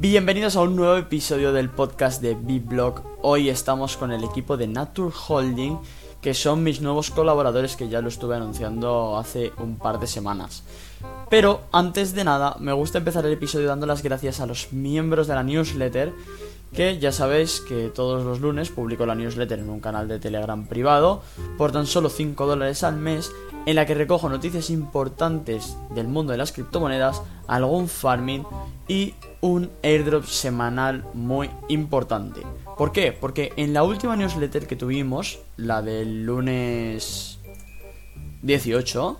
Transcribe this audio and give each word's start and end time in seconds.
Bienvenidos 0.00 0.54
a 0.54 0.60
un 0.60 0.76
nuevo 0.76 0.96
episodio 0.96 1.52
del 1.52 1.70
podcast 1.70 2.22
de 2.22 2.36
B-Blog. 2.36 3.02
Hoy 3.20 3.48
estamos 3.48 3.96
con 3.96 4.12
el 4.12 4.22
equipo 4.22 4.56
de 4.56 4.68
Nature 4.68 5.12
Holding, 5.26 5.76
que 6.20 6.34
son 6.34 6.62
mis 6.62 6.80
nuevos 6.80 7.10
colaboradores 7.10 7.74
que 7.74 7.88
ya 7.88 8.00
lo 8.00 8.06
estuve 8.06 8.36
anunciando 8.36 9.18
hace 9.18 9.50
un 9.58 9.76
par 9.76 9.98
de 9.98 10.06
semanas. 10.06 10.62
Pero 11.28 11.62
antes 11.72 12.14
de 12.14 12.22
nada, 12.22 12.54
me 12.60 12.72
gusta 12.72 12.98
empezar 12.98 13.26
el 13.26 13.32
episodio 13.32 13.66
dando 13.66 13.86
las 13.86 14.04
gracias 14.04 14.38
a 14.38 14.46
los 14.46 14.72
miembros 14.72 15.26
de 15.26 15.34
la 15.34 15.42
newsletter, 15.42 16.12
que 16.72 16.98
ya 16.98 17.12
sabéis 17.12 17.60
que 17.60 17.88
todos 17.88 18.24
los 18.24 18.40
lunes 18.40 18.70
publico 18.70 19.06
la 19.06 19.14
newsletter 19.14 19.58
en 19.58 19.70
un 19.70 19.80
canal 19.80 20.08
de 20.08 20.18
Telegram 20.18 20.66
privado 20.66 21.22
por 21.56 21.72
tan 21.72 21.86
solo 21.86 22.08
5 22.08 22.46
dólares 22.46 22.84
al 22.84 22.96
mes 22.96 23.32
en 23.66 23.76
la 23.76 23.86
que 23.86 23.94
recojo 23.94 24.28
noticias 24.28 24.70
importantes 24.70 25.76
del 25.94 26.08
mundo 26.08 26.32
de 26.32 26.38
las 26.38 26.52
criptomonedas, 26.52 27.22
algún 27.46 27.88
farming 27.88 28.44
y 28.86 29.14
un 29.40 29.70
airdrop 29.82 30.24
semanal 30.24 31.04
muy 31.14 31.50
importante. 31.68 32.42
¿Por 32.76 32.92
qué? 32.92 33.12
Porque 33.12 33.52
en 33.56 33.74
la 33.74 33.82
última 33.82 34.16
newsletter 34.16 34.66
que 34.66 34.76
tuvimos, 34.76 35.40
la 35.56 35.82
del 35.82 36.24
lunes 36.24 37.40
18, 38.42 39.18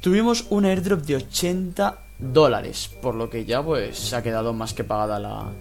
tuvimos 0.00 0.46
un 0.50 0.64
airdrop 0.64 1.00
de 1.02 1.16
80 1.16 1.98
dólares, 2.18 2.90
por 3.02 3.14
lo 3.14 3.28
que 3.28 3.44
ya 3.44 3.62
pues 3.62 3.98
se 3.98 4.16
ha 4.16 4.22
quedado 4.22 4.52
más 4.52 4.72
que 4.72 4.84
pagada 4.84 5.18
la, 5.18 5.52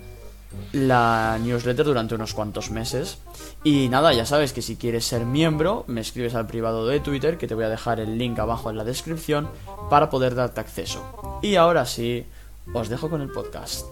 la 0.71 1.37
newsletter 1.41 1.85
durante 1.85 2.15
unos 2.15 2.33
cuantos 2.33 2.71
meses. 2.71 3.19
Y 3.63 3.89
nada, 3.89 4.13
ya 4.13 4.25
sabes 4.25 4.53
que 4.53 4.61
si 4.61 4.75
quieres 4.75 5.05
ser 5.05 5.25
miembro, 5.25 5.85
me 5.87 6.01
escribes 6.01 6.35
al 6.35 6.47
privado 6.47 6.87
de 6.87 6.99
Twitter, 6.99 7.37
que 7.37 7.47
te 7.47 7.55
voy 7.55 7.65
a 7.65 7.69
dejar 7.69 7.99
el 7.99 8.17
link 8.17 8.39
abajo 8.39 8.69
en 8.69 8.77
la 8.77 8.83
descripción, 8.83 9.49
para 9.89 10.09
poder 10.09 10.35
darte 10.35 10.59
acceso. 10.59 11.39
Y 11.41 11.55
ahora 11.55 11.85
sí, 11.85 12.25
os 12.73 12.89
dejo 12.89 13.09
con 13.09 13.21
el 13.21 13.29
podcast. 13.29 13.85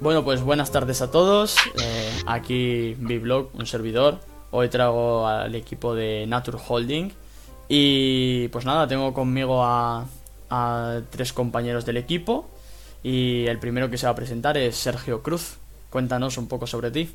Bueno, 0.00 0.24
pues 0.24 0.42
buenas 0.42 0.72
tardes 0.72 1.00
a 1.00 1.12
todos. 1.12 1.56
Eh, 1.80 2.22
aquí 2.26 2.96
Biblog, 2.98 3.50
un 3.54 3.66
servidor. 3.66 4.18
Hoy 4.50 4.68
traigo 4.68 5.28
al 5.28 5.54
equipo 5.54 5.94
de 5.94 6.26
Nature 6.26 6.58
Holding. 6.66 7.12
Y 7.68 8.48
pues 8.48 8.64
nada, 8.64 8.88
tengo 8.88 9.14
conmigo 9.14 9.62
a, 9.64 10.04
a 10.52 11.00
tres 11.10 11.32
compañeros 11.32 11.86
del 11.86 11.96
equipo. 11.96 12.48
Y 13.02 13.46
el 13.46 13.58
primero 13.58 13.90
que 13.90 13.96
se 13.96 14.06
va 14.06 14.12
a 14.12 14.14
presentar 14.14 14.58
es 14.58 14.76
Sergio 14.76 15.22
Cruz. 15.22 15.56
Cuéntanos 15.88 16.36
un 16.36 16.46
poco 16.46 16.66
sobre 16.66 16.90
ti. 16.90 17.10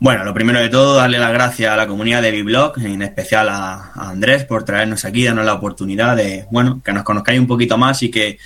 Bueno, 0.00 0.24
lo 0.24 0.32
primero 0.32 0.58
de 0.58 0.70
todo, 0.70 0.94
darle 0.94 1.18
las 1.18 1.32
gracias 1.32 1.70
a 1.70 1.76
la 1.76 1.86
comunidad 1.86 2.22
de 2.22 2.30
Biblog, 2.30 2.78
en 2.78 3.02
especial 3.02 3.50
a, 3.50 3.92
Andrés 3.94 4.46
por 4.46 4.64
traernos 4.64 5.04
aquí, 5.04 5.24
darnos 5.24 5.44
la 5.44 5.52
oportunidad 5.52 6.16
de, 6.16 6.46
bueno, 6.50 6.80
que 6.82 6.94
nos 6.94 7.04
conozcáis 7.04 7.38
un 7.38 7.46
poquito 7.46 7.76
más 7.76 8.02
y 8.02 8.10
que, 8.10 8.38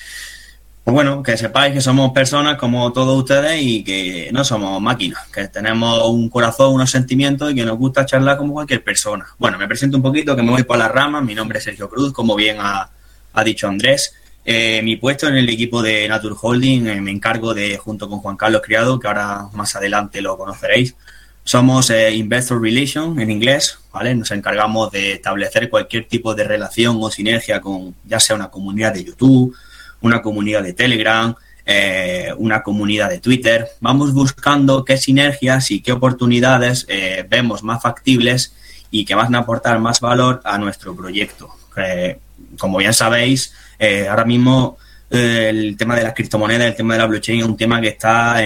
pues 0.83 0.92
bueno, 0.92 1.23
que 1.23 1.36
sepáis 1.36 1.73
que 1.73 1.81
somos 1.81 2.11
personas 2.11 2.58
como 2.58 2.92
todos 2.92 3.17
ustedes 3.17 3.62
y 3.62 3.84
que 3.84 4.31
no 4.33 4.45
somos 4.45 4.83
máquinas, 4.83 5.29
que 5.29 5.47
tenemos 5.47 6.03
un 6.08 6.29
corazón, 6.29 6.75
unos 6.75 6.91
sentimientos 6.91 7.53
y 7.53 7.55
que 7.55 7.64
nos 7.64 7.79
gusta 7.79 8.05
charlar 8.05 8.36
como 8.36 8.55
cualquier 8.55 8.83
persona. 8.83 9.25
Bueno, 9.39 9.56
me 9.56 9.69
presento 9.69 9.97
un 9.97 10.03
poquito, 10.03 10.34
que 10.34 10.42
me 10.42 10.51
voy 10.51 10.64
por 10.64 10.77
las 10.77 10.91
ramas, 10.91 11.23
mi 11.23 11.36
nombre 11.36 11.58
es 11.58 11.64
Sergio 11.64 11.89
Cruz, 11.89 12.12
como 12.12 12.34
bien 12.34 12.56
ha, 12.58 12.91
dicho 13.43 13.67
Andrés. 13.67 14.15
Eh, 14.47 14.83
mi 14.83 14.97
puesto 14.97 15.27
en 15.27 15.37
el 15.37 15.49
equipo 15.49 15.83
de 15.83 16.07
Nature 16.07 16.35
Holding 16.41 16.87
eh, 16.87 17.01
me 17.01 17.11
encargo 17.11 17.55
de, 17.55 17.79
junto 17.79 18.11
con 18.11 18.19
Juan 18.19 18.37
Carlos 18.37 18.61
Criado, 18.63 19.01
que 19.01 19.09
ahora 19.09 19.47
más 19.55 19.75
adelante 19.75 20.21
lo 20.21 20.37
conoceréis, 20.37 20.95
somos 21.45 21.89
eh, 21.89 22.15
Investor 22.15 22.61
Relations 22.61 23.19
en 23.19 23.31
inglés, 23.31 23.79
¿vale? 23.91 24.15
Nos 24.15 24.31
encargamos 24.33 24.91
de 24.91 25.13
establecer 25.13 25.71
cualquier 25.71 26.07
tipo 26.07 26.35
de 26.35 26.45
relación 26.45 26.99
o 27.01 27.11
sinergia 27.11 27.61
con 27.61 27.95
ya 28.05 28.20
sea 28.20 28.36
una 28.36 28.51
comunidad 28.51 28.92
de 28.92 29.05
YouTube, 29.05 29.57
una 30.03 30.20
comunidad 30.20 30.63
de 30.63 30.75
Telegram, 30.75 31.35
una 32.37 32.63
comunidad 32.63 33.08
de 33.08 33.20
Twitter. 33.20 33.67
Vamos 33.81 34.13
buscando 34.13 34.85
qué 34.85 34.98
sinergias 34.98 35.70
y 35.70 35.81
qué 35.81 35.92
oportunidades 35.92 36.87
vemos 37.31 37.63
más 37.63 37.83
factibles 37.83 38.55
y 38.91 39.07
que 39.07 39.14
van 39.14 39.35
a 39.35 39.39
aportar 39.39 39.79
más 39.79 40.01
valor 40.01 40.42
a 40.45 40.58
nuestro 40.58 40.95
proyecto. 40.95 41.48
Como 42.59 42.79
bien 42.79 42.95
sabéis, 42.95 43.53
ahora 44.09 44.25
mismo 44.25 44.79
el 45.11 45.77
tema 45.77 45.95
de 45.97 46.03
las 46.03 46.15
criptomonedas, 46.15 46.69
el 46.69 46.75
tema 46.75 46.95
de 46.95 47.01
la 47.01 47.07
blockchain 47.07 47.41
es 47.41 47.47
un 47.47 47.57
tema 47.57 47.81
que 47.81 47.89
está 47.89 48.41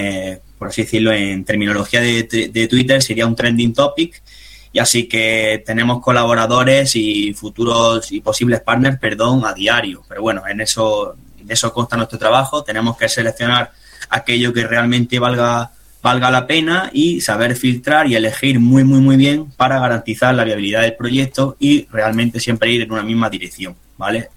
por 0.58 0.68
así 0.68 0.82
decirlo, 0.82 1.12
en 1.12 1.44
terminología 1.44 2.00
de, 2.00 2.68
Twitter, 2.68 3.00
sería 3.00 3.26
un 3.26 3.36
trending 3.36 3.72
topic. 3.72 4.22
Y 4.70 4.80
así 4.80 5.08
que 5.08 5.62
tenemos 5.64 6.02
colaboradores 6.02 6.94
y 6.94 7.32
futuros 7.32 8.12
y 8.12 8.20
posibles 8.20 8.60
partners, 8.60 8.98
perdón, 8.98 9.46
a 9.46 9.54
diario. 9.54 10.02
Pero 10.06 10.20
bueno, 10.20 10.42
en 10.46 10.60
eso, 10.60 11.16
de 11.42 11.54
eso 11.54 11.72
consta 11.72 11.96
nuestro 11.96 12.18
trabajo. 12.18 12.64
Tenemos 12.64 12.96
que 12.96 13.08
seleccionar 13.08 13.72
aquello 14.10 14.52
que 14.52 14.66
realmente 14.66 15.18
valga, 15.18 15.70
valga 16.02 16.30
la 16.30 16.46
pena 16.46 16.90
y 16.92 17.20
saber 17.22 17.56
filtrar 17.56 18.08
y 18.08 18.16
elegir 18.16 18.60
muy, 18.60 18.84
muy, 18.84 19.00
muy 19.00 19.16
bien 19.16 19.50
para 19.52 19.80
garantizar 19.80 20.34
la 20.34 20.44
viabilidad 20.44 20.82
del 20.82 20.96
proyecto 20.96 21.56
y 21.58 21.86
realmente 21.86 22.38
siempre 22.38 22.70
ir 22.70 22.82
en 22.82 22.92
una 22.92 23.02
misma 23.02 23.30
dirección, 23.30 23.74
¿vale? 23.98 24.30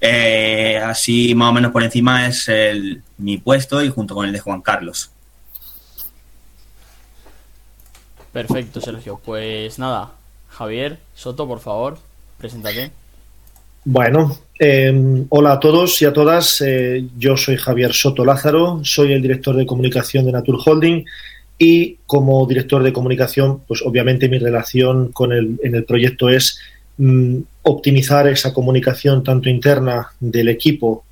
Eh, 0.00 0.76
así 0.76 1.34
más 1.34 1.50
o 1.50 1.52
menos 1.52 1.72
por 1.72 1.82
encima 1.82 2.28
es 2.28 2.48
el, 2.48 3.02
mi 3.18 3.38
puesto 3.38 3.82
y 3.82 3.88
junto 3.88 4.14
con 4.14 4.26
el 4.26 4.32
de 4.32 4.38
Juan 4.38 4.62
Carlos. 4.62 5.10
Perfecto, 8.32 8.80
Sergio. 8.80 9.20
Pues 9.24 9.78
nada, 9.78 10.12
Javier 10.50 10.98
Soto, 11.14 11.48
por 11.48 11.58
favor, 11.58 11.98
preséntate. 12.38 12.92
Bueno, 13.84 14.38
em, 14.58 15.26
hola 15.30 15.52
a 15.52 15.60
todos 15.60 16.00
y 16.02 16.04
a 16.04 16.12
todas. 16.12 16.60
Eh, 16.60 17.06
yo 17.16 17.36
soy 17.36 17.56
Javier 17.56 17.92
Soto 17.92 18.24
Lázaro, 18.24 18.80
soy 18.84 19.12
el 19.12 19.22
director 19.22 19.56
de 19.56 19.66
comunicación 19.66 20.26
de 20.26 20.32
Nature 20.32 20.58
Holding 20.64 21.04
y 21.58 21.96
como 22.06 22.46
director 22.46 22.82
de 22.82 22.92
comunicación, 22.92 23.62
pues 23.66 23.82
obviamente 23.82 24.28
mi 24.28 24.38
relación 24.38 25.10
con 25.10 25.32
el, 25.32 25.58
en 25.62 25.74
el 25.74 25.84
proyecto 25.84 26.28
es 26.28 26.60
mm, 26.98 27.38
optimizar 27.62 28.26
esa 28.28 28.52
comunicación 28.52 29.22
tanto 29.22 29.48
interna 29.48 30.08
del 30.20 30.48
equipo 30.48 31.04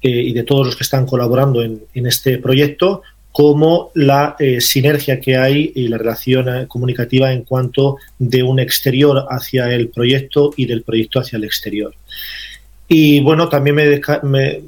eh, 0.00 0.08
y 0.10 0.32
de 0.32 0.44
todos 0.44 0.64
los 0.64 0.76
que 0.76 0.84
están 0.84 1.06
colaborando 1.06 1.60
en, 1.62 1.82
este 1.92 2.38
proyecto, 2.38 3.02
como 3.32 3.90
la 3.94 4.36
eh, 4.38 4.60
sinergia 4.60 5.18
que 5.18 5.36
hay 5.36 5.72
y 5.74 5.88
la 5.88 5.98
relación 5.98 6.48
eh, 6.48 6.66
comunicativa 6.68 7.32
en 7.32 7.42
cuanto 7.42 7.96
de 8.16 8.44
un 8.44 8.60
exterior 8.60 9.26
hacia 9.28 9.68
el 9.74 9.88
proyecto 9.88 10.52
y 10.56 10.66
del 10.66 10.82
proyecto 10.82 11.18
hacia 11.18 11.36
el 11.36 11.44
exterior. 11.44 11.94
Y 12.86 13.20
bueno, 13.20 13.48
también 13.48 13.76
me, 14.22 14.60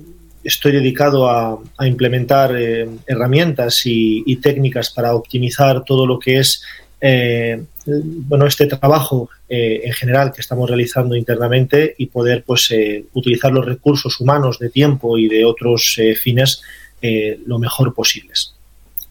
estoy 0.43 0.73
dedicado 0.73 1.29
a, 1.29 1.59
implementar 1.87 2.55
herramientas 3.07 3.83
y, 3.85 4.37
técnicas 4.37 4.91
para 4.91 5.15
optimizar 5.15 5.85
todo 5.85 6.07
lo 6.07 6.19
que 6.19 6.39
es 6.39 6.63
bueno, 7.03 8.47
este 8.47 8.67
trabajo 8.67 9.31
en 9.49 9.93
general 9.93 10.33
que 10.33 10.43
estamos 10.43 10.69
realizando 10.69 11.17
internamente 11.17 11.95
y 11.97 12.07
poder 12.07 12.45
pues 12.45 12.73
utilizar 13.15 13.53
los 13.53 13.65
recursos 13.65 14.21
humanos 14.21 14.59
de 14.59 14.69
tiempo 14.69 15.17
y 15.17 15.29
de 15.29 15.45
otros 15.45 15.99
fines 16.21 16.63
eh, 17.03 17.41
lo 17.47 17.59
mejor 17.59 17.95
posibles. 17.95 18.55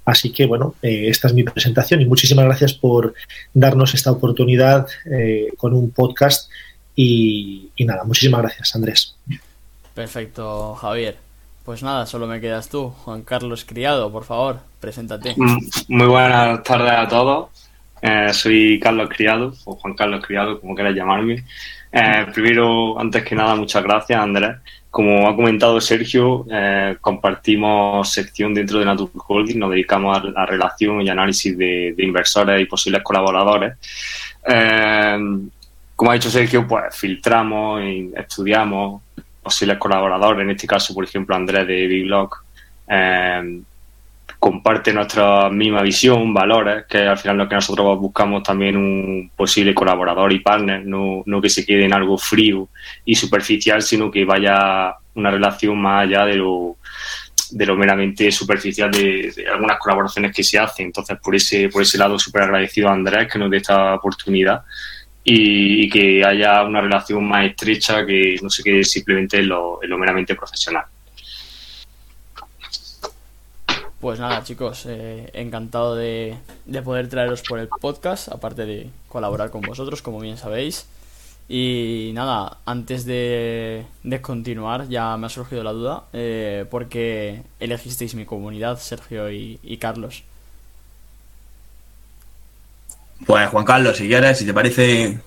Así 0.06 0.32
que, 0.32 0.46
bueno, 0.46 0.76
eh, 0.82 1.08
esta 1.08 1.28
es 1.28 1.34
mi 1.34 1.44
presentación 1.44 2.02
y 2.02 2.06
muchísimas 2.06 2.46
gracias 2.46 2.74
por 2.74 3.16
darnos 3.54 3.96
esta 3.96 4.12
oportunidad 4.12 4.88
eh, 5.06 5.52
con 5.58 5.74
un 5.74 5.92
podcast. 5.92 6.52
Y, 6.96 7.72
nada, 7.80 8.04
muchísimas 8.04 8.42
gracias, 8.42 8.76
Andrés. 8.76 9.16
Perfecto, 9.96 10.76
Javier. 10.76 11.18
Pues 11.66 11.82
nada, 11.82 12.06
solo 12.06 12.28
me 12.28 12.42
quedas 12.42 12.70
tú, 12.70 12.90
Juan 12.90 13.24
Carlos 13.24 13.66
Criado, 13.66 14.12
por 14.12 14.24
favor, 14.24 14.60
preséntate. 14.80 15.34
Mm, 15.36 15.58
muy 15.88 16.08
buenas 16.08 16.64
tardes 16.64 16.92
a 16.92 17.08
todos. 17.08 17.69
Soy 18.34 18.80
Carlos 18.80 19.10
Criado, 19.10 19.54
o 19.66 19.76
Juan 19.76 19.94
Carlos 19.94 20.26
Criado, 20.26 20.60
como 20.60 20.76
quieras 20.76 20.96
llamarme. 20.96 21.44
primero, 22.34 23.00
antes 23.00 23.24
que 23.24 23.36
nada, 23.36 23.56
muchas 23.56 23.84
gracias, 23.84 24.20
Andrés, 24.20 24.58
como 24.90 25.28
ha 25.28 25.36
comentado 25.36 25.80
Sergio, 25.80 26.48
eh, 26.52 26.98
compartimos 27.00 28.12
sección 28.12 28.56
dentro 28.56 28.80
de 28.80 28.86
Nature 28.86 29.12
Holding, 29.28 29.60
nos 29.60 29.72
dedicamos 29.72 30.18
a 30.18 30.24
la 30.24 30.46
relación 30.48 31.02
y 31.02 31.10
análisis 31.10 31.56
de, 31.56 31.94
inversores 32.00 32.60
y 32.60 32.66
posibles 32.66 33.04
colaboradores. 33.04 33.76
Eh, 34.48 35.20
como 35.96 36.12
ha 36.12 36.16
dicho 36.16 36.32
Sergio, 36.32 36.68
pues 36.68 36.96
filtramos 36.96 37.84
y 37.84 38.12
estudiamos 38.16 39.04
posibles 39.44 39.78
colaboradores, 39.78 40.42
en 40.42 40.52
este 40.52 40.66
caso, 40.66 40.94
por 40.96 41.04
ejemplo, 41.04 41.36
Andrés 41.36 41.68
de 41.68 41.86
Biblog, 41.86 42.32
eh, 42.88 43.62
comparte 44.40 44.94
nuestra 44.94 45.50
misma 45.50 45.82
visión, 45.82 46.34
valores, 46.34 46.86
que 46.88 47.00
al 47.00 47.18
final 47.18 47.38
lo 47.38 47.50
que 47.50 47.56
nosotros 47.56 48.00
buscamos 48.00 48.42
también 48.42 48.78
un 48.78 49.32
posible 49.36 49.76
colaborador 49.76 50.32
y 50.32 50.40
partner, 50.40 50.86
no, 50.86 51.24
no 51.26 51.42
que 51.42 51.50
se 51.50 51.66
quede 51.66 51.86
en 51.86 51.94
algo 51.94 52.18
frío 52.18 52.70
y 53.04 53.16
superficial, 53.16 53.82
sino 53.82 54.10
que 54.10 54.24
vaya 54.24 54.96
una 55.16 55.30
relación 55.30 55.78
más 55.82 56.04
allá 56.04 56.26
de 56.26 56.36
lo, 56.36 56.78
de 57.52 57.66
lo 57.66 57.76
meramente 57.76 58.32
superficial 58.32 58.90
de, 58.92 59.34
algunas 59.52 59.78
colaboraciones 59.78 60.34
que 60.34 60.44
se 60.44 60.58
hacen. 60.58 60.88
Entonces, 60.88 61.18
por 61.22 61.36
ese, 61.36 61.68
por 61.68 61.82
ese 61.82 61.98
lado, 61.98 62.18
súper 62.18 62.44
agradecido 62.44 62.88
a 62.88 62.94
Andrés 62.94 63.28
que 63.32 63.40
nos 63.40 63.52
dé 63.52 63.58
esta 63.58 63.96
oportunidad. 63.96 64.64
y, 65.24 65.90
que 65.90 66.24
haya 66.26 66.64
una 66.64 66.82
relación 66.82 67.28
más 67.28 67.46
estrecha 67.46 68.06
que 68.06 68.38
no 68.42 68.50
se 68.50 68.64
quede 68.64 68.84
simplemente 68.84 69.38
en 69.38 69.50
lo, 69.50 69.80
meramente 69.98 70.34
profesional. 70.34 70.86
Pues 74.00 74.18
nada, 74.18 74.44
chicos, 74.44 74.86
eh, 74.88 75.30
encantado 75.34 75.96
de, 75.96 76.38
de, 76.66 76.82
poder 76.82 77.10
traeros 77.10 77.42
por 77.42 77.60
el 77.60 77.68
podcast, 77.68 78.30
aparte 78.30 78.66
de 78.66 78.90
colaborar 79.10 79.52
con 79.52 79.62
vosotros, 79.62 80.02
como 80.02 80.22
bien 80.22 80.38
sabéis. 80.38 80.86
Y 81.50 82.12
nada, 82.14 82.60
antes 82.66 83.06
de, 83.06 83.86
de 84.04 84.22
continuar, 84.22 84.88
ya 84.88 85.18
me 85.18 85.26
ha 85.26 85.30
surgido 85.30 85.64
la 85.64 85.74
duda, 85.74 86.04
eh, 86.14 86.66
¿por 86.70 86.88
qué 86.88 87.42
elegisteis 87.60 88.16
mi 88.16 88.24
comunidad, 88.24 88.80
Sergio 88.80 89.30
y, 89.32 89.60
y 89.64 89.78
Carlos? 89.78 90.24
Pues 93.26 93.50
Juan 93.50 93.66
Carlos, 93.66 93.98
si 93.98 94.08
quieres, 94.08 94.38
si 94.38 94.46
te 94.46 94.54
parece, 94.54 95.20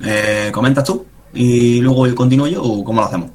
eh, 0.00 0.50
comentas 0.52 0.84
tú 0.84 1.06
y 1.32 1.80
luego 1.80 2.14
continúo 2.14 2.46
yo 2.46 2.62
o 2.62 2.84
cómo 2.84 3.00
lo 3.00 3.06
hacemos. 3.06 3.30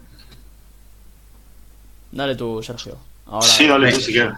Dale 2.11 2.35
tú, 2.35 2.61
Sergio. 2.61 2.95
sí, 3.41 3.67
dale 3.67 3.91
tú 3.91 3.99
si 3.99 4.11
quieres. 4.11 4.33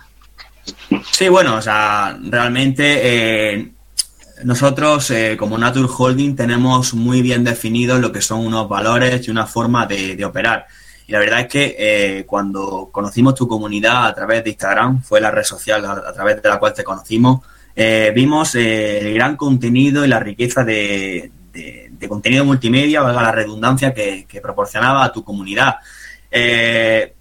Sí, 1.12 1.29
bueno, 1.29 1.56
o 1.56 1.62
sea, 1.62 2.17
realmente 2.21 3.53
eh, 3.53 3.71
nosotros 4.44 5.12
eh, 5.12 5.35
como 5.38 5.57
Nature 5.57 5.88
Holding 5.95 6.35
tenemos 6.35 6.94
muy 6.94 7.21
bien 7.21 7.44
definidos 7.44 8.00
lo 8.00 8.12
que 8.12 8.21
son 8.21 8.45
unos 8.45 8.67
valores 8.67 9.27
y 9.27 9.31
una 9.31 9.45
forma 9.45 9.85
de, 9.85 10.23
operar. 10.25 10.67
Y 11.07 11.12
la 11.12 11.19
verdad 11.19 11.41
es 11.41 11.47
que 11.47 12.25
cuando 12.27 12.89
conocimos 12.91 13.35
tu 13.35 13.47
comunidad 13.47 14.07
a 14.07 14.15
través 14.15 14.44
de 14.44 14.50
Instagram, 14.50 15.03
fue 15.03 15.21
la 15.21 15.29
red 15.29 15.44
social 15.44 15.85
a 15.85 16.12
través 16.13 16.41
de 16.41 16.50
la 16.50 16.57
cual 16.57 16.73
te 16.73 16.83
conocimos, 16.83 17.41
eh, 17.75 18.13
vimos 18.15 18.56
eh, 18.56 19.00
el 19.00 19.13
gran 19.15 19.35
contenido 19.35 20.06
y 20.06 20.07
la 20.07 20.19
riqueza 20.19 20.63
de, 20.63 21.31
contenido 22.07 22.45
multimedia, 22.45 23.01
valga 23.01 23.21
la 23.21 23.31
redundancia, 23.31 23.94
que, 23.94 24.25
proporcionaba 24.41 25.03
a 25.03 25.11
tu 25.11 25.23
comunidad. 25.23 25.77
Eh, 26.31 27.13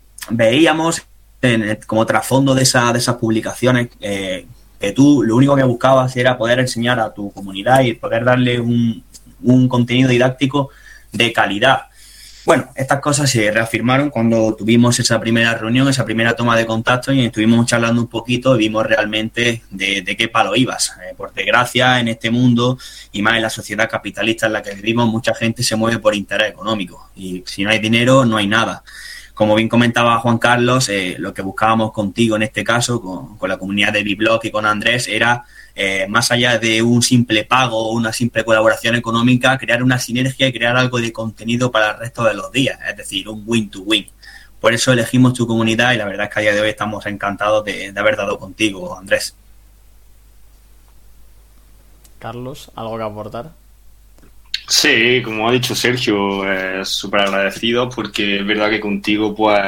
veíamos 1.48 1.86
como 1.86 2.06
trasfondo 2.06 2.54
de, 2.54 2.62
esa, 2.62 2.92
de 2.92 2.98
esas 2.98 3.16
publicaciones 3.16 3.88
que 3.98 4.92
tú 4.92 5.22
lo 5.22 5.36
único 5.36 5.56
que 5.56 5.62
buscabas 5.62 6.16
era 6.16 6.36
poder 6.36 6.58
enseñar 6.60 7.00
a 7.00 7.12
tu 7.12 7.32
comunidad 7.32 7.80
y 7.80 7.94
poder 7.94 8.24
darle 8.24 8.60
un, 8.60 9.02
un 9.42 9.68
contenido 9.68 10.08
didáctico 10.08 10.70
de 11.12 11.32
calidad. 11.32 11.82
Bueno, 12.44 12.68
estas 12.74 13.00
cosas 13.00 13.30
se 13.30 13.50
reafirmaron 13.50 14.10
cuando 14.10 14.54
tuvimos 14.54 15.00
esa 15.00 15.18
primera 15.18 15.54
reunión, 15.54 15.88
esa 15.88 16.04
primera 16.04 16.36
toma 16.36 16.58
de 16.58 16.66
contacto 16.66 17.10
y 17.10 17.24
estuvimos 17.24 17.64
charlando 17.64 18.02
un 18.02 18.08
poquito 18.08 18.54
y 18.54 18.58
vimos 18.58 18.84
realmente 18.84 19.62
de, 19.70 20.16
qué 20.18 20.28
palo 20.28 20.54
ibas. 20.54 20.92
Eh, 21.02 21.14
por 21.16 21.32
desgracia, 21.32 21.98
en 22.00 22.08
este 22.08 22.30
mundo 22.30 22.76
y 23.12 23.22
más 23.22 23.36
en 23.36 23.42
la 23.42 23.50
sociedad 23.50 23.88
capitalista 23.88 24.46
en 24.46 24.52
la 24.52 24.62
que 24.62 24.74
vivimos, 24.74 25.08
mucha 25.08 25.34
gente 25.34 25.62
se 25.62 25.74
mueve 25.74 26.00
por 26.00 26.14
interés 26.14 26.50
económico 26.50 27.08
y 27.16 27.42
si 27.46 27.64
no 27.64 27.70
hay 27.70 27.78
dinero, 27.78 28.26
no 28.26 28.36
hay 28.36 28.46
nada. 28.46 28.82
Como 29.34 29.56
bien 29.56 29.68
comentaba 29.68 30.20
Juan 30.20 30.38
Carlos, 30.38 30.88
eh, 30.88 31.16
lo 31.18 31.34
que 31.34 31.42
buscábamos 31.42 31.92
contigo 31.92 32.36
en 32.36 32.42
este 32.42 32.62
caso, 32.62 33.00
con, 33.00 33.48
la 33.48 33.58
comunidad 33.58 33.92
de 33.92 34.04
Biblock 34.04 34.44
y 34.44 34.50
con 34.52 34.64
Andrés, 34.64 35.08
era 35.08 35.44
eh, 35.74 36.06
más 36.08 36.30
allá 36.30 36.58
de 36.60 36.82
un 36.82 37.02
simple 37.02 37.44
pago 37.44 37.76
o 37.76 37.94
una 37.94 38.12
simple 38.12 38.44
colaboración 38.44 38.94
económica, 38.94 39.58
crear 39.58 39.82
una 39.82 39.98
sinergia 39.98 40.46
y 40.46 40.52
crear 40.52 40.76
algo 40.76 41.00
de 41.00 41.12
contenido 41.12 41.72
para 41.72 41.90
el 41.90 41.98
resto 41.98 42.22
de 42.22 42.34
los 42.34 42.52
días, 42.52 42.78
es 42.88 42.96
decir, 42.96 43.28
un 43.28 43.42
win-to-win. 43.44 44.06
Por 44.60 44.72
eso 44.72 44.92
elegimos 44.92 45.34
tu 45.34 45.48
comunidad 45.48 45.92
y 45.92 45.96
la 45.96 46.04
verdad 46.04 46.28
es 46.28 46.32
que 46.32 46.38
a 46.38 46.42
día 46.42 46.54
de 46.54 46.60
hoy 46.60 46.68
estamos 46.68 47.04
encantados 47.06 47.64
de, 47.64 47.92
haber 47.96 48.16
dado 48.16 48.38
contigo, 48.38 48.96
Andrés. 48.96 49.34
Carlos, 52.20 52.70
¿algo 52.76 52.96
que 52.96 53.02
aportar? 53.02 53.63
Sí, 54.66 55.20
como 55.22 55.48
ha 55.48 55.52
dicho 55.52 55.74
Sergio, 55.74 56.50
es 56.50 56.88
súper 56.88 57.20
agradecido 57.20 57.88
porque 57.90 58.38
es 58.38 58.46
verdad 58.46 58.70
que 58.70 58.80
contigo 58.80 59.34
pues 59.34 59.60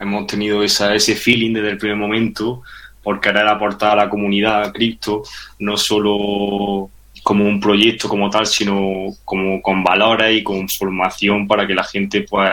hemos 0.00 0.26
tenido 0.26 0.62
esa, 0.62 0.94
ese 0.94 1.14
feeling 1.14 1.52
desde 1.52 1.70
el 1.70 1.78
primer 1.78 1.96
momento 1.96 2.62
por 3.02 3.20
querer 3.20 3.46
aportar 3.46 3.92
a 3.92 4.04
la 4.04 4.08
comunidad 4.08 4.72
cripto, 4.72 5.22
no 5.58 5.76
solo 5.76 6.90
como 7.22 7.44
un 7.44 7.60
proyecto 7.60 8.08
como 8.08 8.30
tal, 8.30 8.46
sino 8.46 9.08
como 9.24 9.60
con 9.60 9.84
valores 9.84 10.38
y 10.38 10.42
con 10.42 10.68
formación 10.68 11.46
para 11.46 11.66
que 11.66 11.74
la 11.74 11.84
gente 11.84 12.22
pues 12.22 12.50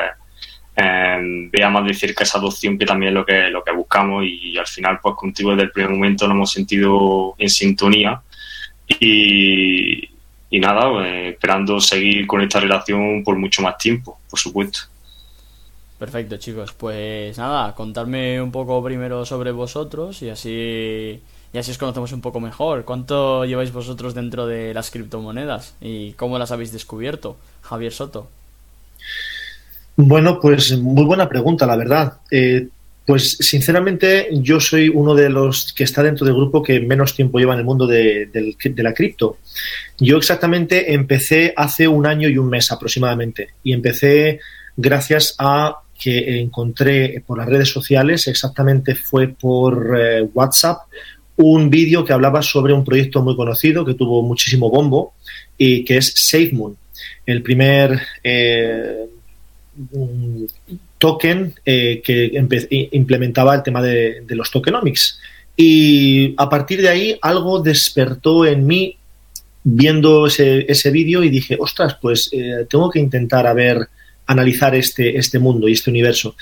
em, 0.76 1.50
vea 1.50 1.70
más 1.70 1.86
de 1.86 1.94
cerca 1.94 2.24
esa 2.24 2.38
adopción 2.38 2.78
que 2.78 2.86
también 2.86 3.10
es 3.10 3.16
lo 3.16 3.26
que, 3.26 3.50
lo 3.50 3.64
que 3.64 3.72
buscamos. 3.72 4.26
Y, 4.26 4.58
al 4.58 4.68
final 4.68 5.00
pues 5.02 5.16
contigo 5.16 5.52
desde 5.52 5.64
el 5.64 5.72
primer 5.72 5.92
momento 5.92 6.28
nos 6.28 6.36
hemos 6.36 6.52
sentido 6.52 7.36
en 7.38 7.50
sintonía. 7.50 8.22
Y, 9.00 10.11
nada, 10.60 10.92
pues, 10.92 11.34
esperando 11.34 11.80
seguir 11.80 12.28
con 12.28 12.42
esta 12.42 12.60
relación 12.60 13.24
por 13.24 13.38
mucho 13.38 13.62
más 13.62 13.78
tiempo, 13.78 14.20
por 14.30 14.40
supuesto. 14.40 14.80
Perfecto, 15.98 16.38
chicos. 16.38 16.74
Pues 16.74 17.38
nada, 17.38 17.76
contarme 17.76 18.42
un 18.42 18.52
poco 18.52 18.84
primero 18.84 19.26
sobre 19.26 19.52
vosotros 19.52 20.22
y 20.24 20.30
así 20.30 21.22
y 21.54 21.58
así 21.58 21.72
os 21.72 21.78
conocemos 21.78 22.12
un 22.14 22.22
poco 22.22 22.40
mejor. 22.40 22.86
¿Cuánto 22.86 23.46
lleváis 23.46 23.74
vosotros 23.74 24.14
dentro 24.14 24.48
de 24.48 24.74
las 24.74 24.90
criptomonedas 24.90 25.76
y 25.82 26.14
cómo 26.14 26.40
las 26.40 26.52
habéis 26.52 26.72
descubierto, 26.72 27.36
Javier 27.62 27.92
Soto? 27.92 28.28
Bueno, 29.98 30.40
pues 30.40 30.78
muy 30.78 31.04
buena 31.04 31.28
pregunta, 31.28 31.66
la 31.66 31.76
verdad. 31.76 32.14
Eh, 32.32 32.68
pues 33.06 33.38
sinceramente 33.40 34.30
yo 34.32 34.60
soy 34.60 34.90
uno 34.90 35.16
de 35.16 35.30
los 35.30 35.74
que 35.74 35.84
está 35.84 36.04
dentro 36.04 36.26
del 36.26 36.36
grupo 36.36 36.62
que 36.62 36.80
menos 36.80 37.16
tiempo 37.16 37.40
lleva 37.40 37.54
en 37.54 37.60
el 37.60 37.66
mundo 37.66 37.88
de, 37.88 38.30
la 38.78 38.94
cripto. 38.94 39.38
Yo 39.98 40.18
exactamente 40.18 40.94
empecé 40.94 41.54
hace 41.56 41.88
un 41.88 42.06
año 42.06 42.30
y 42.30 42.38
un 42.38 42.50
mes 42.50 42.72
aproximadamente 42.72 43.50
y 43.64 43.74
empecé 43.74 44.40
gracias 44.78 45.36
a 45.40 45.78
que 46.00 46.40
encontré 46.40 47.24
por 47.26 47.38
las 47.38 47.48
redes 47.48 47.70
sociales, 47.70 48.28
exactamente 48.28 48.96
fue 48.96 49.28
por 49.28 49.96
eh, 50.00 50.24
WhatsApp, 50.34 50.80
un 51.38 51.70
vídeo 51.70 52.04
que 52.04 52.14
hablaba 52.14 52.42
sobre 52.42 52.74
un 52.74 52.84
proyecto 52.84 53.22
muy 53.22 53.36
conocido 53.36 53.86
que 53.86 53.94
tuvo 53.94 54.24
muchísimo 54.24 54.70
bombo 54.70 55.14
y 55.58 55.84
que 55.84 55.98
es 55.98 56.14
SafeMoon, 56.16 56.76
el 57.26 57.44
primer 57.44 58.02
eh, 58.24 59.06
token 61.02 61.54
eh, 61.66 62.02
que 62.06 62.32
implementaba 62.92 63.56
el 63.56 63.64
tema 63.64 63.82
de, 63.82 64.24
los 64.30 64.52
tokenomics. 64.52 65.20
Y 65.58 66.34
a 66.38 66.48
partir 66.48 66.82
de 66.82 66.90
ahí 66.90 67.20
algo 67.22 67.60
despertó 67.62 68.46
en 68.46 68.66
mí 68.66 68.98
viendo 69.64 70.28
ese, 70.28 70.66
ese 70.72 70.92
vídeo 70.92 71.24
y 71.24 71.30
dije, 71.30 71.58
ostras, 71.60 71.98
pues 72.02 72.32
tengo 72.70 72.90
que 72.90 73.00
intentar 73.00 73.46
a 73.46 73.54
ver 73.54 73.88
analizar 74.28 74.74
este, 74.76 75.18
este 75.18 75.40
mundo 75.40 75.68
y 75.68 75.74
este 75.74 75.90
universo. 75.90 76.36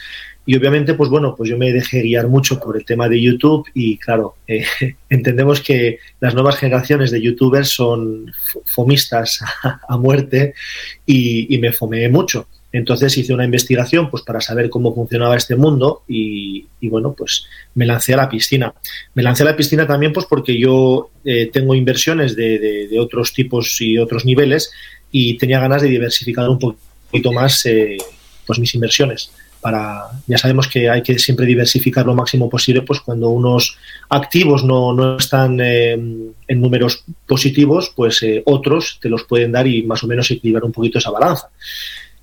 Y 0.46 0.56
obviamente, 0.56 0.94
pues 0.94 1.10
bueno, 1.10 1.36
pues 1.36 1.50
yo 1.50 1.58
me 1.58 1.72
dejé 1.72 2.02
guiar 2.02 2.28
mucho 2.28 2.60
por 2.60 2.76
el 2.78 2.86
tema 2.86 3.08
de 3.08 3.22
YouTube 3.22 3.68
y 3.74 3.98
claro, 3.98 4.36
eh, 4.48 4.66
entendemos 5.10 5.62
que 5.62 6.00
las 6.20 6.34
nuevas 6.34 6.58
generaciones 6.58 7.12
de 7.12 7.22
youtubers 7.22 7.70
son 7.70 8.32
fomistas 8.66 9.42
a, 9.88 9.98
muerte 9.98 10.54
y, 11.06 11.58
me 11.60 11.72
fomé 11.72 12.10
mucho. 12.10 12.48
Entonces 12.72 13.18
hice 13.18 13.34
una 13.34 13.46
investigación 13.46 14.10
pues 14.10 14.24
para 14.24 14.42
saber 14.42 14.70
cómo 14.70 14.94
funcionaba 14.94 15.36
este 15.36 15.56
mundo 15.56 16.04
y, 16.08 16.68
bueno, 16.82 17.14
pues 17.18 17.46
me 17.74 17.86
lancé 17.86 18.14
a 18.14 18.18
la 18.18 18.30
piscina. 18.30 18.74
Me 19.16 19.24
lancé 19.24 19.44
a 19.44 19.48
la 19.48 19.56
piscina 19.56 19.88
también 19.88 20.14
pues 20.14 20.26
porque 20.28 20.58
yo 20.60 21.10
eh, 21.26 21.50
tengo 21.52 21.74
inversiones 21.74 22.36
de, 22.36 22.90
otros 23.00 23.34
tipos 23.34 23.82
y 23.82 23.98
otros 23.98 24.26
niveles 24.26 24.72
y 25.12 25.38
tenía 25.38 25.60
ganas 25.60 25.82
de 25.82 25.90
diversificar 25.90 26.48
un 26.48 26.60
poquito 26.60 27.32
más 27.32 27.66
eh, 27.66 27.98
pues 28.46 28.60
mis 28.60 28.74
inversiones. 28.76 29.32
Para, 29.62 30.04
ya 30.26 30.38
sabemos 30.38 30.70
que 30.70 30.90
hay 30.90 31.04
que 31.04 31.20
siempre 31.20 31.46
diversificar 31.46 32.06
lo 32.06 32.16
máximo 32.16 32.50
posible, 32.50 32.82
pues 32.82 33.02
cuando 33.02 33.30
unos 33.30 33.78
activos 34.08 34.64
no, 34.64 34.94
no 34.94 35.18
están 35.18 35.60
eh, 35.60 35.92
en 35.94 36.62
números 36.62 37.04
positivos, 37.28 37.92
pues 37.94 38.24
eh, 38.24 38.42
otros 38.46 39.00
te 39.02 39.10
los 39.10 39.26
pueden 39.26 39.52
dar 39.52 39.68
y 39.68 39.84
más 39.84 40.02
o 40.04 40.08
menos 40.08 40.32
equilibrar 40.32 40.64
un 40.64 40.72
poquito 40.72 40.98
esa 40.98 41.12
balanza. 41.12 41.50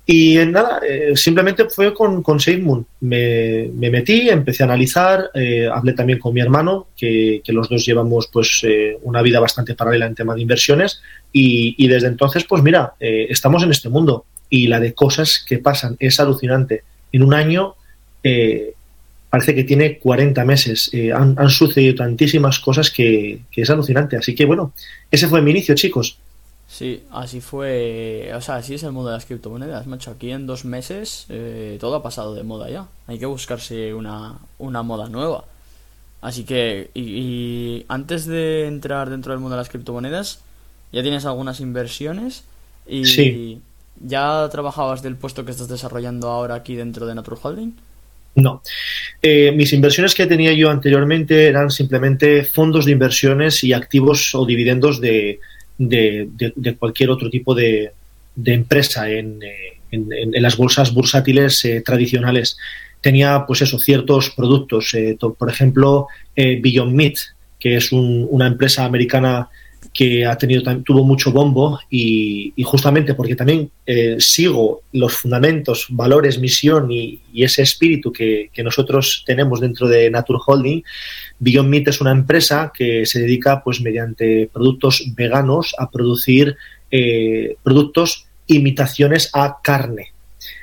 Y 0.09 0.37
nada, 0.37 0.79
simplemente 1.15 1.65
fue 1.69 1.93
con, 1.93 2.23
con 2.23 2.39
SafeMoon. 2.39 2.85
Me, 3.01 3.69
me, 3.73 3.89
metí, 3.89 4.29
empecé 4.29 4.63
a 4.63 4.67
analizar, 4.67 5.29
hablé 5.69 5.91
también 5.91 6.17
con 6.17 6.33
mi 6.33 6.39
hermano, 6.39 6.87
que, 6.95 7.41
que 7.43 7.51
los 7.51 7.67
dos 7.67 7.85
llevamos 7.85 8.29
pues 8.31 8.65
una 9.01 9.21
vida 9.21 9.41
bastante 9.41 9.75
paralela 9.75 10.05
en 10.05 10.15
tema 10.15 10.33
de 10.33 10.41
inversiones 10.41 11.01
y, 11.33 11.75
y 11.77 11.89
desde 11.89 12.07
entonces, 12.07 12.45
pues 12.45 12.63
mira, 12.63 12.93
estamos 12.99 13.63
en 13.63 13.71
este 13.71 13.89
mundo 13.89 14.23
y 14.49 14.67
la 14.67 14.79
de 14.79 14.93
cosas 14.93 15.43
que 15.45 15.59
pasan 15.59 15.95
es 15.99 16.19
alucinante. 16.19 16.83
En 17.11 17.23
un 17.23 17.33
año 17.33 17.75
eh, 18.23 18.73
parece 19.29 19.55
que 19.55 19.63
tiene 19.63 19.97
40 19.99 20.45
meses. 20.45 20.89
Eh, 20.93 21.11
han, 21.11 21.49
sucedido 21.49 21.95
tantísimas 21.95 22.59
cosas 22.59 22.91
que, 22.91 23.39
es 23.55 23.69
alucinante. 23.69 24.17
Así 24.17 24.35
que 24.35 24.45
bueno, 24.45 24.73
ese 25.11 25.27
fue 25.27 25.41
mi 25.41 25.51
inicio, 25.51 25.75
chicos. 25.75 26.17
Sí, 26.67 27.03
así 27.11 27.39
fue. 27.39 28.29
O 28.35 28.41
sea, 28.41 28.55
así 28.55 28.73
es 28.75 28.83
el 28.83 28.91
mundo 28.91 29.09
de 29.09 29.15
las 29.15 29.25
criptomonedas, 29.25 29.87
macho. 29.87 30.11
Aquí 30.11 30.31
en 30.31 30.45
dos 30.45 30.65
meses 30.65 31.25
eh, 31.29 31.77
todo 31.79 31.95
ha 31.95 32.03
pasado 32.03 32.35
de 32.35 32.43
moda 32.43 32.69
ya. 32.69 32.87
Hay 33.07 33.17
que 33.17 33.25
buscarse 33.25 33.93
una, 33.93 34.33
una 34.59 34.83
moda 34.83 35.07
nueva. 35.07 35.45
Así 36.19 36.43
que, 36.43 36.89
y, 36.93 37.85
antes 37.87 38.25
de 38.25 38.65
entrar 38.67 39.09
dentro 39.09 39.31
del 39.31 39.39
mundo 39.39 39.55
de 39.55 39.61
las 39.61 39.69
criptomonedas, 39.69 40.41
ya 40.91 41.01
tienes 41.01 41.25
algunas 41.25 41.59
inversiones 41.59 42.43
Y 42.87 43.05
Sí. 43.05 43.61
¿Ya 43.99 44.47
trabajabas 44.51 45.01
del 45.01 45.15
puesto 45.15 45.43
que 45.43 45.51
estás 45.51 45.67
desarrollando 45.67 46.29
ahora 46.29 46.53
aquí 46.55 46.75
dentro 46.75 47.07
de 47.07 47.15
Nature 47.15 47.37
Holding? 47.41 47.73
No. 48.35 48.61
Eh, 49.23 49.51
mis 49.53 49.73
inversiones 49.73 50.13
que 50.13 50.27
tenía 50.27 50.53
yo 50.53 50.69
anteriormente 50.69 51.47
eran 51.47 51.71
simplemente 51.71 52.43
fondos 52.43 52.85
de 52.85 52.91
inversiones 52.91 53.63
y 53.63 53.73
activos 53.73 54.35
o 54.35 54.45
dividendos 54.45 55.01
de, 55.01 55.39
de- 55.77 56.27
de- 56.35 56.53
cualquier 56.75 57.09
otro 57.09 57.29
tipo 57.29 57.53
de, 57.55 57.91
de 58.35 58.53
empresa 58.53 59.09
en, 59.09 59.41
eh, 59.43 59.79
en- 59.91 60.11
en- 60.11 60.41
las 60.41 60.57
bolsas 60.57 60.93
bursátiles 60.93 61.63
eh, 61.65 61.81
tradicionales. 61.85 62.57
Tenía, 63.01 63.45
pues 63.47 63.61
eso, 63.61 63.79
ciertos 63.79 64.31
productos. 64.31 64.93
eh, 64.93 65.17
por 65.37 65.49
ejemplo, 65.49 66.07
eh, 66.35 66.59
Beyond 66.61 66.93
Meat, 66.93 67.15
que 67.59 67.75
es 67.77 67.91
un- 67.91 68.27
una 68.29 68.47
empresa 68.47 68.85
americana 68.85 69.49
que 69.97 70.27
ha 70.27 70.37
tenido 70.37 70.61
tuvo 70.83 71.03
mucho 71.03 71.31
bombo 71.31 71.79
y, 71.89 72.53
justamente 72.63 73.15
porque 73.15 73.35
también 73.35 73.71
eh, 73.83 74.17
sigo 74.19 74.83
los 74.91 75.15
fundamentos, 75.15 75.87
valores, 75.89 76.37
misión 76.37 76.91
y, 76.91 77.19
ese 77.33 77.63
espíritu 77.63 78.11
que, 78.11 78.49
que 78.53 78.63
nosotros 78.63 79.23
tenemos 79.25 79.59
dentro 79.59 79.87
de 79.87 80.09
Nature 80.11 80.39
Holding, 80.45 80.83
Beyond 81.39 81.69
Meat 81.69 81.87
es 81.87 82.01
una 82.01 82.11
empresa 82.11 82.71
que 82.75 83.07
se 83.07 83.19
dedica 83.19 83.63
pues 83.63 83.81
mediante 83.81 84.49
productos 84.53 85.03
veganos 85.15 85.73
a 85.79 85.89
producir 85.89 86.55
eh, 86.91 87.55
productos 87.63 88.27
imitaciones 88.45 89.31
a 89.33 89.57
carne. 89.63 90.13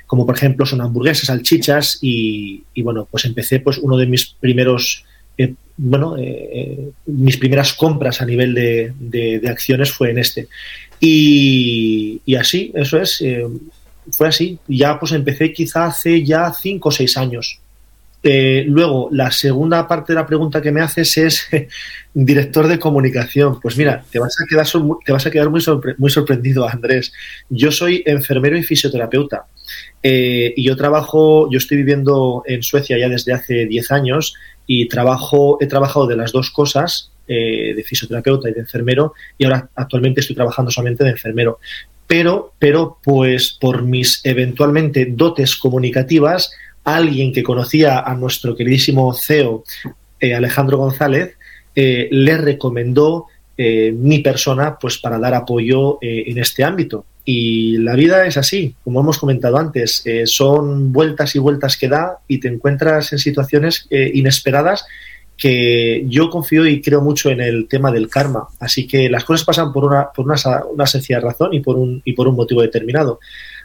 Como 0.06 0.26
por 0.26 0.36
ejemplo 0.36 0.64
son 0.64 0.80
hamburguesas, 0.80 1.26
salchichas 1.26 1.98
y, 2.02 2.62
y, 2.72 2.82
bueno, 2.82 3.08
pues 3.10 3.24
empecé 3.24 3.58
pues 3.58 3.78
uno 3.78 3.96
de 3.96 4.06
mis 4.06 4.26
primeros 4.26 5.04
eh, 5.36 5.54
bueno, 5.76 6.16
eh, 6.16 6.22
eh, 6.52 6.90
mis 7.06 7.36
primeras 7.36 7.74
compras 7.74 8.22
a 8.22 8.26
nivel 8.26 8.54
de, 8.54 9.42
acciones 9.48 9.90
fue 9.90 10.10
en 10.10 10.18
este. 10.18 10.48
Y, 11.00 12.20
así, 12.38 12.72
eso 12.74 12.98
es, 13.00 13.22
fue 14.12 14.28
así. 14.28 14.58
Ya 14.68 14.98
pues 14.98 15.12
empecé 15.12 15.52
quizá 15.52 15.86
hace 15.86 16.24
ya 16.24 16.52
cinco 16.52 16.90
o 16.90 16.92
seis 16.92 17.16
años. 17.16 17.60
Luego, 18.22 19.10
la 19.12 19.30
segunda 19.30 19.86
parte 19.86 20.14
de 20.14 20.18
la 20.18 20.26
pregunta 20.26 20.62
que 20.62 20.72
me 20.72 20.80
haces 20.80 21.18
es 21.18 21.46
director 22.14 22.68
de 22.68 22.78
comunicación. 22.78 23.60
Pues 23.60 23.76
mira, 23.76 24.02
te 24.10 24.18
vas 24.18 24.34
a 24.40 24.46
quedar, 24.48 24.66
te 25.04 25.12
vas 25.12 25.26
a 25.26 25.30
quedar 25.30 25.50
muy, 25.50 25.60
sorpre 25.60 25.94
muy 25.98 26.08
sorprendido, 26.08 26.66
Andrés. 26.66 27.12
Yo 27.50 27.70
soy 27.70 28.02
enfermero 28.06 28.56
y 28.56 28.62
fisioterapeuta. 28.62 29.44
Y 30.02 30.64
yo 30.64 30.76
trabajo, 30.76 31.50
yo 31.50 31.58
estoy 31.58 31.78
viviendo 31.78 32.44
en 32.46 32.62
Suecia 32.62 32.96
ya 32.96 33.08
desde 33.08 33.34
hace 33.34 33.66
10 33.66 33.90
años 33.90 34.34
y 34.66 34.88
trabajo, 34.88 35.58
he 35.60 35.66
trabajado 35.66 36.06
de 36.06 36.16
las 36.16 36.32
dos 36.32 36.50
cosas, 36.50 37.10
eh, 37.26 37.72
de 37.74 37.82
fisioterapeuta 37.82 38.48
y 38.48 38.52
de 38.52 38.60
enfermero, 38.60 39.14
y 39.38 39.44
ahora 39.44 39.68
actualmente 39.74 40.20
estoy 40.20 40.36
trabajando 40.36 40.70
solamente 40.70 41.04
de 41.04 41.10
enfermero. 41.10 41.58
Pero, 42.06 42.52
pero, 42.58 42.98
pues 43.02 43.56
por 43.58 43.82
mis 43.82 44.20
eventualmente 44.24 45.06
dotes 45.06 45.56
comunicativas, 45.56 46.52
alguien 46.84 47.32
que 47.32 47.42
conocía 47.42 48.00
a 48.00 48.14
nuestro 48.14 48.54
queridísimo 48.54 49.12
CEO, 49.14 49.64
eh, 50.20 50.34
Alejandro 50.34 50.78
González, 50.78 51.36
eh, 51.74 52.08
le 52.10 52.36
recomendó 52.36 53.26
eh, 53.56 53.92
mi 53.96 54.18
persona 54.18 54.78
pues 54.78 54.98
para 54.98 55.18
dar 55.18 55.34
apoyo 55.34 55.98
en 56.00 56.38
este 56.38 56.62
ámbito. 56.62 57.04
Y 57.24 57.78
la 57.78 57.94
vida 57.94 58.26
es 58.26 58.36
así, 58.36 58.74
como 58.84 59.00
hemos 59.00 59.18
comentado 59.18 59.56
antes, 59.56 60.02
eh, 60.04 60.26
son 60.26 60.92
vueltas 60.92 61.34
y 61.34 61.38
vueltas 61.38 61.76
que 61.78 61.88
da 61.88 62.18
y 62.28 62.38
te 62.38 62.48
encuentras 62.48 63.12
en 63.12 63.18
situaciones 63.18 63.86
eh, 63.88 64.10
inesperadas 64.14 64.84
que 65.36 66.04
yo 66.06 66.28
confío 66.28 66.66
y 66.66 66.80
creo 66.82 67.00
mucho 67.00 67.30
en 67.30 67.40
el 67.40 67.66
tema 67.66 67.90
del 67.90 68.08
karma. 68.08 68.48
Así 68.60 68.86
que 68.86 69.08
las 69.08 69.24
cosas 69.24 69.44
pasan 69.44 69.72
por 69.72 69.84
una, 69.84 70.12
por 70.12 70.26
una, 70.26 70.36
una 70.70 70.86
sencilla 70.86 71.18
razón 71.18 71.54
y 71.54 71.60
por, 71.60 71.76
un, 71.76 72.02
y 72.04 72.12
por 72.12 72.28
un 72.28 72.36
motivo 72.36 72.60
determinado. 72.60 73.18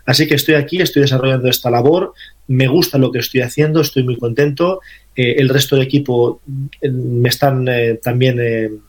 Así 0.06 0.26
que 0.26 0.36
estoy 0.36 0.56
aquí, 0.56 0.82
estoy 0.82 1.02
desarrollando 1.02 1.50
esta 1.50 1.70
labor, 1.70 2.14
me 2.48 2.68
gusta 2.68 2.98
lo 2.98 3.12
que 3.12 3.20
estoy 3.20 3.42
haciendo, 3.42 3.82
estoy 3.82 4.04
muy 4.04 4.18
contento. 4.18 4.80
Eh, 5.16 5.36
el 5.38 5.50
resto 5.50 5.76
del 5.76 5.86
equipo 5.86 6.42
eh, 6.82 6.90
me 6.90 7.30
están 7.30 7.68
también, 8.02 8.82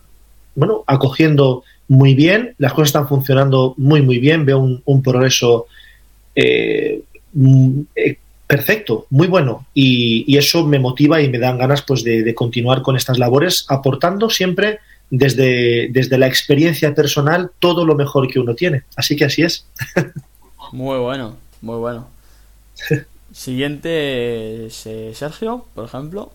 bueno, 0.54 0.84
acogiendo 0.86 1.64
muy 1.90 2.14
bien, 2.14 2.54
las 2.58 2.72
cosas 2.72 2.90
están 2.90 3.08
funcionando 3.08 3.74
muy, 3.76 4.00
muy 4.00 4.20
bien, 4.20 4.46
veo 4.46 4.60
un, 4.60 4.80
un 4.84 5.02
progreso 5.02 5.66
eh, 6.36 7.02
eh, 7.96 8.16
perfecto, 8.46 9.06
muy 9.10 9.26
bueno, 9.26 9.66
y, 9.74 10.24
y, 10.32 10.36
eso 10.38 10.64
me 10.64 10.78
motiva 10.78 11.20
y 11.20 11.28
me 11.28 11.40
dan 11.40 11.58
ganas 11.58 11.82
pues 11.82 12.04
de, 12.04 12.22
de, 12.22 12.32
continuar 12.32 12.82
con 12.82 12.96
estas 12.96 13.18
labores, 13.18 13.66
aportando 13.68 14.30
siempre 14.30 14.78
desde, 15.10 15.88
desde 15.88 16.16
la 16.16 16.28
experiencia 16.28 16.94
personal 16.94 17.50
todo 17.58 17.84
lo 17.84 17.96
mejor 17.96 18.28
que 18.28 18.38
uno 18.38 18.54
tiene. 18.54 18.84
Así 18.94 19.16
que 19.16 19.24
así 19.24 19.42
es. 19.42 19.66
Muy 20.72 21.00
bueno, 21.00 21.36
muy 21.60 21.78
bueno. 21.78 22.06
Siguiente 23.32 24.66
es 24.66 24.86
eh, 24.86 25.10
Sergio, 25.12 25.64
por 25.74 25.86
ejemplo. 25.86 26.30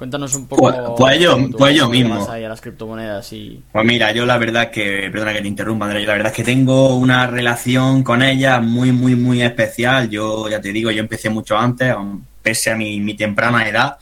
Cuéntanos 0.00 0.34
un 0.34 0.48
poco. 0.48 0.62
Pues, 0.62 0.76
pues 0.96 1.20
yo, 1.20 1.36
pues 1.58 1.76
yo 1.76 1.86
mismo. 1.90 2.26
Ahí 2.30 2.42
a 2.42 2.48
las 2.48 2.62
criptomonedas 2.62 3.34
y... 3.34 3.62
Pues 3.70 3.84
mira, 3.84 4.10
yo 4.12 4.24
la 4.24 4.38
verdad 4.38 4.70
que, 4.70 5.10
perdona 5.12 5.34
que 5.34 5.42
te 5.42 5.48
interrumpa, 5.48 5.84
Andrés, 5.84 6.04
yo 6.04 6.08
la 6.08 6.14
verdad 6.14 6.32
es 6.32 6.36
que 6.36 6.42
tengo 6.42 6.96
una 6.96 7.26
relación 7.26 8.02
con 8.02 8.22
ella 8.22 8.60
muy, 8.60 8.92
muy, 8.92 9.14
muy 9.14 9.42
especial. 9.42 10.08
Yo 10.08 10.48
ya 10.48 10.58
te 10.58 10.72
digo, 10.72 10.90
yo 10.90 11.00
empecé 11.00 11.28
mucho 11.28 11.58
antes, 11.58 11.94
pese 12.40 12.70
a 12.70 12.76
mi, 12.76 12.98
mi 12.98 13.12
temprana 13.12 13.68
edad. 13.68 13.98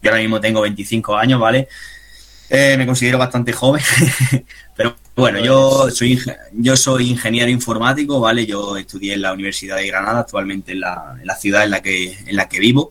Yo 0.00 0.08
ahora 0.08 0.22
mismo 0.22 0.40
tengo 0.40 0.62
25 0.62 1.18
años, 1.18 1.38
¿vale? 1.38 1.68
Eh, 2.48 2.76
me 2.78 2.86
considero 2.86 3.18
bastante 3.18 3.52
joven, 3.52 3.82
pero 4.74 4.96
bueno, 5.14 5.38
yo 5.38 5.90
soy, 5.90 6.18
yo 6.52 6.78
soy 6.78 7.10
ingeniero 7.10 7.50
informático, 7.50 8.20
¿vale? 8.20 8.46
Yo 8.46 8.78
estudié 8.78 9.12
en 9.12 9.20
la 9.20 9.34
Universidad 9.34 9.76
de 9.76 9.86
Granada, 9.86 10.20
actualmente 10.20 10.72
en 10.72 10.80
la, 10.80 11.14
en 11.20 11.26
la 11.26 11.36
ciudad 11.36 11.64
en 11.64 11.70
la 11.72 11.82
que, 11.82 12.16
en 12.26 12.36
la 12.36 12.48
que 12.48 12.58
vivo. 12.58 12.90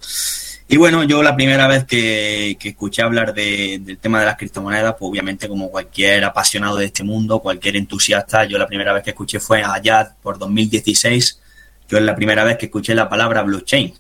Y 0.72 0.78
bueno, 0.78 1.04
yo 1.04 1.22
la 1.22 1.36
primera 1.36 1.68
vez 1.68 1.84
que, 1.84 2.56
que 2.58 2.70
escuché 2.70 3.02
hablar 3.02 3.34
de, 3.34 3.80
del 3.82 3.98
tema 3.98 4.22
de 4.22 4.26
las 4.26 4.38
criptomonedas, 4.38 4.96
pues 4.98 5.10
obviamente 5.10 5.50
como 5.50 5.70
cualquier 5.70 6.24
apasionado 6.24 6.78
de 6.78 6.86
este 6.86 7.04
mundo, 7.04 7.40
cualquier 7.40 7.76
entusiasta, 7.76 8.46
yo 8.46 8.58
la 8.58 8.68
primera 8.68 8.94
vez 8.94 9.04
que 9.04 9.10
escuché 9.10 9.42
fue 9.42 9.62
allá 9.62 10.16
por 10.24 10.40
2016, 10.40 11.42
yo 11.90 11.98
es 11.98 12.04
la 12.06 12.16
primera 12.16 12.46
vez 12.46 12.56
que 12.58 12.68
escuché 12.68 12.96
la 12.96 13.10
palabra 13.10 13.42
blockchain. 13.42 13.94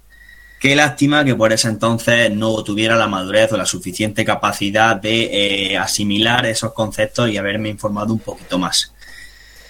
Qué 0.61 0.73
lástima 0.77 1.25
que 1.25 1.35
por 1.35 1.51
ese 1.51 1.67
entonces 1.67 2.31
no 2.31 2.63
tuviera 2.63 2.95
la 2.95 3.07
madurez 3.07 3.51
o 3.51 3.57
la 3.57 3.65
suficiente 3.65 4.23
capacidad 4.23 4.95
de 4.95 5.73
eh, 5.73 5.77
asimilar 5.77 6.45
esos 6.45 6.71
conceptos 6.71 7.29
y 7.29 7.35
haberme 7.35 7.67
informado 7.67 8.13
un 8.13 8.19
poquito 8.19 8.57
más. 8.57 8.93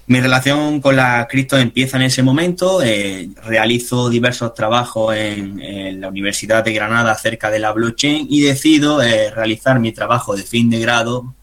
Mi 0.08 0.20
relación 0.20 0.81
con 0.81 0.96
la 0.96 1.27
cripto 1.29 1.58
empieza 1.58 1.98
en 1.98 2.03
ese 2.03 2.24
momento. 2.24 2.81
Eh, 2.81 3.29
realizo 3.46 4.10
diversos 4.10 4.53
trabajos 4.53 5.15
en, 5.15 6.01
la 6.01 6.10
Universidad 6.10 6.63
de 6.63 6.74
Granada 6.74 7.12
acerca 7.12 7.50
de 7.50 7.60
la 7.60 7.72
blockchain 7.72 8.27
y 8.29 8.41
decido 8.41 9.01
eh, 9.01 9.29
realizar 9.31 9.79
mi 9.79 9.91
trabajo 9.91 10.36
de 10.36 10.43
fin 10.43 10.70
de 10.70 10.79
grado 10.79 11.36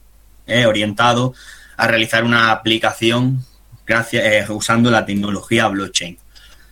eh, 0.46 0.66
orientado 0.66 1.34
a 1.76 1.86
realizar 1.86 2.24
una 2.24 2.50
aplicación 2.50 3.44
gracias, 3.86 4.50
usando 4.50 4.90
la 4.90 5.06
tecnología 5.06 5.68
blockchain. 5.68 6.18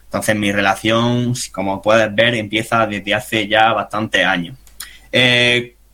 Entonces 0.05 0.37
mi 0.37 0.52
relación, 0.52 1.35
como 1.52 1.81
puedes 1.81 2.14
ver, 2.14 2.35
empieza 2.35 2.87
desde 2.87 3.14
hace 3.14 3.49
ya 3.49 3.73
bastantes 3.73 4.26
años. 4.26 4.57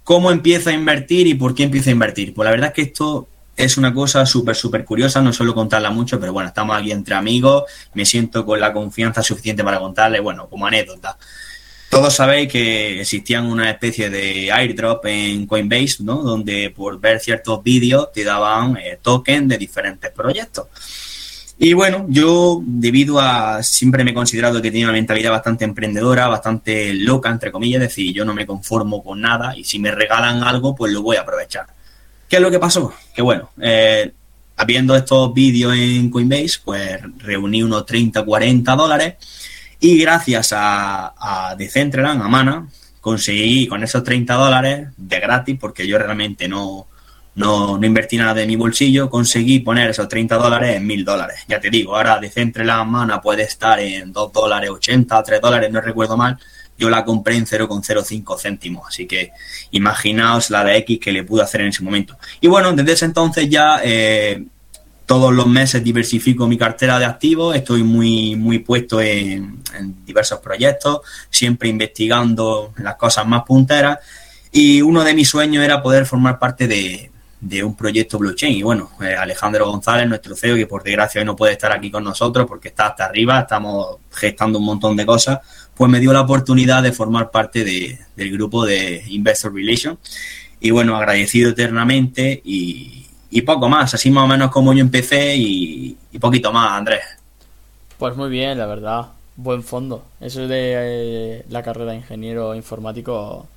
¿Cómo 0.04 0.32
empiezo 0.32 0.70
a 0.70 0.72
invertir 0.72 1.26
y 1.26 1.34
por 1.34 1.54
qué 1.54 1.64
empiezo 1.64 1.90
a 1.90 1.92
invertir? 1.92 2.34
Pues 2.34 2.44
la 2.44 2.50
verdad 2.50 2.68
es 2.70 2.74
que 2.74 2.82
esto 2.82 3.28
es 3.62 3.76
una 3.76 3.94
cosa 3.94 4.26
súper, 4.26 4.56
súper 4.56 4.84
curiosa, 4.84 5.22
no 5.22 5.32
suelo 5.32 5.54
contarla 5.54 5.90
mucho, 5.90 6.18
pero 6.18 6.32
bueno, 6.32 6.48
estamos 6.48 6.76
aquí 6.76 6.90
entre 6.90 7.14
amigos, 7.14 7.64
me 7.94 8.04
siento 8.04 8.44
con 8.44 8.58
la 8.58 8.72
confianza 8.72 9.22
suficiente 9.22 9.62
para 9.62 9.78
contarle, 9.78 10.18
bueno, 10.18 10.48
como 10.48 10.66
anécdota. 10.66 11.16
Todos 11.88 12.14
sabéis 12.14 12.50
que 12.50 13.00
existían 13.00 13.46
una 13.46 13.70
especie 13.70 14.10
de 14.10 14.50
airdrop 14.50 15.06
en 15.06 15.46
Coinbase, 15.46 16.02
¿no? 16.02 16.22
Donde 16.22 16.70
por 16.70 16.98
ver 16.98 17.20
ciertos 17.20 17.62
vídeos 17.62 18.10
te 18.12 18.24
daban 18.24 18.76
eh, 18.78 18.98
tokens 19.00 19.48
de 19.48 19.58
diferentes 19.58 20.10
proyectos. 20.10 20.68
Y 21.58 21.74
bueno, 21.74 22.06
yo 22.08 22.60
debido 22.64 23.20
a 23.20 23.62
siempre 23.62 24.02
me 24.02 24.10
he 24.10 24.14
considerado 24.14 24.60
que 24.60 24.70
tenía 24.70 24.86
una 24.86 24.94
mentalidad 24.94 25.30
bastante 25.30 25.64
emprendedora, 25.64 26.26
bastante 26.26 26.94
loca, 26.94 27.30
entre 27.30 27.52
comillas, 27.52 27.82
es 27.82 27.88
decir, 27.90 28.12
yo 28.12 28.24
no 28.24 28.34
me 28.34 28.46
conformo 28.46 29.04
con 29.04 29.20
nada 29.20 29.56
y 29.56 29.62
si 29.62 29.78
me 29.78 29.92
regalan 29.92 30.42
algo, 30.42 30.74
pues 30.74 30.92
lo 30.92 31.02
voy 31.02 31.18
a 31.18 31.20
aprovechar. 31.20 31.66
¿Qué 32.32 32.36
es 32.36 32.42
lo 32.42 32.50
que 32.50 32.58
pasó? 32.58 32.94
Que 33.14 33.20
bueno, 33.20 33.50
eh, 33.60 34.10
viendo 34.66 34.96
estos 34.96 35.34
vídeos 35.34 35.76
en 35.76 36.08
Coinbase, 36.08 36.60
pues 36.64 36.98
reuní 37.18 37.62
unos 37.62 37.84
30, 37.84 38.24
40 38.24 38.74
dólares 38.74 39.16
y 39.78 39.98
gracias 39.98 40.54
a, 40.54 41.12
a 41.14 41.54
Decentraland, 41.56 42.22
a 42.22 42.28
Mana, 42.28 42.66
conseguí 43.02 43.66
con 43.66 43.82
esos 43.82 44.02
30 44.02 44.32
dólares 44.32 44.88
de 44.96 45.20
gratis, 45.20 45.58
porque 45.60 45.86
yo 45.86 45.98
realmente 45.98 46.48
no, 46.48 46.86
no, 47.34 47.76
no, 47.76 47.86
invertí 47.86 48.16
nada 48.16 48.32
de 48.32 48.46
mi 48.46 48.56
bolsillo, 48.56 49.10
conseguí 49.10 49.58
poner 49.58 49.90
esos 49.90 50.08
30 50.08 50.34
dólares 50.38 50.76
en 50.76 50.86
1000 50.86 51.04
dólares. 51.04 51.40
Ya 51.48 51.60
te 51.60 51.68
digo, 51.68 51.94
ahora 51.94 52.18
Decentraland 52.18 52.90
Mana 52.90 53.20
puede 53.20 53.42
estar 53.42 53.78
en 53.78 54.10
2 54.10 54.32
dólares 54.32 54.70
80, 54.70 55.22
3 55.22 55.38
dólares, 55.38 55.70
no 55.70 55.82
recuerdo 55.82 56.16
mal. 56.16 56.38
Yo 56.78 56.90
la 56.90 57.04
compré 57.04 57.36
en 57.36 57.46
0,05 57.46 58.40
céntimos, 58.40 58.88
así 58.88 59.06
que 59.06 59.30
imaginaos 59.70 60.50
la 60.50 60.64
de 60.64 60.78
X 60.78 60.98
que 61.00 61.12
le 61.12 61.22
pude 61.22 61.42
hacer 61.42 61.60
en 61.60 61.68
ese 61.68 61.82
momento. 61.82 62.16
Y 62.40 62.48
bueno, 62.48 62.72
desde 62.72 62.92
ese 62.92 63.04
entonces 63.04 63.48
ya 63.48 63.80
eh, 63.84 64.44
todos 65.06 65.32
los 65.32 65.46
meses 65.46 65.84
diversifico 65.84 66.46
mi 66.46 66.56
cartera 66.56 66.98
de 66.98 67.04
activos, 67.04 67.54
estoy 67.54 67.82
muy, 67.82 68.34
muy 68.36 68.60
puesto 68.60 69.00
en, 69.00 69.62
diversos 70.04 70.40
proyectos, 70.40 71.00
siempre 71.30 71.68
investigando 71.68 72.72
las 72.78 72.96
cosas 72.96 73.26
más 73.26 73.42
punteras 73.44 73.98
y 74.50 74.82
uno 74.82 75.04
de 75.04 75.14
mis 75.14 75.28
sueños 75.28 75.64
era 75.64 75.82
poder 75.82 76.06
formar 76.06 76.38
parte 76.38 76.66
de, 76.66 77.10
de 77.42 77.64
un 77.64 77.74
proyecto 77.74 78.18
blockchain. 78.18 78.56
Y 78.56 78.62
bueno, 78.62 78.92
eh, 79.00 79.14
Alejandro 79.14 79.66
González, 79.66 80.08
nuestro 80.08 80.36
CEO, 80.36 80.56
que 80.56 80.66
por 80.66 80.82
desgracia 80.82 81.20
hoy 81.20 81.26
no 81.26 81.36
puede 81.36 81.52
estar 81.52 81.72
aquí 81.72 81.90
con 81.90 82.04
nosotros 82.04 82.46
porque 82.46 82.68
está 82.68 82.86
hasta 82.86 83.04
arriba, 83.04 83.40
estamos 83.40 83.96
gestando 84.12 84.60
un 84.60 84.64
montón 84.64 84.96
de 84.96 85.04
cosas, 85.04 85.40
pues 85.76 85.90
me 85.90 86.00
dio 86.00 86.12
la 86.12 86.20
oportunidad 86.20 86.82
de 86.82 86.92
formar 86.92 87.30
parte 87.30 87.64
de, 87.64 87.98
del 88.16 88.32
grupo 88.32 88.64
de 88.64 89.04
Investor 89.08 89.54
Relations. 89.54 89.98
Y 90.60 90.70
bueno, 90.70 90.96
agradecido 90.96 91.50
eternamente 91.50 92.40
y, 92.44 93.06
y, 93.30 93.42
poco 93.42 93.68
más, 93.68 93.94
así 93.94 94.10
más 94.10 94.24
o 94.24 94.28
menos 94.28 94.50
como 94.50 94.72
yo 94.72 94.80
empecé 94.80 95.34
y, 95.34 95.96
y, 96.12 96.18
poquito 96.18 96.52
más, 96.52 96.72
Andrés. 96.72 97.02
Pues 97.98 98.16
muy 98.16 98.30
bien, 98.30 98.58
la 98.58 98.66
verdad, 98.66 99.08
buen 99.36 99.64
fondo. 99.64 100.04
Eso 100.20 100.46
de 100.46 100.74
eh, 100.76 101.44
la 101.48 101.62
carrera 101.62 101.92
de 101.92 101.98
ingeniero 101.98 102.54
informático 102.54 103.48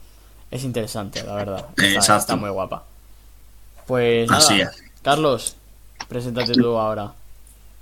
es 0.50 0.64
interesante, 0.64 1.24
la 1.24 1.36
verdad. 1.36 1.66
Está, 1.78 2.18
está 2.18 2.36
muy 2.36 2.50
guapa. 2.50 2.84
Pues 3.86 4.28
nada, 4.28 4.40
Así 4.40 4.62
es. 4.62 4.70
Carlos, 5.04 5.56
preséntate 6.08 6.54
tú 6.54 6.76
ahora. 6.78 7.14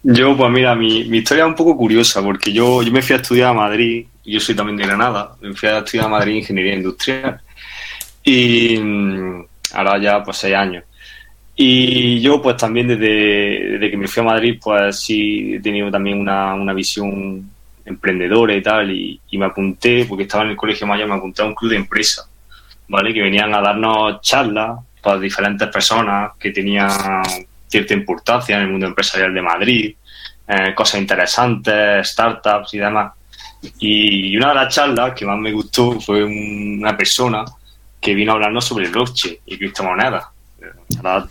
Yo, 0.03 0.35
pues 0.35 0.51
mira, 0.51 0.75
mi, 0.75 1.05
mi 1.05 1.19
historia 1.19 1.45
es 1.45 1.47
un 1.47 1.55
poco 1.55 1.77
curiosa 1.77 2.21
porque 2.21 2.51
yo, 2.51 2.83
yo 2.83 2.91
me 2.91 3.01
fui 3.01 3.15
a 3.15 3.19
estudiar 3.19 3.51
a 3.51 3.53
Madrid, 3.53 4.05
yo 4.25 4.39
soy 4.39 4.56
también 4.56 4.77
de 4.77 4.86
Granada, 4.86 5.36
me 5.42 5.53
fui 5.53 5.70
a 5.70 5.80
estudiar 5.80 6.06
a 6.06 6.10
Madrid 6.10 6.36
Ingeniería 6.36 6.75
Industrial 6.75 7.42
y 8.24 8.77
mm, 8.77 9.46
ahora 9.74 9.98
ya 10.00 10.24
pues 10.24 10.38
seis 10.38 10.56
años. 10.56 10.84
Y 11.56 12.20
yo 12.22 12.42
pues 12.42 12.58
también 12.58 12.88
desde, 12.88 13.72
desde 13.74 13.92
que 13.92 13.98
me 13.98 14.08
fui 14.08 14.22
a 14.22 14.25
Madrid 14.25 14.60
pues 14.62 15.00
sí 15.00 15.56
he 15.56 15.60
tenido 15.60 15.92
también 15.92 16.20
una, 16.20 16.53
una 16.56 16.74
visión 16.74 17.50
emprendedora 17.86 18.56
y 18.56 18.62
tal 18.62 18.92
y, 18.92 19.20
me 19.34 19.46
apunté, 19.46 20.06
porque 20.06 20.24
estaba 20.24 20.44
en 20.44 20.51
el 20.51 20.56
colegio 20.56 20.88
mayor, 20.88 21.08
me 21.08 21.15
apunté 21.15 21.42
a 21.42 21.46
un 21.46 21.56
club 21.56 21.72
de 21.72 21.77
empresa, 21.77 22.27
¿vale? 22.88 23.13
Que 23.13 23.22
venían 23.22 23.53
a 23.53 23.62
darnos 23.62 24.22
charlas 24.22 24.80
para 25.01 25.20
diferentes 25.20 25.68
personas 25.68 26.32
que 26.39 26.51
tenían 26.51 26.89
cierta 27.68 27.94
importancia 27.94 28.56
en 28.56 28.63
el 28.63 28.70
mundo 28.70 28.88
empresarial 28.88 29.34
de 29.34 29.42
Madrid, 29.42 29.96
eh, 30.48 30.74
cosas 30.75 31.01
interesantes, 31.01 32.08
startups 32.10 32.74
y 32.74 32.77
demás. 32.77 33.12
Y 33.79 34.36
una 34.38 34.50
de 34.50 34.55
las 34.55 34.74
charlas 34.74 35.13
que 35.13 35.25
más 35.25 35.39
me 35.39 35.51
gustó 35.51 36.00
fue 36.00 36.24
una 36.24 36.96
persona 36.96 37.46
que 38.00 38.13
vino 38.13 38.32
a 38.32 38.36
hablarnos 38.36 38.65
sobre 38.65 38.89
blockchain 38.89 39.38
y 39.46 39.58
criptomonedas. 39.58 40.25
Ahora 40.98 41.25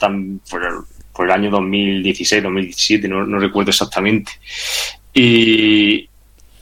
por, 0.50 0.64
el, 0.64 0.72
por 1.14 1.26
el 1.26 1.32
año 1.32 1.50
2016, 1.50 2.42
2017, 2.42 3.08
no, 3.08 3.26
no 3.26 3.38
recuerdo 3.38 3.70
exactamente. 3.70 4.32
Y, 5.14 6.08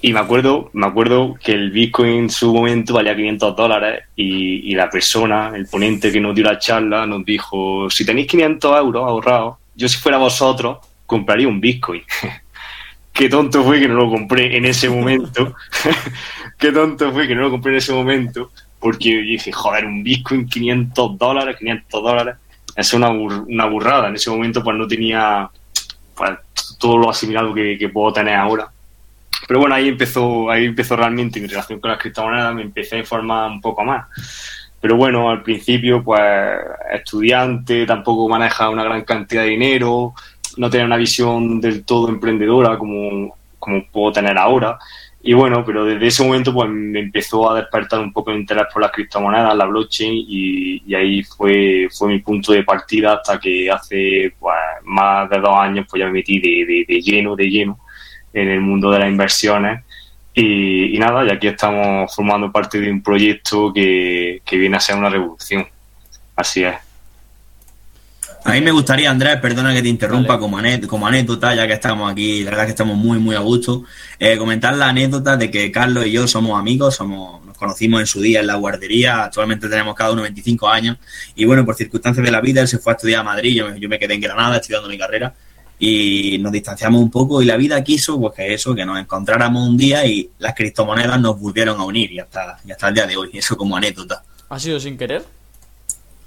y 0.02 0.12
me 0.12 0.18
acuerdo, 0.18 0.70
me 0.72 0.86
acuerdo 0.86 1.34
que 1.42 1.52
el 1.52 1.70
Bitcoin 1.70 2.10
en 2.10 2.30
su 2.30 2.52
momento 2.52 2.94
valía 2.94 3.14
500 3.14 3.56
dólares 3.56 4.04
y, 4.16 4.70
y, 4.70 4.74
la 4.74 4.90
persona, 4.90 5.52
el 5.54 5.66
ponente 5.66 6.10
que 6.10 6.20
nos 6.20 6.34
dio 6.34 6.44
la 6.44 6.58
charla, 6.58 7.06
nos 7.06 7.24
dijo, 7.24 7.88
si 7.90 8.04
tenéis 8.04 8.26
500 8.28 8.78
euros 8.80 9.04
ahorrados, 9.04 9.56
yo 9.76 9.88
si 9.88 9.98
fuera 9.98 10.18
vosotros, 10.18 10.78
compraría 11.06 11.48
un 11.48 11.60
Bitcoin. 11.60 12.02
Qué 13.12 13.28
tonto 13.28 13.64
fue 13.64 13.80
que 13.80 13.88
no 13.88 13.94
lo 13.94 14.10
compré 14.10 14.56
en 14.56 14.64
ese 14.64 14.88
momento. 14.88 15.54
Qué 16.58 16.72
tonto 16.72 17.12
fue 17.12 17.26
que 17.26 17.34
no 17.34 17.42
lo 17.42 17.50
compré 17.50 17.72
en 17.72 17.78
ese 17.78 17.92
momento. 17.92 18.50
Porque 18.78 19.16
dije, 19.18 19.52
joder, 19.52 19.84
un 19.84 20.02
Bitcoin 20.02 20.48
500 20.48 21.18
dólares, 21.18 21.56
500 21.58 22.02
dólares. 22.02 22.36
Es 22.74 22.94
una, 22.94 23.08
bur 23.10 23.44
una 23.48 23.66
burrada. 23.66 24.08
En 24.08 24.14
ese 24.14 24.30
momento 24.30 24.62
pues 24.62 24.76
no 24.76 24.86
tenía 24.86 25.50
pues, 26.14 26.30
todo 26.78 26.96
lo 26.96 27.10
asimilado 27.10 27.52
que, 27.52 27.76
que 27.78 27.88
puedo 27.88 28.12
tener 28.12 28.36
ahora 28.36 28.70
pero 29.50 29.58
bueno, 29.58 29.74
ahí 29.74 29.88
empezó, 29.88 30.48
ahí 30.48 30.64
empezó 30.64 30.94
realmente 30.94 31.40
mi 31.40 31.48
relación 31.48 31.80
con 31.80 31.90
las 31.90 31.98
criptomonedas, 31.98 32.54
me 32.54 32.62
empecé 32.62 32.94
a 32.94 32.98
informar 33.00 33.50
un 33.50 33.60
poco 33.60 33.84
más. 33.84 34.06
Pero 34.80 34.94
bueno, 34.94 35.28
al 35.28 35.42
principio, 35.42 36.04
pues, 36.04 36.22
estudiante, 36.92 37.84
tampoco 37.84 38.28
maneja 38.28 38.70
una 38.70 38.84
gran 38.84 39.02
cantidad 39.02 39.42
de 39.42 39.48
dinero, 39.48 40.14
no 40.56 40.70
tenía 40.70 40.86
una 40.86 40.96
visión 40.96 41.60
del 41.60 41.84
todo 41.84 42.08
emprendedora 42.08 42.78
como, 42.78 43.36
como 43.58 43.84
puedo 43.86 44.12
tener 44.12 44.36
ahora. 44.38 44.78
Y 45.22 45.34
bueno, 45.34 45.64
pero 45.64 45.84
desde 45.84 46.06
ese 46.06 46.24
momento, 46.24 46.52
pues, 46.52 46.70
me 46.70 47.00
empezó 47.00 47.50
a 47.50 47.56
despertar 47.60 48.00
un 48.00 48.12
poco 48.12 48.30
el 48.30 48.40
interés 48.40 48.64
por 48.72 48.80
las 48.80 48.90
criptomonedas, 48.90 49.54
la 49.54 49.66
blockchain, 49.66 50.12
y, 50.26 50.94
ahí 50.94 51.22
fue, 51.22 51.88
fue 51.92 52.08
mi 52.08 52.20
punto 52.20 52.52
de 52.52 52.62
partida 52.62 53.14
hasta 53.14 53.38
que 53.38 53.70
hace, 53.70 54.32
pues, 54.38 54.56
más 54.84 55.28
de 55.28 55.38
dos 55.38 55.54
años, 55.56 55.86
pues 55.90 56.00
ya 56.00 56.06
me 56.06 56.12
metí 56.12 56.38
de 56.40 57.00
lleno, 57.02 57.36
de 57.36 57.50
lleno 57.50 57.78
en 58.32 58.48
el 58.48 58.60
mundo 58.60 58.90
de 58.90 58.98
las 59.00 59.08
inversiones. 59.08 59.84
Y, 60.34 60.96
y, 60.96 60.98
nada, 60.98 61.24
y 61.24 61.30
aquí 61.30 61.48
estamos 61.48 62.14
formando 62.14 62.52
parte 62.52 62.80
de 62.80 62.90
un 62.90 63.02
proyecto 63.02 63.72
que, 63.72 64.40
que, 64.44 64.56
viene 64.56 64.76
a 64.76 64.80
ser 64.80 64.96
una 64.96 65.10
revolución. 65.10 65.66
Así 66.36 66.64
es. 66.64 66.89
A 68.42 68.52
mí 68.52 68.60
me 68.62 68.70
gustaría, 68.70 69.10
Andrés, 69.10 69.36
perdona 69.36 69.74
que 69.74 69.82
te 69.82 69.88
interrumpa 69.88 70.28
vale. 70.28 70.40
como, 70.40 70.58
anécdota, 70.58 70.88
como, 70.88 71.06
anécdota, 71.06 71.54
ya 71.54 71.66
que 71.66 71.74
estamos 71.74 72.10
aquí, 72.10 72.42
la 72.42 72.50
verdad 72.50 72.64
que 72.64 72.70
estamos 72.70 72.96
muy, 72.96 73.18
muy 73.18 73.36
a 73.36 73.40
gusto, 73.40 73.84
eh, 74.18 74.38
comentar 74.38 74.74
la 74.76 74.88
anécdota 74.88 75.36
de 75.36 75.50
que 75.50 75.70
Carlos 75.70 76.06
y 76.06 76.12
yo 76.12 76.26
somos 76.26 76.58
amigos, 76.58 76.94
somos 76.94 77.44
nos 77.44 77.56
conocimos 77.58 78.00
en 78.00 78.06
su 78.06 78.20
día 78.20 78.40
en 78.40 78.46
la 78.46 78.54
guardería, 78.54 79.24
actualmente 79.24 79.68
tenemos 79.68 79.94
cada 79.94 80.12
uno 80.12 80.22
25 80.22 80.68
años, 80.68 80.96
y 81.34 81.44
bueno, 81.44 81.66
por 81.66 81.74
circunstancias 81.74 82.24
de 82.24 82.32
la 82.32 82.40
vida, 82.40 82.62
él 82.62 82.68
se 82.68 82.78
fue 82.78 82.92
a 82.92 82.96
estudiar 82.96 83.20
a 83.20 83.24
Madrid, 83.24 83.54
yo 83.54 83.70
me, 83.70 83.78
yo 83.78 83.88
me 83.88 83.98
quedé 83.98 84.14
en 84.14 84.20
Granada 84.22 84.56
estudiando 84.56 84.88
mi 84.88 84.96
carrera, 84.96 85.34
y 85.78 86.38
nos 86.38 86.52
distanciamos 86.52 87.00
un 87.00 87.10
poco 87.10 87.40
y 87.40 87.46
la 87.46 87.56
vida 87.56 87.82
quiso 87.82 88.20
pues 88.20 88.34
que 88.34 88.52
eso, 88.52 88.74
que 88.74 88.84
nos 88.84 88.98
encontráramos 88.98 89.66
un 89.66 89.78
día 89.78 90.04
y 90.04 90.30
las 90.38 90.54
criptomonedas 90.54 91.18
nos 91.18 91.40
volvieron 91.40 91.80
a 91.80 91.84
unir 91.84 92.12
y 92.12 92.20
hasta, 92.20 92.58
y 92.66 92.70
hasta 92.70 92.88
el 92.88 92.94
día 92.94 93.06
de 93.06 93.16
hoy, 93.16 93.30
eso 93.34 93.56
como 93.56 93.76
anécdota. 93.76 94.22
¿Ha 94.50 94.58
sido 94.58 94.78
sin 94.78 94.98
querer? 94.98 95.39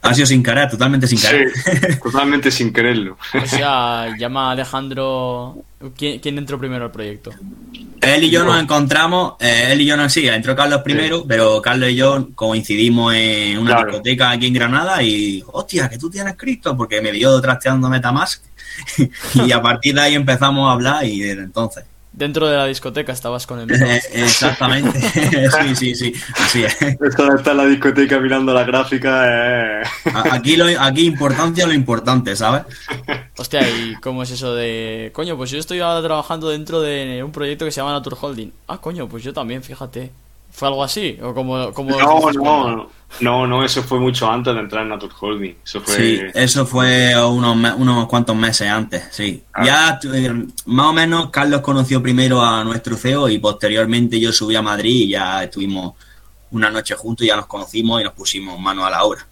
Ha 0.03 0.13
sido 0.13 0.27
sin 0.27 0.43
querer, 0.43 0.69
totalmente 0.69 1.07
sin 1.07 1.19
querer. 1.19 1.49
Sí, 1.51 1.99
totalmente 2.01 2.51
sin 2.51 2.73
quererlo. 2.73 3.17
O 3.41 3.47
sea, 3.47 4.15
llama 4.17 4.49
a 4.49 4.51
Alejandro. 4.51 5.63
¿Quién, 5.97 6.19
¿Quién, 6.19 6.37
entró 6.37 6.59
primero 6.59 6.85
al 6.85 6.91
proyecto? 6.91 7.31
Él 8.01 8.23
y 8.25 8.29
yo 8.29 8.43
nos 8.43 8.61
encontramos, 8.61 9.35
eh, 9.39 9.69
él 9.71 9.81
y 9.81 9.85
yo 9.85 9.95
no, 9.95 10.09
sí, 10.09 10.27
entró 10.27 10.55
Carlos 10.55 10.81
primero, 10.81 11.19
sí. 11.19 11.25
pero 11.27 11.61
Carlos 11.61 11.89
y 11.89 11.95
yo 11.95 12.29
coincidimos 12.35 13.13
en 13.15 13.57
una 13.57 13.71
claro. 13.71 13.87
discoteca 13.87 14.31
aquí 14.31 14.47
en 14.47 14.53
Granada 14.53 15.01
y, 15.01 15.41
hostia, 15.47 15.89
que 15.89 15.97
tú 15.97 16.09
tienes 16.09 16.35
cripto, 16.35 16.75
porque 16.75 17.01
me 17.01 17.11
vio 17.11 17.39
trasteando 17.39 17.89
Metamask 17.89 18.43
y 19.35 19.51
a 19.51 19.61
partir 19.61 19.95
de 19.95 20.01
ahí 20.01 20.15
empezamos 20.15 20.69
a 20.69 20.73
hablar 20.73 21.05
y 21.05 21.21
desde 21.21 21.43
entonces. 21.43 21.85
Dentro 22.13 22.47
de 22.47 22.55
la 22.55 22.67
discoteca 22.67 23.11
estabas 23.11 23.47
con 23.47 23.59
él. 23.59 23.71
Exactamente. 24.13 24.99
sí, 25.49 25.75
sí, 25.75 25.95
sí. 25.95 26.13
Así 26.35 26.63
es. 26.63 26.79
Esto 26.79 27.35
está 27.35 27.51
en 27.51 27.57
la 27.57 27.65
discoteca 27.65 28.19
mirando 28.19 28.53
la 28.53 28.63
gráfica. 28.63 29.81
Eh. 29.81 29.83
Aquí, 30.31 30.55
lo, 30.55 30.65
aquí 30.79 31.07
importancia 31.07 31.65
lo 31.65 31.73
importante, 31.73 32.35
¿sabes? 32.35 32.63
Hostia, 33.35 33.67
¿y 33.67 33.95
cómo 33.95 34.21
es 34.21 34.29
eso 34.29 34.53
de. 34.53 35.09
Coño, 35.13 35.35
pues 35.37 35.49
yo 35.49 35.57
estoy 35.57 35.79
ahora 35.79 36.05
trabajando 36.05 36.49
dentro 36.49 36.81
de 36.81 37.23
un 37.23 37.31
proyecto 37.31 37.65
que 37.65 37.71
se 37.71 37.81
llama 37.81 37.93
Nature 37.93 38.15
Holding. 38.21 38.53
Ah, 38.67 38.77
coño, 38.77 39.09
pues 39.09 39.23
yo 39.23 39.33
también, 39.33 39.63
fíjate. 39.63 40.11
¿Fue 40.53 40.67
algo 40.67 40.83
así? 40.83 41.17
¿O 41.21 41.33
como, 41.33 41.73
como 41.73 41.97
no, 41.99 42.31
no, 42.31 42.89
no, 43.21 43.47
no, 43.47 43.65
eso 43.65 43.81
fue 43.81 43.99
mucho 43.99 44.29
antes 44.29 44.53
de 44.53 44.59
entrar 44.59 44.83
en 44.83 44.89
Nature 44.89 45.13
Holding. 45.19 45.55
Eso 45.65 45.81
fue... 45.81 45.95
Sí, 45.95 46.21
eso 46.35 46.65
fue 46.67 47.15
unos, 47.25 47.75
unos 47.75 48.07
cuantos 48.07 48.35
meses 48.35 48.69
antes, 48.69 49.03
sí. 49.09 49.43
Ah. 49.51 49.65
Ya, 49.65 49.99
eh, 50.13 50.45
más 50.67 50.85
o 50.85 50.93
menos, 50.93 51.31
Carlos 51.31 51.61
conoció 51.61 52.03
primero 52.03 52.39
a 52.39 52.63
nuestro 52.63 52.95
CEO 52.95 53.29
y 53.29 53.39
posteriormente 53.39 54.19
yo 54.19 54.31
subí 54.31 54.55
a 54.55 54.61
Madrid 54.61 55.07
y 55.07 55.09
ya 55.09 55.43
estuvimos 55.43 55.93
una 56.51 56.69
noche 56.69 56.93
juntos, 56.93 57.25
ya 57.25 57.35
nos 57.35 57.47
conocimos 57.47 57.99
y 57.99 58.03
nos 58.03 58.13
pusimos 58.13 58.59
mano 58.59 58.85
a 58.85 58.91
la 58.91 59.03
obra. 59.03 59.25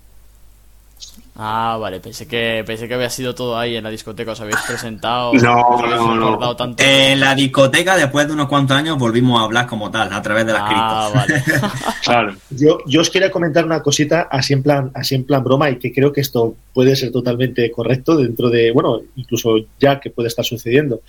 Ah, 1.44 1.76
vale, 1.82 2.00
pensé 2.00 2.28
que 2.28 2.64
pensé 2.68 2.88
que 2.88 2.94
había 2.94 3.10
sido 3.10 3.34
todo 3.34 3.58
ahí 3.58 3.76
en 3.76 3.84
la 3.84 3.90
discoteca, 3.90 4.34
os 4.34 4.42
habéis 4.42 4.60
presentado. 4.68 5.34
No, 5.34 5.82
no, 5.88 6.38
no. 6.38 6.56
Tanto. 6.56 6.84
En 6.84 7.20
la 7.20 7.34
discoteca, 7.34 7.98
después 7.98 8.28
de 8.28 8.34
unos 8.34 8.48
cuantos 8.48 8.78
años, 8.78 9.00
volvimos 9.00 9.42
a 9.42 9.46
hablar 9.46 9.66
como 9.66 9.90
tal, 9.90 10.14
a 10.14 10.22
través 10.22 10.46
de 10.46 10.54
las 10.54 10.62
ah, 10.64 11.10
criptos. 11.10 11.50
Vale. 11.50 11.64
claro. 12.04 12.36
Yo, 12.52 12.78
yo 12.86 13.02
os 13.02 13.10
quería 13.10 13.32
comentar 13.32 13.66
una 13.66 13.82
cosita 13.82 14.28
así 14.30 14.54
en 14.54 14.62
plan, 14.62 14.92
así 14.94 15.16
en 15.16 15.24
plan 15.24 15.44
broma, 15.44 15.72
y 15.72 15.80
que 15.80 15.92
creo 15.92 16.14
que 16.14 16.22
esto 16.22 16.54
puede 16.76 16.96
ser 16.96 17.12
totalmente 17.12 17.72
correcto 17.72 18.18
dentro 18.18 18.52
de, 18.52 18.72
bueno, 18.72 19.02
incluso 19.16 19.56
ya 19.80 20.00
que 20.00 20.12
puede 20.12 20.28
estar 20.28 20.46
sucediendo. 20.46 21.02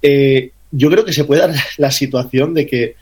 Eh, 0.00 0.50
yo 0.70 0.88
creo 0.88 1.04
que 1.04 1.12
se 1.12 1.24
puede 1.24 1.42
dar 1.42 1.54
la 1.76 1.90
situación 1.90 2.54
de 2.54 2.66
que 2.66 2.96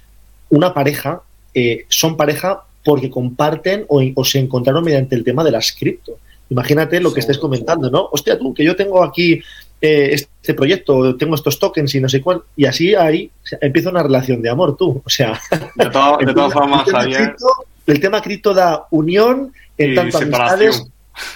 una 0.48 0.74
pareja 0.74 1.22
eh, 1.54 1.86
son 1.88 2.16
pareja 2.16 2.64
porque 2.82 3.08
comparten 3.08 3.84
o, 3.86 4.02
o 4.16 4.24
se 4.24 4.40
encontraron 4.40 4.82
mediante 4.82 5.14
el 5.14 5.22
tema 5.22 5.44
de 5.44 5.52
las 5.52 5.70
cripto. 5.70 6.18
Imagínate 6.52 7.00
lo 7.00 7.14
que 7.14 7.20
estés 7.20 7.38
comentando, 7.38 7.90
¿no? 7.90 8.08
Hostia, 8.12 8.38
tú, 8.38 8.52
que 8.52 8.62
yo 8.62 8.76
tengo 8.76 9.02
aquí 9.02 9.42
eh, 9.80 10.10
este 10.12 10.52
proyecto, 10.52 11.16
tengo 11.16 11.34
estos 11.34 11.58
tokens 11.58 11.94
y 11.94 12.00
no 12.00 12.10
sé 12.10 12.20
cuál, 12.20 12.42
y 12.54 12.66
así 12.66 12.94
ahí 12.94 13.30
o 13.42 13.46
sea, 13.46 13.58
empieza 13.62 13.88
una 13.88 14.02
relación 14.02 14.42
de 14.42 14.50
amor, 14.50 14.76
tú. 14.76 15.02
O 15.02 15.08
sea, 15.08 15.40
de, 15.74 15.86
todo, 15.90 16.18
de 16.18 16.34
todas 16.34 16.52
formas, 16.52 16.86
el, 16.86 16.92
tema 16.92 17.04
cripto, 17.06 17.46
el 17.86 18.00
tema 18.00 18.22
cripto 18.22 18.54
da 18.54 18.86
unión 18.90 19.52
en 19.78 19.94
tanto 19.94 20.18
amistades 20.18 20.84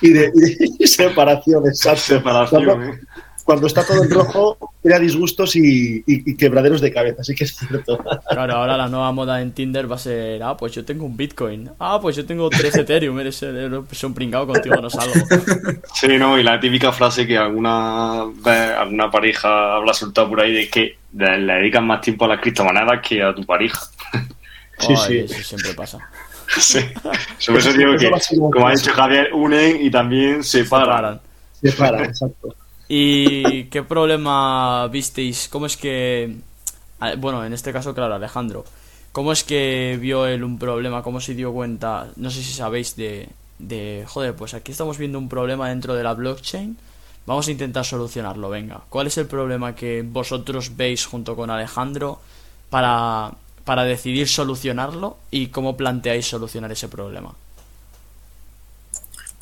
y 0.02 0.10
de, 0.10 0.30
y 0.78 0.86
separación, 0.86 1.66
exacto. 1.66 2.02
Separación, 2.02 2.82
¿eh? 2.82 3.00
Cuando 3.46 3.68
está 3.68 3.86
todo 3.86 4.02
en 4.02 4.10
rojo, 4.10 4.58
crea 4.82 4.98
disgustos 4.98 5.54
y, 5.54 6.02
quebraderos 6.36 6.80
de 6.80 6.92
cabeza, 6.92 7.20
así 7.20 7.32
que 7.32 7.44
es 7.44 7.54
cierto. 7.54 7.96
Claro, 8.28 8.54
ahora 8.54 8.76
la 8.76 8.88
nueva 8.88 9.12
moda 9.12 9.40
en 9.40 9.52
Tinder 9.52 9.90
va 9.90 9.94
a 9.94 10.00
ser, 10.00 10.42
ah, 10.42 10.56
pues 10.56 10.72
yo 10.72 10.84
tengo 10.84 11.06
un 11.06 11.16
Bitcoin, 11.16 11.70
ah, 11.78 12.00
pues 12.02 12.16
yo 12.16 12.26
tengo 12.26 12.50
tres 12.50 12.74
Ethereum, 12.74 13.20
eres, 13.20 13.40
un 14.02 14.14
pringado 14.14 14.48
contigo, 14.48 14.74
no 14.82 14.90
salgo. 14.90 15.14
Sí, 15.94 16.08
no, 16.18 16.36
y 16.36 16.42
la 16.42 16.58
típica 16.58 16.90
frase 16.90 17.24
que 17.24 17.38
alguna 17.38 18.22
alguna 18.22 19.10
pareja 19.12 19.76
habla 19.76 19.94
soltado 19.94 20.28
por 20.28 20.40
ahí 20.40 20.52
de 20.52 20.68
que 20.68 20.98
le 21.12 21.52
dedican 21.54 21.86
más 21.86 22.00
tiempo 22.00 22.24
a 22.24 22.28
las 22.28 22.40
criptomonedas 22.40 23.00
que 23.00 23.22
a 23.22 23.32
tu 23.32 23.44
pareja. 23.46 23.80
Sí, 24.78 24.94
sí. 25.06 25.18
Eso 25.20 25.42
siempre 25.42 25.72
pasa. 25.72 25.98
Sí. 26.58 26.80
Sobre 27.38 27.60
eso 27.60 27.72
digo 27.72 27.96
que, 27.96 28.10
como 28.52 28.68
ha 28.68 28.72
dicho 28.72 28.92
Javier, 28.92 29.30
unen 29.32 29.78
y 29.80 29.90
también 29.90 30.44
separan. 30.44 31.18
Separan, 31.62 32.04
exacto. 32.04 32.54
¿Y 32.88 33.64
qué 33.64 33.82
problema 33.82 34.86
visteis? 34.88 35.48
¿Cómo 35.48 35.66
es 35.66 35.76
que... 35.76 36.36
Bueno, 37.18 37.44
en 37.44 37.52
este 37.52 37.72
caso, 37.72 37.94
claro, 37.94 38.14
Alejandro. 38.14 38.64
¿Cómo 39.12 39.32
es 39.32 39.44
que 39.44 39.98
vio 40.00 40.26
él 40.26 40.44
un 40.44 40.58
problema? 40.58 41.02
¿Cómo 41.02 41.20
se 41.20 41.34
dio 41.34 41.52
cuenta? 41.52 42.08
No 42.16 42.30
sé 42.30 42.42
si 42.42 42.52
sabéis 42.52 42.96
de... 42.96 43.28
de 43.58 44.04
joder, 44.06 44.34
pues 44.34 44.54
aquí 44.54 44.72
estamos 44.72 44.98
viendo 44.98 45.18
un 45.18 45.28
problema 45.28 45.68
dentro 45.68 45.94
de 45.94 46.04
la 46.04 46.14
blockchain. 46.14 46.76
Vamos 47.26 47.48
a 47.48 47.50
intentar 47.50 47.84
solucionarlo, 47.84 48.48
venga. 48.50 48.82
¿Cuál 48.88 49.08
es 49.08 49.18
el 49.18 49.26
problema 49.26 49.74
que 49.74 50.02
vosotros 50.02 50.76
veis 50.76 51.06
junto 51.06 51.34
con 51.34 51.50
Alejandro 51.50 52.20
para, 52.70 53.32
para 53.64 53.82
decidir 53.82 54.28
solucionarlo 54.28 55.16
y 55.32 55.48
cómo 55.48 55.76
planteáis 55.76 56.26
solucionar 56.26 56.70
ese 56.70 56.88
problema? 56.88 57.34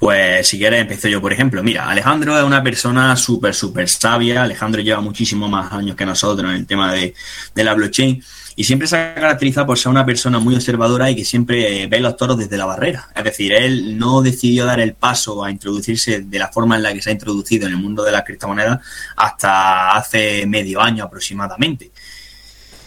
Pues 0.04 0.46
si 0.48 0.58
quieres 0.58 0.82
empiezo 0.82 1.08
yo, 1.08 1.18
por 1.22 1.32
ejemplo. 1.32 1.62
Mira, 1.62 1.88
Alejandro 1.88 2.36
es 2.36 2.44
una 2.44 2.62
persona 2.62 3.16
súper, 3.16 3.54
súper 3.54 3.88
sabia. 3.88 4.42
Alejandro 4.42 4.82
lleva 4.82 5.00
muchísimo 5.00 5.48
más 5.48 5.72
años 5.72 5.96
que 5.96 6.04
nosotros 6.04 6.50
en 6.50 6.56
el 6.56 6.66
tema 6.66 6.92
de, 6.92 7.14
la 7.54 7.72
blockchain 7.72 8.22
y 8.54 8.64
siempre 8.64 8.86
se 8.86 8.98
ha 8.98 9.14
caracterizado 9.14 9.66
por 9.66 9.78
ser 9.78 9.88
una 9.88 10.04
persona 10.04 10.38
muy 10.38 10.56
observadora 10.56 11.10
y 11.10 11.16
que 11.16 11.24
siempre 11.24 11.86
ve 11.86 12.00
los 12.00 12.18
toros 12.18 12.36
desde 12.36 12.58
la 12.58 12.66
barrera. 12.66 13.08
Es 13.16 13.24
decir, 13.24 13.54
él 13.54 13.96
no 13.96 14.20
decidió 14.20 14.66
dar 14.66 14.78
el 14.78 14.92
paso 14.92 15.42
a 15.42 15.50
introducirse 15.50 16.20
de 16.20 16.38
la 16.38 16.48
forma 16.48 16.76
en 16.76 16.82
la 16.82 16.92
que 16.92 17.00
se 17.00 17.08
ha 17.08 17.12
introducido 17.14 17.66
en 17.66 17.72
el 17.72 17.78
mundo 17.78 18.04
de 18.04 18.12
las 18.12 18.24
criptomonedas 18.24 18.80
hasta 19.16 19.96
hace 19.96 20.44
medio 20.44 20.82
año 20.82 21.04
aproximadamente. 21.04 21.92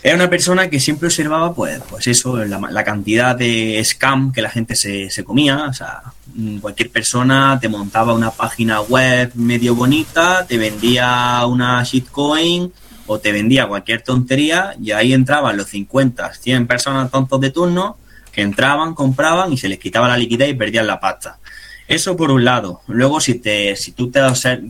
Era 0.03 0.15
una 0.15 0.29
persona 0.29 0.69
que 0.69 0.79
siempre 0.79 1.07
observaba, 1.07 1.53
pues, 1.53 1.81
pues 1.89 2.07
eso, 2.07 2.37
la, 2.45 2.83
cantidad 2.83 3.35
de 3.35 3.81
scam 3.83 4.31
que 4.31 4.41
la 4.41 4.49
gente 4.49 4.75
se, 4.75 5.09
se 5.09 5.23
comía. 5.23 5.65
O 5.69 5.73
sea, 5.73 6.01
mm, 6.33 6.59
cualquier 6.59 6.91
persona 6.91 7.57
te 7.59 7.67
montaba 7.67 8.13
una 8.13 8.31
página 8.31 8.81
web 8.81 9.31
medio 9.35 9.75
bonita, 9.75 10.45
te 10.47 10.57
vendía 10.57 11.43
una 11.47 11.83
shitcoin 11.83 12.71
o 13.07 13.19
te 13.19 13.31
vendía 13.31 13.67
cualquier 13.67 14.01
tontería 14.01 14.75
y 14.81 14.91
ahí 14.91 15.13
entraban 15.13 15.57
los 15.57 15.67
50, 15.69 16.33
100 16.33 16.67
personas 16.67 17.09
tontos 17.09 17.41
de 17.41 17.49
turno 17.49 17.97
que 18.31 18.41
entraban, 18.41 18.93
compraban 18.93 19.51
y 19.51 19.57
se 19.57 19.67
les 19.67 19.79
quitaba 19.79 20.07
la 20.07 20.17
liquidez 20.17 20.49
y 20.49 20.53
perdían 20.53 20.85
la 20.85 20.99
pasta. 20.99 21.39
Eso 21.87 22.17
por 22.17 22.31
un 22.31 22.43
lado. 22.43 22.81
Luego, 22.87 23.21
si 23.21 23.35
te, 23.35 23.75
si 23.77 23.93
tú 23.93 24.11
te, 24.11 24.19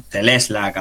te 0.08 0.22
lees 0.22 0.52
la, 0.52 0.72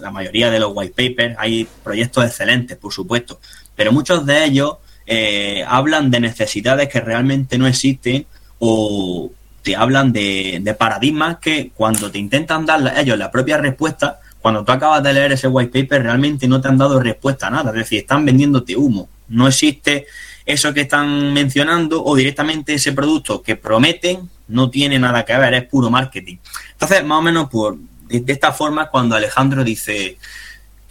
la 0.00 0.10
mayoría 0.10 0.50
de 0.50 0.58
los 0.58 0.72
white 0.74 0.94
papers, 0.96 1.36
hay 1.38 1.68
proyectos 1.84 2.24
excelentes, 2.24 2.78
por 2.78 2.92
supuesto, 2.92 3.38
pero 3.76 3.92
muchos 3.92 4.24
de 4.26 4.44
ellos 4.44 4.76
eh, 5.06 5.64
hablan 5.66 6.10
de 6.10 6.20
necesidades 6.20 6.88
que 6.88 7.00
realmente 7.00 7.58
no 7.58 7.66
existen 7.66 8.26
o 8.58 9.30
te 9.62 9.76
hablan 9.76 10.12
de, 10.12 10.76
paradigmas 10.78 11.38
que 11.38 11.70
cuando 11.74 12.10
te 12.10 12.18
intentan 12.18 12.66
dar 12.66 12.94
ellos 12.96 13.18
la 13.18 13.30
propia 13.30 13.58
respuesta, 13.58 14.20
cuando 14.40 14.64
tú 14.64 14.72
acabas 14.72 15.02
de 15.02 15.12
leer 15.12 15.32
ese 15.32 15.48
white 15.48 15.82
paper 15.82 16.02
realmente 16.02 16.48
no 16.48 16.60
te 16.60 16.68
han 16.68 16.78
dado 16.78 17.00
respuesta 17.00 17.46
a 17.46 17.50
nada, 17.50 17.70
es 17.70 17.76
decir, 17.76 18.00
están 18.00 18.24
vendiéndote 18.24 18.76
humo, 18.76 19.08
no 19.28 19.46
existe 19.46 20.06
eso 20.44 20.74
que 20.74 20.82
están 20.82 21.32
mencionando 21.32 22.04
o 22.04 22.16
directamente 22.16 22.74
ese 22.74 22.92
producto 22.92 23.42
que 23.42 23.54
prometen 23.54 24.28
no 24.48 24.68
tiene 24.70 24.98
nada 24.98 25.24
que 25.24 25.36
ver, 25.36 25.54
es 25.54 25.64
puro 25.64 25.88
marketing. 25.88 26.36
Entonces, 26.72 27.04
más 27.04 27.18
o 27.18 27.22
menos 27.22 27.48
por 27.48 27.76
de 28.08 28.32
esta 28.32 28.52
forma 28.52 28.88
cuando 28.90 29.16
Alejandro 29.16 29.64
dice 29.64 30.18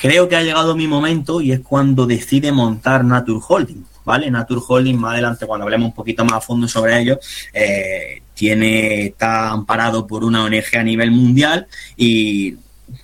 Creo 0.01 0.27
que 0.27 0.35
ha 0.35 0.41
llegado 0.41 0.75
mi 0.75 0.87
momento 0.87 1.41
y 1.41 1.51
es 1.51 1.59
cuando 1.59 2.07
decide 2.07 2.51
montar 2.51 3.05
Nature 3.05 3.39
Holding, 3.47 3.85
¿vale? 4.03 4.31
Nature 4.31 4.61
Holding, 4.67 4.99
más 4.99 5.13
adelante, 5.13 5.45
cuando 5.45 5.63
hablemos 5.63 5.89
un 5.89 5.93
poquito 5.93 6.25
más 6.25 6.33
a 6.33 6.41
fondo 6.41 6.67
sobre 6.67 6.99
ello, 6.99 7.19
eh, 7.53 8.23
tiene, 8.33 9.05
está 9.05 9.51
amparado 9.51 10.07
por 10.07 10.23
una 10.23 10.43
ONG 10.43 10.75
a 10.75 10.81
nivel 10.81 11.11
mundial 11.11 11.67
y 11.95 12.55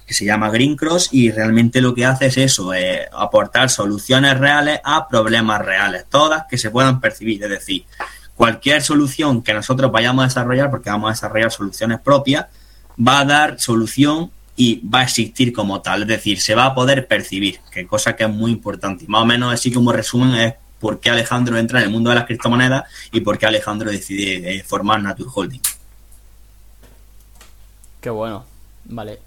que 0.07 0.13
se 0.15 0.25
llama 0.25 0.49
Green 0.49 0.75
Cross 0.75 1.09
y 1.11 1.29
realmente 1.29 1.81
lo 1.81 1.93
que 1.93 2.03
hace 2.03 2.25
es 2.25 2.37
eso, 2.37 2.73
eh, 2.73 3.07
aportar 3.13 3.69
soluciones 3.69 4.35
reales 4.39 4.79
a 4.83 5.07
problemas 5.07 5.63
reales, 5.63 6.05
todas 6.09 6.45
que 6.49 6.57
se 6.57 6.71
puedan 6.71 6.99
percibir, 6.99 7.43
es 7.43 7.49
decir, 7.51 7.85
cualquier 8.35 8.81
solución 8.81 9.43
que 9.43 9.53
nosotros 9.53 9.91
vayamos 9.91 10.23
a 10.23 10.27
desarrollar, 10.29 10.71
porque 10.71 10.89
vamos 10.89 11.09
a 11.09 11.13
desarrollar 11.13 11.51
soluciones 11.51 11.99
propias, 11.99 12.47
va 12.99 13.19
a 13.19 13.25
dar 13.25 13.59
solución 13.59 14.31
y 14.59 14.81
va 14.87 15.01
a 15.01 15.03
existir 15.03 15.53
como 15.53 15.81
tal, 15.81 16.01
es 16.01 16.07
decir, 16.07 16.41
se 16.41 16.55
va 16.55 16.65
a 16.65 16.75
poder 16.75 17.07
percibir, 17.07 17.59
que 17.71 17.85
cosa 17.85 18.15
que 18.15 18.23
es 18.23 18.29
muy 18.29 18.51
importante. 18.51 19.05
más 19.07 19.21
o 19.21 19.25
menos 19.25 19.53
así 19.53 19.71
como 19.71 19.93
resumen 19.93 20.33
es 20.33 20.55
por 20.79 20.99
qué 20.99 21.11
Alejandro 21.11 21.57
entra 21.57 21.79
en 21.79 21.85
el 21.85 21.91
mundo 21.91 22.09
de 22.09 22.15
las 22.15 22.25
criptomonedas 22.25 22.85
y 23.11 23.21
por 23.21 23.37
qué 23.37 23.45
Alejandro 23.45 23.91
decide 23.91 24.55
eh, 24.55 24.63
formar 24.63 25.01
Nature 25.01 25.29
Holding. 25.33 25.61
Qué 28.01 28.09
bueno, 28.09 28.45
vale, 28.85 29.19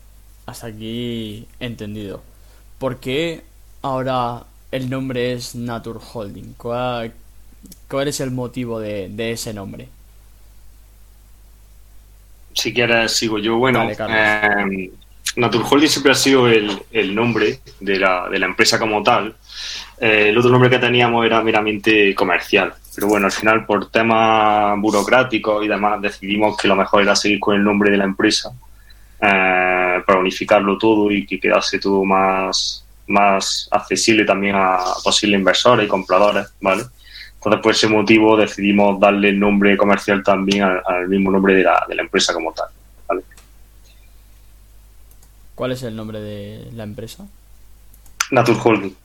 hasta 0.47 0.67
aquí 0.67 1.47
entendido. 1.61 2.23
¿Por 2.79 2.99
qué 2.99 3.45
ahora 3.83 4.45
el 4.73 4.91
nombre 4.91 5.33
es 5.33 5.55
Nature 5.55 6.01
Holding? 6.13 6.55
¿Cuál, 6.57 7.13
es 8.05 8.21
el 8.21 8.33
motivo 8.33 8.81
de, 8.81 9.31
ese 9.31 9.55
nombre? 9.55 9.89
Si 12.53 12.75
quieres, 12.75 13.13
sigo 13.13 13.39
yo. 13.39 13.59
Bueno, 13.59 13.89
eh, 13.89 14.91
Naturholding 15.37 15.89
siempre 15.89 16.13
ha 16.13 16.17
sido 16.17 16.49
el, 16.49 17.15
nombre 17.15 17.61
de 17.79 17.99
la, 17.99 18.29
de 18.29 18.39
la, 18.39 18.47
empresa 18.47 18.79
como 18.79 19.03
tal. 19.03 19.37
Eh, 20.01 20.31
el 20.31 20.39
otro 20.39 20.51
nombre 20.51 20.71
que 20.71 20.79
teníamos 20.79 21.25
era 21.25 21.43
meramente 21.43 22.15
comercial. 22.15 22.75
Pero 22.95 23.07
bueno, 23.07 23.27
al 23.27 23.33
final, 23.33 23.65
por 23.65 23.91
temas 23.91 24.79
burocráticos 24.81 25.65
y 25.65 25.69
demás, 25.69 26.03
decidimos 26.03 26.57
que 26.57 26.69
lo 26.69 26.75
mejor 26.75 27.03
era 27.03 27.15
seguir 27.15 27.39
con 27.39 27.55
el 27.55 27.63
nombre 27.63 27.91
de 27.91 27.97
la 27.97 28.05
empresa 28.05 28.51
eh, 29.21 30.03
para 30.05 30.19
unificarlo 30.19 30.77
todo 30.77 31.11
y 31.11 31.25
que 31.25 31.39
quedase 31.39 31.79
todo 31.79 32.05
más, 32.05 32.85
más 33.07 33.69
accesible 33.71 34.25
también 34.25 34.57
a 34.57 34.79
posibles 35.05 35.39
inversores 35.39 35.87
y 35.87 35.89
compradores, 35.89 36.49
¿vale? 36.61 36.83
Entonces, 37.35 37.63
por 37.63 37.73
ese 37.73 37.89
motivo 37.89 38.37
decidimos 38.37 38.99
darle 38.99 39.31
el 39.31 39.39
nombre 39.39 39.77
comercial 39.77 40.23
también 40.23 40.65
al, 40.65 40.83
al 40.85 41.09
mismo 41.09 41.31
nombre 41.31 41.55
de 41.55 41.63
la, 41.63 41.87
de 41.89 41.95
la 41.95 42.03
empresa 42.03 42.35
como 42.35 42.53
tal. 42.53 42.67
¿Cuál 45.61 45.73
es 45.73 45.83
el 45.83 45.95
nombre 45.95 46.23
de 46.23 46.71
la 46.75 46.85
empresa? 46.85 47.27
Natur 48.31 48.57
Holding. 48.65 48.97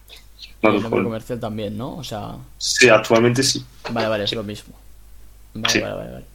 el 0.62 0.82
nombre 0.84 1.04
comercial 1.04 1.38
también, 1.38 1.78
¿no? 1.78 1.98
O 1.98 2.04
sea... 2.06 2.38
Sí, 2.58 2.88
actualmente 2.88 3.44
sí. 3.44 3.62
Vale, 3.92 4.08
vale, 4.08 4.24
es 4.24 4.32
lo 4.32 4.42
mismo. 4.42 4.74
Vale, 5.54 5.82
vale, 5.82 5.96
vale, 5.96 6.12
vale. 6.14 6.26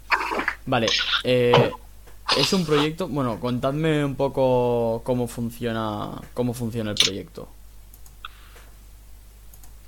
Vale, 0.67 0.87
eh, 1.25 1.71
es 2.37 2.53
un 2.53 2.67
proyecto... 2.67 3.09
Bueno, 3.09 3.41
contadme 3.41 4.05
un 4.05 4.15
poco 4.15 5.01
cómo 5.05 5.27
funciona, 5.27 6.11
cómo 6.35 6.53
funciona 6.53 6.91
el 6.91 6.97
proyecto. 6.97 7.49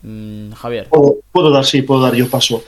Mm, 0.01 0.53
Javier. 0.53 0.89
Puedo, 0.89 1.51
dar, 1.51 1.67
sí, 1.67 1.83
puedo 1.83 2.01
dar 2.01 2.15
yo 2.15 2.31
paso. 2.31 2.65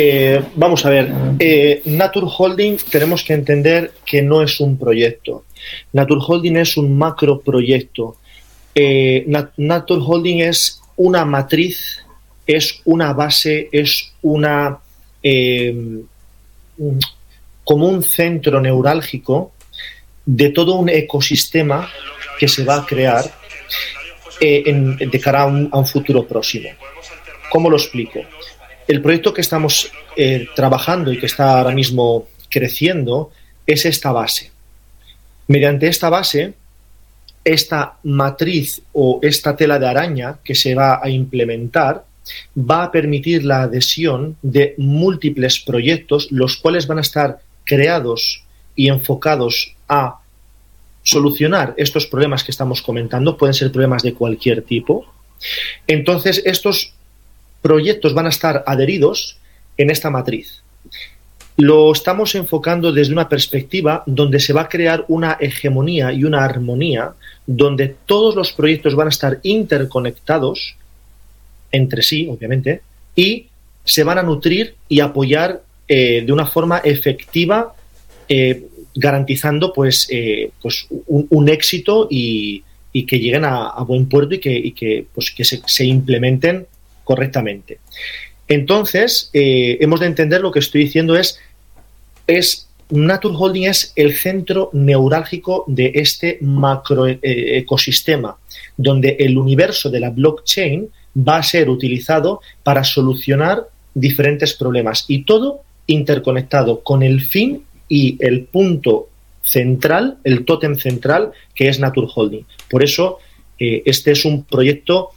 Eh, 0.00 0.40
vamos 0.54 0.86
a 0.86 0.90
ver, 0.90 1.12
eh, 1.40 1.82
Nature 1.86 2.26
Holding 2.38 2.76
tenemos 2.88 3.24
que 3.24 3.32
entender 3.32 3.94
que 4.06 4.22
no 4.22 4.42
es 4.42 4.60
un 4.60 4.78
proyecto. 4.78 5.46
Nature 5.92 6.20
Holding 6.24 6.56
es 6.58 6.76
un 6.76 6.96
macro 6.96 7.40
proyecto. 7.40 8.16
Eh, 8.72 9.26
Nature 9.56 10.00
Holding 10.00 10.42
es 10.42 10.80
una 10.96 11.24
matriz, 11.24 11.98
es 12.46 12.80
una 12.84 13.12
base, 13.12 13.68
es 13.72 14.12
una 14.22 14.78
eh, 15.20 15.74
como 17.64 17.88
un 17.88 18.02
centro 18.04 18.60
neurálgico 18.60 19.52
de 20.24 20.50
todo 20.50 20.76
un 20.76 20.88
ecosistema 20.90 21.90
que 22.38 22.46
se 22.46 22.62
va 22.62 22.76
a 22.76 22.86
crear 22.86 23.24
eh, 24.40 24.62
de 24.64 25.20
cara 25.20 25.42
a 25.42 25.46
un, 25.46 25.86
futuro 25.86 26.24
próximo. 26.24 26.68
¿Cómo 27.50 27.68
lo 27.68 27.76
explico? 27.76 28.20
El 28.88 29.02
proyecto 29.02 29.34
que 29.34 29.42
estamos 29.42 29.92
trabajando 30.56 31.12
y 31.12 31.18
que 31.18 31.26
está 31.26 31.58
ahora 31.58 31.74
mismo 31.74 32.26
creciendo 32.48 33.30
es 33.66 33.84
esta 33.84 34.12
base. 34.12 34.50
Mediante 35.46 35.88
esta 35.88 36.08
base, 36.08 36.54
esta 37.44 37.98
matriz 38.02 38.82
o 38.92 39.20
esta 39.22 39.56
tela 39.56 39.78
de 39.78 39.86
araña 39.86 40.38
que 40.42 40.54
se 40.54 40.74
va 40.74 41.00
a 41.02 41.08
implementar 41.10 42.04
va 42.58 42.84
a 42.84 42.90
permitir 42.90 43.44
la 43.44 43.62
adhesión 43.62 44.36
de 44.42 44.74
múltiples 44.78 45.60
proyectos, 45.60 46.28
los 46.30 46.56
cuales 46.56 46.86
van 46.86 46.98
a 46.98 47.02
estar 47.02 47.40
creados 47.64 48.44
y 48.74 48.88
enfocados 48.88 49.74
a 49.88 50.20
solucionar 51.02 51.74
estos 51.76 52.06
problemas 52.06 52.44
que 52.44 52.50
estamos 52.50 52.82
comentando, 52.82 53.36
pueden 53.36 53.54
ser 53.54 53.72
problemas 53.72 54.02
de 54.02 54.14
cualquier 54.14 54.62
tipo, 54.62 55.06
entonces 55.86 56.42
estos 56.44 56.92
proyectos 57.68 58.14
van 58.14 58.26
a 58.26 58.30
estar 58.30 58.64
adheridos 58.66 59.36
en 59.76 59.90
esta 59.90 60.08
matriz. 60.10 60.62
Lo 61.58 61.92
estamos 61.92 62.34
enfocando 62.34 62.92
desde 62.92 63.12
una 63.12 63.28
perspectiva 63.28 64.04
donde 64.06 64.40
se 64.40 64.54
va 64.54 64.62
a 64.62 64.68
crear 64.68 65.04
una 65.08 65.36
hegemonía 65.38 66.12
y 66.12 66.24
una 66.24 66.44
armonía, 66.44 67.12
donde 67.46 67.94
todos 68.06 68.34
los 68.36 68.52
proyectos 68.52 68.94
van 68.94 69.08
a 69.08 69.10
estar 69.10 69.40
interconectados 69.42 70.76
entre 71.70 72.02
sí, 72.02 72.28
obviamente, 72.30 72.80
y 73.14 73.48
se 73.84 74.04
van 74.04 74.18
a 74.18 74.22
nutrir 74.22 74.76
y 74.88 75.00
apoyar 75.00 75.62
eh, 75.88 76.22
de 76.24 76.32
una 76.32 76.46
forma 76.46 76.78
efectiva, 76.78 77.74
eh, 78.28 78.62
garantizando 78.94 79.72
pues, 79.72 80.06
eh, 80.10 80.50
pues 80.62 80.86
un, 81.08 81.48
éxito 81.48 82.06
y, 82.10 82.62
que 82.92 83.18
lleguen 83.18 83.44
a, 83.44 83.82
buen 83.86 84.08
puerto 84.08 84.34
y 84.34 84.72
que, 84.72 85.06
pues, 85.14 85.30
que 85.30 85.44
se, 85.44 85.84
implementen 85.84 86.66
correctamente. 87.08 87.78
Entonces, 88.48 89.30
hemos 89.32 90.00
de 90.00 90.06
entender 90.06 90.42
lo 90.42 90.52
que 90.52 90.58
estoy 90.58 90.82
diciendo 90.84 91.16
es, 91.16 91.38
es 92.26 92.68
Nature 92.90 93.34
Holding 93.34 93.64
es 93.64 93.94
el 93.96 94.14
centro 94.14 94.68
neurálgico 94.74 95.64
de 95.68 95.92
este 95.94 96.36
macro 96.42 97.06
ecosistema, 97.06 98.36
donde 98.76 99.16
el 99.20 99.38
universo 99.38 99.88
de 99.88 100.00
la 100.00 100.10
blockchain 100.10 100.90
va 101.16 101.38
a 101.38 101.42
ser 101.42 101.70
utilizado 101.70 102.42
para 102.62 102.84
solucionar 102.84 103.66
diferentes 103.94 104.52
problemas 104.52 105.06
y 105.08 105.24
todo 105.24 105.62
interconectado 105.86 106.80
con 106.80 107.02
el 107.02 107.22
fin 107.22 107.62
y 107.88 108.18
el 108.20 108.44
punto 108.44 109.08
central, 109.42 110.18
el 110.24 110.44
tótem 110.44 110.76
central, 110.76 111.32
que 111.54 111.70
es 111.70 111.80
Nature 111.80 112.08
Holding. 112.14 112.44
Por 112.68 112.84
eso, 112.84 113.18
eh, 113.58 113.82
este 113.86 114.12
es 114.12 114.26
un 114.26 114.44
proyecto 114.44 115.10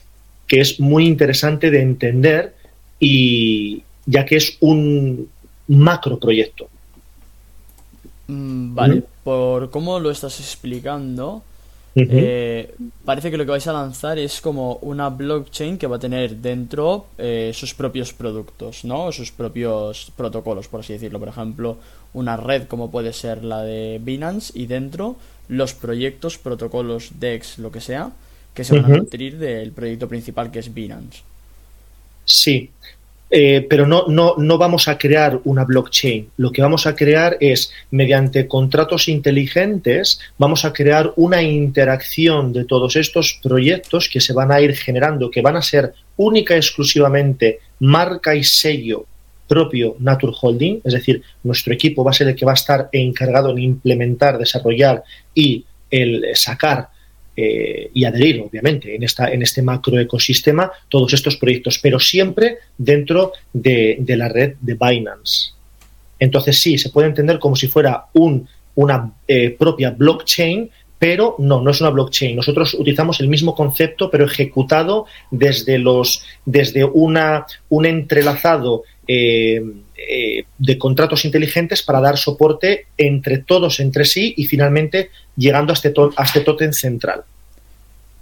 que 0.52 0.60
es 0.60 0.82
muy 0.82 1.08
interesante 1.08 1.72
de 1.72 1.82
entender 1.82 2.54
y 3.00 3.82
ya 4.06 4.26
que 4.26 4.36
es 4.36 4.58
un 4.60 5.30
macro 5.70 6.20
proyecto. 6.20 6.68
Mm, 8.28 8.76
vale, 8.76 9.02
por 9.24 9.72
cómo 9.72 9.98
lo 10.02 10.12
estás 10.12 10.42
explicando, 10.42 11.42
eh, 11.96 12.76
parece 13.06 13.32
que 13.32 13.38
lo 13.38 13.46
que 13.46 13.52
vais 13.52 13.66
a 13.68 13.72
lanzar 13.72 14.20
es 14.20 14.42
como 14.42 14.76
una 14.82 15.08
blockchain 15.08 15.78
que 15.78 15.88
va 15.88 15.96
a 15.96 16.00
tener 16.00 16.36
dentro 16.36 17.06
eh, 17.18 17.52
sus 17.54 17.74
propios 17.74 18.12
productos, 18.12 18.84
¿no? 18.84 19.10
Sus 19.14 19.32
propios 19.32 20.12
protocolos, 20.18 20.68
por 20.68 20.82
así 20.82 20.92
decirlo. 20.92 21.18
Por 21.18 21.30
ejemplo, 21.30 21.78
una 22.14 22.36
red 22.36 22.68
como 22.68 22.92
puede 22.92 23.14
ser 23.14 23.46
la 23.46 23.64
de 23.64 24.02
Binance 24.04 24.52
y 24.54 24.66
dentro 24.66 25.16
los 25.48 25.74
proyectos, 25.74 26.38
protocolos, 26.38 27.22
DEX, 27.22 27.58
lo 27.58 27.72
que 27.72 27.80
sea, 27.80 28.12
que 28.54 28.64
se 28.64 28.80
van 28.80 28.92
a 28.92 28.98
nutrir 28.98 29.38
del 29.38 29.72
proyecto 29.72 30.08
principal 30.08 30.52
que 30.52 30.60
es 30.60 30.74
Binance. 30.74 31.22
Sí, 32.26 32.70
eh, 33.34 33.66
pero 33.70 33.88
no, 33.88 34.08
no, 34.10 34.36
no 34.38 34.58
vamos 34.58 34.90
a 34.90 34.98
crear 34.98 35.40
una 35.46 35.64
blockchain. 35.64 36.32
Lo 36.36 36.52
que 36.52 36.62
vamos 36.62 36.86
a 36.86 36.96
crear 36.96 37.38
es, 37.40 37.72
mediante 37.90 38.46
contratos 38.46 39.08
inteligentes, 39.08 40.20
vamos 40.38 40.66
a 40.66 40.74
crear 40.74 41.14
una 41.16 41.42
interacción 41.42 42.52
de 42.52 42.66
todos 42.66 42.98
estos 42.98 43.40
proyectos 43.42 44.10
que 44.10 44.20
se 44.20 44.34
van 44.34 44.52
a 44.52 44.60
ir 44.60 44.76
generando, 44.76 45.32
que 45.32 45.42
van 45.42 45.56
a 45.56 45.62
ser 45.62 45.94
única 46.18 46.56
y 46.56 46.58
exclusivamente 46.58 47.60
marca 47.80 48.36
y 48.36 48.44
sello 48.44 49.06
propio 49.48 49.96
Nature 50.00 50.34
Holding, 50.40 50.82
es 50.84 50.94
decir, 50.94 51.22
nuestro 51.44 51.74
equipo 51.74 52.04
va 52.04 52.12
a 52.12 52.14
ser 52.14 52.28
el 52.30 52.36
que 52.36 52.46
va 52.46 52.52
a 52.52 52.56
estar 52.56 52.90
encargado 52.92 53.52
en 53.52 53.60
implementar, 53.60 54.38
desarrollar 54.38 55.04
y 55.34 55.66
el 55.90 56.26
sacar 56.36 56.88
eh, 57.36 57.90
y 57.94 58.04
adherir, 58.04 58.42
obviamente, 58.42 58.94
en, 58.94 59.04
esta, 59.04 59.32
en 59.32 59.42
este 59.42 59.62
macroecosistema 59.62 60.72
todos 60.90 61.14
estos 61.14 61.38
proyectos, 61.38 61.80
pero 61.80 62.00
siempre 62.00 62.58
dentro 62.78 63.32
de, 63.54 64.04
la 64.06 64.28
red 64.28 64.56
de 64.60 64.74
Binance. 64.74 65.52
Entonces 66.20 66.60
sí, 66.60 66.78
se 66.78 66.90
puede 66.90 67.08
entender 67.08 67.40
como 67.40 67.56
si 67.56 67.68
fuera 67.68 68.06
un, 68.14 68.48
una 68.76 69.14
eh, 69.28 69.56
propia 69.58 69.92
blockchain, 69.92 70.70
pero 71.02 71.34
no, 71.40 71.62
no 71.64 71.72
es 71.72 71.82
una 71.82 71.90
blockchain. 71.90 72.36
Nosotros 72.36 72.76
utilizamos 72.76 73.20
el 73.22 73.28
mismo 73.28 73.56
concepto, 73.56 74.12
pero 74.12 74.26
ejecutado 74.26 75.08
desde 75.32 75.80
los, 75.80 76.24
desde 76.46 76.84
una, 76.84 77.48
un 77.70 77.88
entrelazado 77.88 78.84
eh, 79.08 79.64
de 80.60 80.78
contratos 80.78 81.26
inteligentes 81.26 81.82
para 81.82 82.02
dar 82.02 82.20
soporte 82.20 82.86
entre 83.00 83.40
todos 83.40 83.80
entre 83.80 84.06
sí 84.06 84.36
y 84.38 84.46
finalmente 84.46 85.10
llegando 85.36 85.74
a 85.74 85.74
este, 85.74 85.92
a 86.18 86.24
este 86.24 86.74
central. 86.74 87.24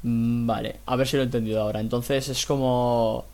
Mm, 0.04 0.48
vale, 0.48 0.78
a 0.86 0.96
ver 0.96 1.06
si 1.06 1.18
lo 1.18 1.24
he 1.24 1.26
entendido 1.26 1.62
ahora. 1.62 1.82
Entonces 1.82 2.30
es 2.30 2.46
como, 2.46 3.26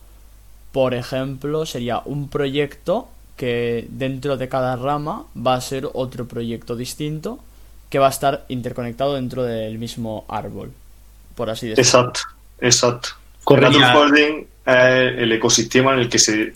por 0.71 0.95
ejemplo, 0.95 1.67
sería 1.67 2.01
un 2.05 2.29
proyecto 2.29 3.09
que 3.37 3.85
dentro 3.91 4.37
de 4.37 4.49
cada 4.49 4.75
rama 4.75 5.27
va 5.37 5.53
a 5.53 5.61
ser 5.61 5.87
otro 5.93 6.27
proyecto 6.27 6.75
distinto 6.75 7.37
que 7.89 7.99
va 7.99 8.07
a 8.07 8.09
estar 8.09 8.45
interconectado 8.49 9.15
dentro 9.15 9.43
del 9.43 9.77
mismo 9.77 10.25
árbol, 10.27 10.71
por 11.35 11.49
así 11.49 11.67
decirlo. 11.67 11.83
Exacto, 11.83 12.19
exacto. 12.59 13.09
Holding 13.45 14.47
es 14.65 15.17
el 15.17 15.31
ecosistema 15.31 15.93
en 15.93 15.99
el 15.99 16.09
que 16.09 16.19
se 16.19 16.53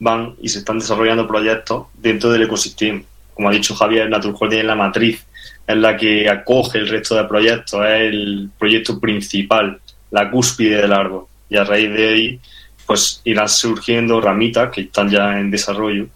van 0.00 0.34
y 0.40 0.48
se 0.48 0.58
están 0.58 0.78
desarrollando 0.78 1.26
proyectos 1.26 1.86
dentro 1.94 2.30
del 2.30 2.42
ecosistema. 2.42 3.02
Como 3.34 3.48
ha 3.48 3.52
dicho 3.52 3.74
Javier, 3.74 4.10
Nature 4.10 4.34
Holding 4.38 4.58
es 4.58 4.64
la 4.64 4.74
matriz 4.74 5.24
es 5.68 5.76
la 5.76 5.96
que 5.96 6.28
acoge 6.30 6.78
el 6.78 6.88
resto 6.88 7.14
de 7.14 7.24
proyectos, 7.24 7.84
es 7.84 8.00
el 8.00 8.50
proyecto 8.58 8.98
principal, 8.98 9.78
la 10.10 10.30
cúspide 10.30 10.80
del 10.80 10.94
árbol. 10.94 11.26
Y 11.50 11.58
a 11.58 11.64
raíz 11.64 11.92
de 11.92 12.08
ahí, 12.08 12.40
pues 12.86 13.20
irán 13.24 13.50
surgiendo 13.50 14.18
ramitas 14.18 14.70
que 14.70 14.80
están 14.82 15.10
ya 15.10 15.38
en 15.38 15.50
desarrollo 15.50 16.06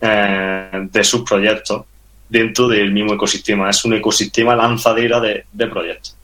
eh, 0.00 0.88
de 0.90 1.04
sus 1.04 1.22
proyectos 1.28 1.84
dentro 2.28 2.68
del 2.68 2.92
mismo 2.92 3.14
ecosistema. 3.14 3.70
Es 3.70 3.84
un 3.84 3.94
ecosistema 3.94 4.54
lanzadera 4.54 5.20
de, 5.20 5.44
proyectos. 5.66 6.16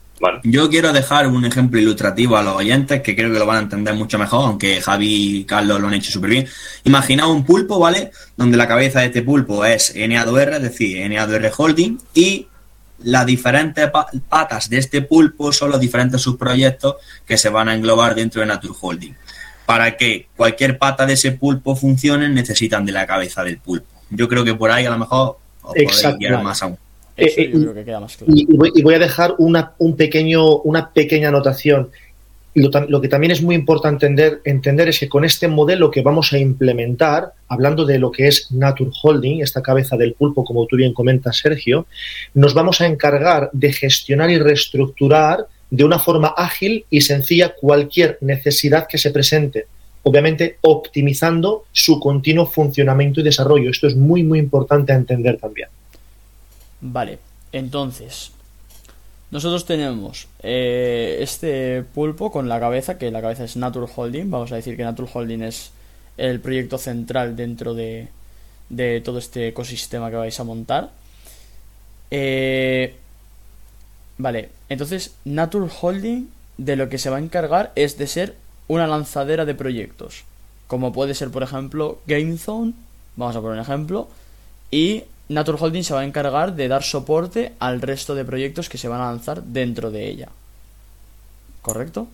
Yo 0.43 0.69
quiero 0.69 0.93
dejar 0.93 1.27
un 1.27 1.43
ejemplo 1.43 1.79
ilustrativo 1.79 2.37
a 2.37 2.43
los 2.43 2.55
oyentes 2.55 3.01
que 3.01 3.15
creo 3.15 3.33
que 3.33 3.39
lo 3.39 3.45
van 3.45 3.57
a 3.57 3.61
entender 3.61 3.93
mucho 3.93 4.17
mejor, 4.17 4.47
aunque 4.47 4.79
Javi 4.81 5.39
y 5.39 5.43
Carlos 5.43 5.81
lo 5.81 5.87
han 5.87 5.95
hecho 5.95 6.11
súper 6.11 6.29
bien. 6.29 6.47
Imaginaos 6.85 7.31
un 7.31 7.43
pulpo, 7.43 7.77
¿vale? 7.77 8.11
Donde 8.37 8.55
la 8.55 8.67
cabeza 8.67 9.01
de 9.01 9.07
este 9.07 9.21
pulpo 9.21 9.65
es 9.65 9.93
NA2R, 9.95 10.55
es 10.55 10.61
decir, 10.61 10.97
NA2R 10.97 11.51
Holding, 11.57 11.97
y 12.13 12.47
las 12.99 13.25
diferentes 13.25 13.89
patas 14.29 14.69
de 14.69 14.77
este 14.77 15.01
pulpo 15.01 15.51
son 15.51 15.71
los 15.71 15.79
diferentes 15.79 16.21
subproyectos 16.21 16.95
que 17.25 17.37
se 17.37 17.49
van 17.49 17.67
a 17.67 17.75
englobar 17.75 18.15
dentro 18.15 18.39
de 18.41 18.47
Nature 18.47 18.73
Holding. 18.79 19.15
Para 19.65 19.97
que 19.97 20.27
cualquier 20.35 20.77
pata 20.77 21.05
de 21.05 21.13
ese 21.13 21.31
pulpo 21.33 21.75
funcione, 21.75 22.29
necesitan 22.29 22.85
de 22.85 22.91
la 22.91 23.05
cabeza 23.05 23.43
del 23.43 23.57
pulpo. 23.57 23.87
Yo 24.09 24.29
creo 24.29 24.45
que 24.45 24.53
por 24.53 24.71
ahí 24.71 24.85
a 24.85 24.89
lo 24.89 24.99
mejor 24.99 25.37
guiar 26.19 26.43
más 26.43 26.61
aún. 26.63 26.77
y, 27.15 28.81
voy, 28.81 28.95
a 28.95 28.99
dejar 28.99 29.35
una, 29.37 29.73
un 29.77 29.95
pequeño, 29.95 30.57
una 30.57 30.89
pequeña 30.89 31.29
anotación 31.29 31.89
lo, 32.55 33.01
que 33.01 33.07
también 33.07 33.31
es 33.31 33.41
muy 33.41 33.55
importante 33.55 34.05
entender, 34.05 34.41
entender, 34.45 34.87
es 34.87 34.99
que 34.99 35.09
con 35.09 35.25
este 35.25 35.47
modelo 35.47 35.89
que 35.89 36.01
vamos 36.01 36.33
a 36.33 36.37
implementar, 36.37 37.33
hablando 37.47 37.83
de 37.83 37.97
lo 37.97 38.11
que 38.11 38.27
es 38.27 38.51
Nature 38.51 38.91
Holding, 39.01 39.41
esta 39.41 39.61
cabeza 39.61 39.97
del 39.97 40.13
pulpo, 40.13 40.43
como 40.43 40.67
tú 40.67 40.75
bien 40.75 40.93
comentas, 40.93 41.37
Sergio, 41.37 41.87
nos 42.35 42.53
vamos 42.53 42.79
a 42.81 42.85
encargar 42.85 43.49
de 43.53 43.73
gestionar 43.73 44.29
y 44.29 44.37
reestructurar 44.37 45.47
de 45.71 45.83
una 45.83 45.97
forma 45.97 46.33
ágil 46.37 46.85
y 46.91 47.01
sencilla 47.01 47.55
cualquier 47.55 48.19
necesidad 48.21 48.85
que 48.87 48.99
se 48.99 49.09
presente. 49.09 49.65
Obviamente 50.03 50.57
optimizando 50.61 51.65
su 51.71 51.99
continuo 51.99 52.45
funcionamiento 52.45 53.21
y 53.21 53.23
desarrollo. 53.23 53.69
Esto 53.69 53.87
es 53.87 53.95
muy, 53.95 54.23
muy 54.23 54.39
importante 54.39 54.91
a 54.91 54.95
entender 54.95 55.37
también. 55.37 55.69
Vale, 56.81 57.19
entonces, 57.53 58.31
nosotros 59.31 59.65
tenemos 59.65 60.27
eh, 60.41 61.17
este 61.21 61.83
pulpo 61.83 62.31
con 62.31 62.49
la 62.49 62.59
cabeza, 62.59 62.97
que 62.97 63.09
la 63.09 63.21
cabeza 63.21 63.45
es 63.45 63.55
Nature 63.55 63.87
Holding. 63.95 64.29
Vamos 64.29 64.51
a 64.51 64.55
decir 64.55 64.75
que 64.75 64.83
Nature 64.83 65.09
Holding 65.11 65.43
es 65.43 65.71
el 66.17 66.39
proyecto 66.39 66.77
central 66.77 67.35
dentro 67.35 67.73
de, 67.73 68.09
de 68.69 69.01
todo 69.01 69.19
este 69.19 69.47
ecosistema 69.47 70.09
que 70.09 70.17
vais 70.17 70.39
a 70.39 70.43
montar. 70.43 70.91
Eh, 72.11 72.93
vale, 74.17 74.49
entonces 74.69 75.15
Nature 75.25 75.67
Holding 75.81 76.29
de 76.57 76.75
lo 76.75 76.89
que 76.89 76.99
se 76.99 77.09
va 77.09 77.17
a 77.17 77.21
encargar 77.21 77.71
es 77.75 77.97
de 77.97 78.07
ser 78.07 78.35
una 78.67 78.87
lanzadera 78.87 79.45
de 79.45 79.55
proyectos. 79.55 80.23
Como 80.67 80.93
puede 80.93 81.13
ser, 81.13 81.29
por 81.29 81.43
ejemplo, 81.43 81.99
GameZone. 82.07 82.73
Vamos 83.15 83.35
a 83.35 83.41
poner 83.41 83.57
un 83.57 83.63
ejemplo. 83.63 84.07
Y 84.71 85.03
Nature 85.29 85.57
Holding 85.59 85.83
se 85.83 85.93
va 85.93 86.01
a 86.01 86.05
encargar 86.05 86.55
de 86.55 86.67
dar 86.67 86.83
soporte 86.83 87.53
al 87.59 87.81
resto 87.81 88.15
de 88.15 88.25
proyectos 88.25 88.69
que 88.69 88.77
se 88.77 88.87
van 88.87 89.01
a 89.01 89.05
lanzar 89.05 89.43
dentro 89.43 89.91
de 89.91 90.07
ella. 90.07 90.29
¿Correcto? 91.61 92.07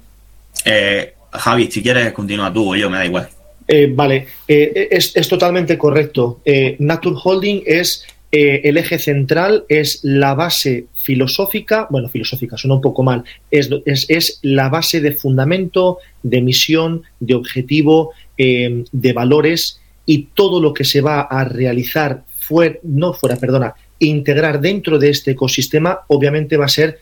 Eh, 0.65 1.13
Javi, 1.31 1.71
si 1.71 1.81
quieres 1.81 2.12
continúa 2.13 2.51
tú 2.51 2.71
o 2.71 2.75
yo, 2.75 2.89
me 2.89 2.97
da 2.97 3.05
igual. 3.05 3.29
Eh, 3.67 3.91
vale, 3.93 4.27
eh, 4.47 4.88
es, 4.91 5.27
totalmente 5.27 5.77
correcto. 5.77 6.41
Nature 6.79 7.15
Holding 7.23 7.63
es 7.65 8.05
eh, 8.31 8.61
el 8.63 8.77
eje 8.77 8.99
central 8.99 9.65
es 9.69 10.01
la 10.03 10.35
base 10.35 10.85
filosófica, 10.93 11.87
bueno, 11.89 12.09
filosófica 12.09 12.57
suena 12.57 12.75
un 12.75 12.81
poco 12.81 13.01
mal, 13.01 13.23
es, 13.49 14.39
la 14.43 14.69
base 14.69 15.01
de 15.01 15.13
fundamento, 15.13 15.97
de 16.21 16.41
misión, 16.41 17.03
de 17.19 17.33
objetivo, 17.33 18.11
eh, 18.37 18.83
de 18.91 19.13
valores 19.13 19.81
y 20.05 20.27
todo 20.33 20.61
lo 20.61 20.73
que 20.73 20.85
se 20.85 21.01
va 21.01 21.21
a 21.21 21.43
realizar 21.43 22.23
fuera, 22.27 22.77
no 22.83 23.13
fuera, 23.13 23.35
perdona, 23.35 23.73
integrar 23.97 24.61
dentro 24.61 24.99
de 24.99 25.09
este 25.09 25.31
ecosistema, 25.31 26.01
obviamente 26.07 26.55
va 26.55 26.65
a 26.65 26.69
ser 26.69 26.99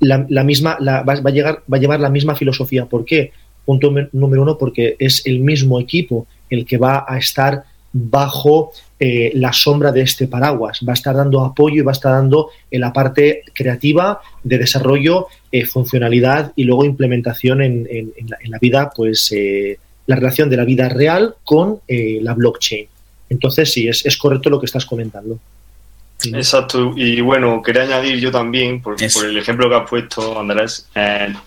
la, 0.00 0.18
misma, 0.44 0.78
va, 0.80 1.12
a 1.12 1.30
llegar, 1.30 1.62
va 1.72 1.76
a 1.76 1.80
llevar 1.80 2.00
la 2.00 2.10
misma 2.10 2.36
filosofía. 2.36 2.86
¿Por 2.86 3.04
qué? 3.04 3.32
Punto 3.64 3.92
número 4.12 4.42
uno, 4.42 4.56
porque 4.56 4.96
es 4.98 5.26
el 5.26 5.40
mismo 5.40 5.80
equipo 5.80 6.26
el 6.48 6.64
que 6.64 6.78
va 6.78 7.04
a 7.06 7.18
estar 7.18 7.64
bajo 7.92 8.72
eh, 9.00 9.30
la 9.34 9.52
sombra 9.52 9.92
de 9.92 10.02
este 10.02 10.26
paraguas. 10.26 10.80
Va 10.86 10.92
a 10.92 10.94
estar 10.94 11.14
dando 11.14 11.44
apoyo 11.44 11.76
y 11.76 11.84
va 11.84 11.92
a 11.92 11.94
estar 11.94 12.12
dando 12.12 12.50
en 12.70 12.80
la 12.80 12.92
parte 12.92 13.44
creativa 13.54 14.20
de 14.42 14.58
desarrollo, 14.58 15.28
eh, 15.50 15.64
funcionalidad 15.64 16.52
y 16.56 16.64
luego 16.64 16.84
implementación 16.84 17.62
en, 17.62 18.12
la, 18.46 18.58
vida, 18.58 18.90
pues 18.94 19.32
eh, 19.32 19.78
la 20.06 20.16
relación 20.16 20.50
de 20.50 20.56
la 20.56 20.64
vida 20.64 20.88
real 20.88 21.36
con 21.44 21.80
la 21.86 22.34
blockchain. 22.34 22.88
Entonces, 23.30 23.72
sí, 23.72 23.88
es, 23.88 24.16
correcto 24.16 24.50
lo 24.50 24.58
que 24.58 24.66
estás 24.66 24.86
comentando. 24.86 25.38
Exacto, 26.24 26.92
y 26.96 27.20
bueno, 27.20 27.62
quería 27.62 27.82
añadir 27.82 28.18
yo 28.18 28.32
también, 28.32 28.82
por, 28.82 28.96
el 29.00 29.38
ejemplo 29.38 29.68
que 29.68 29.76
has 29.76 29.88
puesto, 29.88 30.40
Andrés, 30.40 30.88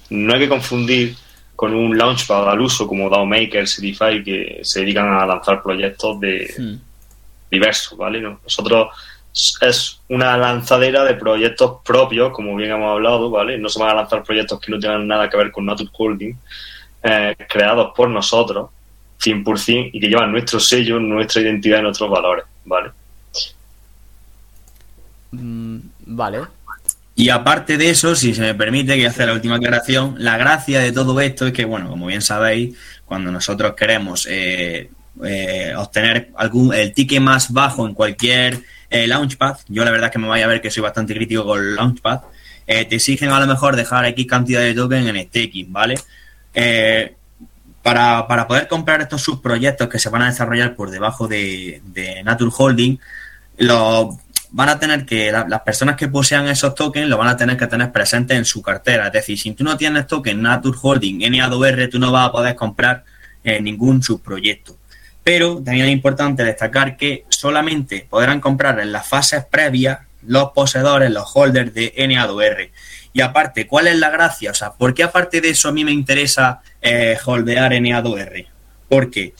no 0.09 0.33
hay 0.33 0.39
que 0.39 0.47
confundir 0.47 1.15
con 1.61 1.75
un 1.75 1.95
launchpad 1.95 2.49
al 2.49 2.59
uso 2.59 2.87
como 2.87 3.07
DAO 3.07 3.23
Maker, 3.23 3.67
Cdify, 3.67 4.23
que 4.23 4.61
se 4.63 4.79
dedican 4.79 5.13
a 5.13 5.27
lanzar 5.27 5.61
proyectos 5.61 6.19
de 6.19 6.51
hmm. 6.57 6.75
diversos, 7.51 7.95
¿vale? 7.95 8.19
Nosotros 8.19 8.87
es 9.61 10.01
una 10.09 10.35
lanzadera 10.37 11.03
de 11.03 11.13
proyectos 11.13 11.77
propios, 11.85 12.31
como 12.31 12.55
bien 12.55 12.71
hemos 12.71 12.91
hablado, 12.91 13.29
¿vale? 13.29 13.59
No 13.59 13.69
se 13.69 13.79
van 13.79 13.91
a 13.91 13.93
lanzar 13.93 14.23
proyectos 14.23 14.59
que 14.59 14.71
no 14.71 14.79
tengan 14.79 15.07
nada 15.07 15.29
que 15.29 15.37
ver 15.37 15.51
con 15.51 15.67
Nature 15.67 15.91
Holding, 15.93 16.35
eh, 17.03 17.35
creados 17.47 17.93
por 17.95 18.09
nosotros, 18.09 18.71
100%, 19.19 19.91
y 19.93 19.99
que 19.99 20.07
llevan 20.07 20.31
nuestro 20.31 20.59
sello, 20.59 20.99
nuestra 20.99 21.43
identidad 21.43 21.77
y 21.77 21.83
nuestros 21.83 22.09
valores, 22.09 22.45
¿vale? 22.65 22.89
Mm, 25.29 25.77
vale. 26.07 26.39
Y 27.21 27.29
aparte 27.29 27.77
de 27.77 27.91
eso, 27.91 28.15
si 28.15 28.33
se 28.33 28.41
me 28.41 28.55
permite 28.55 28.97
que 28.97 29.05
hacer 29.05 29.27
la 29.27 29.35
última 29.35 29.57
aclaración, 29.57 30.15
la 30.17 30.39
gracia 30.39 30.79
de 30.79 30.91
todo 30.91 31.21
esto 31.21 31.45
es 31.45 31.53
que, 31.53 31.65
bueno, 31.65 31.87
como 31.87 32.07
bien 32.07 32.23
sabéis, 32.23 32.75
cuando 33.05 33.31
nosotros 33.31 33.75
queremos 33.77 34.25
eh, 34.27 34.89
eh, 35.23 35.71
obtener 35.77 36.31
algún 36.35 36.73
el 36.73 36.93
ticket 36.93 37.21
más 37.21 37.53
bajo 37.53 37.85
en 37.85 37.93
cualquier 37.93 38.63
eh, 38.89 39.05
launchpad, 39.05 39.57
yo 39.67 39.85
la 39.85 39.91
verdad 39.91 40.07
es 40.07 40.13
que 40.13 40.17
me 40.17 40.27
vaya 40.27 40.45
a 40.45 40.47
ver 40.47 40.61
que 40.61 40.71
soy 40.71 40.81
bastante 40.81 41.13
crítico 41.13 41.45
con 41.45 41.75
launchpad, 41.75 42.21
te 42.65 42.95
exigen 42.95 43.29
a 43.29 43.39
lo 43.39 43.45
mejor 43.45 43.75
dejar 43.75 44.03
X 44.05 44.25
cantidad 44.25 44.61
de 44.61 44.73
token 44.73 45.07
en 45.07 45.23
staking, 45.27 45.71
¿vale? 45.71 45.99
Para, 47.83 48.27
para, 48.27 48.47
poder 48.47 48.67
comprar 48.67 48.99
estos 48.99 49.21
subproyectos 49.21 49.89
que 49.89 49.99
se 49.99 50.09
van 50.09 50.23
a 50.23 50.31
desarrollar 50.31 50.75
por 50.75 50.89
debajo 50.89 51.27
de, 51.27 51.83
de 51.85 52.23
Holding, 52.57 52.99
los 53.57 54.15
van 54.51 54.69
a 54.69 54.79
tener 54.79 55.05
que, 55.05 55.31
las 55.31 55.61
personas 55.61 55.95
que 55.95 56.09
posean 56.09 56.47
esos 56.47 56.75
tokens 56.75 57.07
lo 57.07 57.17
van 57.17 57.29
a 57.29 57.37
tener 57.37 57.57
que 57.57 57.67
tener 57.67 57.91
presentes 57.91 58.37
en 58.37 58.45
su 58.45 58.61
cartera. 58.61 59.07
Es 59.07 59.13
decir, 59.13 59.39
si 59.39 59.51
tú 59.53 59.63
no 59.63 59.77
tienes 59.77 60.07
token 60.07 60.41
Nature 60.41 60.77
Holding, 60.81 61.21
NA2R, 61.21 61.89
tú 61.89 61.99
no 61.99 62.11
vas 62.11 62.29
a 62.29 62.31
poder 62.31 62.55
comprar 62.55 63.03
eh, 63.43 63.61
ningún 63.61 64.03
subproyecto. 64.03 64.77
Pero 65.23 65.61
también 65.63 65.85
es 65.85 65.93
importante 65.93 66.43
destacar 66.43 66.97
que 66.97 67.25
solamente 67.29 68.05
podrán 68.09 68.41
comprar 68.41 68.79
en 68.79 68.91
las 68.91 69.07
fases 69.07 69.45
previas 69.45 69.99
los 70.25 70.51
poseedores, 70.51 71.09
los 71.11 71.31
holders 71.33 71.73
de 71.73 71.93
NA2R. 71.95 72.71
Y 73.13 73.21
aparte, 73.21 73.67
¿cuál 73.67 73.87
es 73.87 73.97
la 73.97 74.09
gracia? 74.09 74.51
O 74.51 74.53
sea, 74.53 74.73
¿por 74.73 74.93
qué 74.93 75.03
aparte 75.03 75.41
de 75.41 75.49
eso 75.49 75.69
a 75.69 75.71
mí 75.71 75.83
me 75.85 75.91
interesa 75.91 76.61
eh, 76.81 77.17
holdear 77.23 77.71
NA2R? 77.71 78.47
Porque 78.87 79.33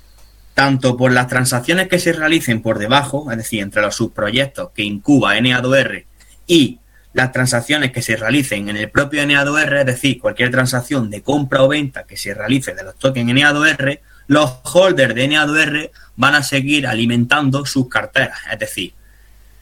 tanto 0.53 0.97
por 0.97 1.11
las 1.11 1.27
transacciones 1.27 1.87
que 1.87 1.99
se 1.99 2.13
realicen 2.13 2.61
por 2.61 2.79
debajo, 2.79 3.31
es 3.31 3.37
decir, 3.37 3.61
entre 3.61 3.81
los 3.81 3.95
subproyectos 3.95 4.71
que 4.71 4.83
incuba 4.83 5.35
NA2R 5.37 6.05
y 6.47 6.79
las 7.13 7.31
transacciones 7.31 7.91
que 7.91 8.01
se 8.01 8.15
realicen 8.15 8.69
en 8.69 8.77
el 8.77 8.89
propio 8.89 9.23
NA2R, 9.23 9.79
es 9.79 9.85
decir, 9.85 10.19
cualquier 10.19 10.51
transacción 10.51 11.09
de 11.09 11.21
compra 11.21 11.63
o 11.63 11.67
venta 11.67 12.03
que 12.03 12.17
se 12.17 12.33
realice 12.33 12.73
de 12.73 12.83
los 12.83 12.97
tokens 12.97 13.31
NA2R, 13.31 13.99
los 14.27 14.59
holders 14.63 15.15
de 15.15 15.29
NA2R 15.29 15.91
van 16.15 16.35
a 16.35 16.43
seguir 16.43 16.87
alimentando 16.87 17.65
sus 17.65 17.89
carteras. 17.89 18.39
Es 18.51 18.59
decir, 18.59 18.93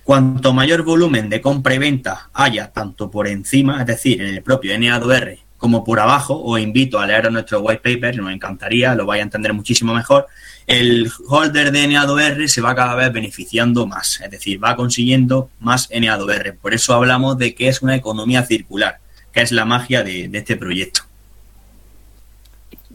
cuanto 0.04 0.54
mayor 0.54 0.84
volumen 0.84 1.30
de 1.30 1.42
compra 1.42 1.74
y 1.74 1.80
venta 1.80 2.30
haya 2.34 2.72
tanto 2.72 3.10
por 3.10 3.28
encima, 3.28 3.82
es 3.82 3.88
decir, 3.88 4.22
en 4.22 4.28
el 4.28 4.44
propio 4.44 4.76
NA2R 4.76 5.40
como 5.60 5.84
por 5.84 6.00
abajo, 6.00 6.42
os 6.42 6.60
invito 6.60 7.00
a 7.00 7.06
leer 7.06 7.30
nuestro 7.32 7.60
white 7.60 7.82
paper, 7.84 8.16
nos 8.16 8.32
encantaría, 8.32 8.96
lo 8.96 9.06
vais 9.06 9.20
a 9.20 9.24
entender 9.24 9.54
muchísimo 9.54 9.94
mejor. 9.94 10.26
El 10.70 11.10
holder 11.28 11.72
de 11.72 11.86
NA2R 11.86 12.46
se 12.46 12.62
va 12.62 12.76
cada 12.76 12.94
vez 12.94 13.12
beneficiando 13.12 13.88
más, 13.88 14.22
es 14.22 14.30
decir, 14.30 14.64
va 14.64 14.76
consiguiendo 14.76 15.50
más 15.60 15.90
NA2R. 15.90 16.58
Por 16.62 16.76
eso 16.76 16.94
hablamos 16.94 17.40
de 17.40 17.56
que 17.56 17.70
es 17.70 17.82
una 17.82 17.96
economía 17.96 18.46
circular, 18.46 19.00
que 19.34 19.42
es 19.42 19.52
la 19.52 19.66
magia 19.66 20.04
de, 20.04 20.30
este 20.32 20.58
proyecto. 20.58 21.02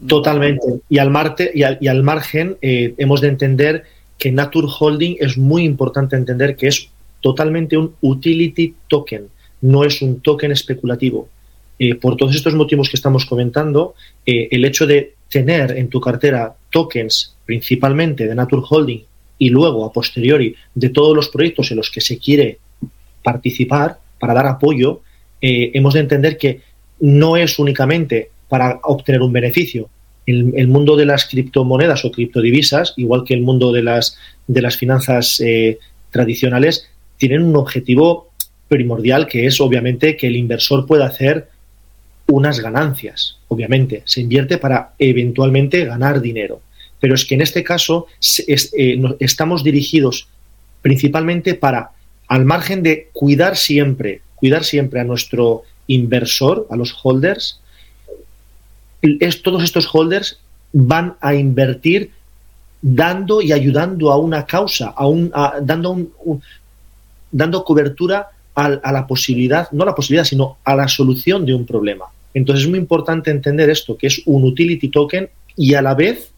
Totalmente. 0.07 0.65
Y 0.87 0.99
al, 0.99 1.11
y 1.53 1.87
al, 1.89 2.01
margen 2.01 2.55
eh, 2.61 2.93
hemos 2.97 3.19
de 3.19 3.27
entender 3.27 3.83
que 4.17 4.31
Nature 4.31 4.67
Holding 4.79 5.17
es 5.19 5.37
muy 5.37 5.65
importante 5.65 6.15
entender 6.15 6.55
que 6.55 6.67
es 6.67 6.87
totalmente 7.19 7.75
un 7.75 7.93
utility 7.99 8.73
token, 8.87 9.27
no 9.59 9.83
es 9.83 10.01
un 10.01 10.21
token 10.21 10.53
especulativo 10.53 11.27
eh, 11.77 11.95
por 11.95 12.15
todos 12.15 12.33
estos 12.33 12.55
motivos 12.55 12.89
que 12.89 12.95
estamos 12.95 13.25
comentando, 13.25 13.95
eh, 14.25 14.47
el 14.51 14.63
hecho 14.63 14.87
de 14.87 15.14
tener 15.35 15.77
en 15.77 15.89
tu 15.89 15.99
cartera 15.99 16.55
tokens 16.71 17.35
principalmente 17.43 18.25
de 18.25 18.35
Nature 18.35 18.61
Holding 18.69 19.03
y 19.37 19.49
luego 19.49 19.83
a 19.83 19.91
posteriori 19.91 20.55
de 20.73 20.89
todos 20.91 21.13
los 21.13 21.27
proyectos 21.27 21.71
en 21.71 21.77
los 21.77 21.91
que 21.91 21.99
se 21.99 22.17
quiere 22.17 22.59
participar 23.21 23.99
para 24.17 24.33
dar 24.33 24.47
apoyo, 24.47 25.01
eh, 25.41 25.71
hemos 25.73 25.93
de 25.93 25.99
entender 25.99 26.37
que 26.37 26.61
no 27.01 27.35
es 27.35 27.59
únicamente 27.59 28.29
para 28.47 28.79
obtener 28.83 29.21
un 29.21 29.33
beneficio. 29.33 29.89
El, 30.25 30.53
el, 30.55 30.69
mundo 30.69 30.95
de 30.95 31.05
las 31.05 31.25
criptomonedas 31.25 32.05
o 32.05 32.11
criptodivisas, 32.11 32.93
igual 32.95 33.25
que 33.25 33.33
el 33.33 33.41
mundo 33.41 33.73
de 33.73 33.83
las, 33.83 34.17
de 34.47 34.61
las 34.61 34.77
finanzas 34.77 35.43
tradicionales, 36.11 36.87
tienen 37.17 37.43
un 37.43 37.57
objetivo 37.57 38.29
primordial 38.69 39.27
que 39.27 39.45
es 39.47 39.59
obviamente 39.59 40.15
que 40.15 40.27
el 40.27 40.37
inversor 40.37 40.87
pueda 40.87 41.07
hacer 41.07 41.49
unas 42.27 42.59
ganancias, 42.59 43.37
obviamente. 43.47 44.03
Se 44.05 44.21
invierte 44.21 44.57
para 44.57 44.93
eventualmente 44.97 45.85
ganar 45.85 46.21
dinero. 46.21 46.61
Pero 46.99 47.15
es 47.15 47.25
que 47.25 47.35
en 47.35 47.41
este 47.41 47.63
caso 47.63 48.07
eh, 48.47 49.01
estamos 49.19 49.63
dirigidos 49.63 50.27
principalmente 50.81 51.55
para, 51.55 51.91
al 52.27 52.45
margen 52.45 52.83
de 52.83 53.09
cuidar 53.13 53.57
siempre, 53.57 54.21
cuidar 54.35 54.63
siempre 54.63 54.99
a 54.99 55.03
nuestro 55.03 55.63
inversor, 55.87 56.67
a 56.69 56.75
los 56.75 56.95
holders, 57.03 57.59
es, 59.01 59.41
todos 59.41 59.63
estos 59.63 59.87
holders 59.91 60.39
van 60.73 61.15
a 61.21 61.35
invertir 61.35 62.11
dando 62.81 63.41
y 63.41 63.51
ayudando 63.51 64.11
a 64.11 64.17
una 64.17 64.45
causa, 64.45 64.89
a 64.89 65.07
un, 65.07 65.31
dando, 65.61 65.91
un, 65.91 66.41
dando 67.31 67.63
cobertura 67.63 68.29
a, 68.55 68.91
la 68.91 69.05
posibilidad, 69.05 69.69
no 69.71 69.83
a 69.83 69.87
la 69.87 69.95
posibilidad, 69.95 70.23
sino 70.23 70.57
a 70.63 70.75
la 70.75 70.87
solución 70.87 71.45
de 71.45 71.53
un 71.53 71.65
problema. 71.65 72.05
Entonces 72.35 72.65
es 72.65 72.69
muy 72.69 72.77
importante 72.77 73.31
entender 73.31 73.71
esto, 73.71 73.97
que 73.97 74.07
es 74.07 74.21
un 74.25 74.43
utility 74.43 74.89
token 74.89 75.29
y 75.55 75.73
a 75.73 75.81
la 75.81 75.95
vez 75.95 76.31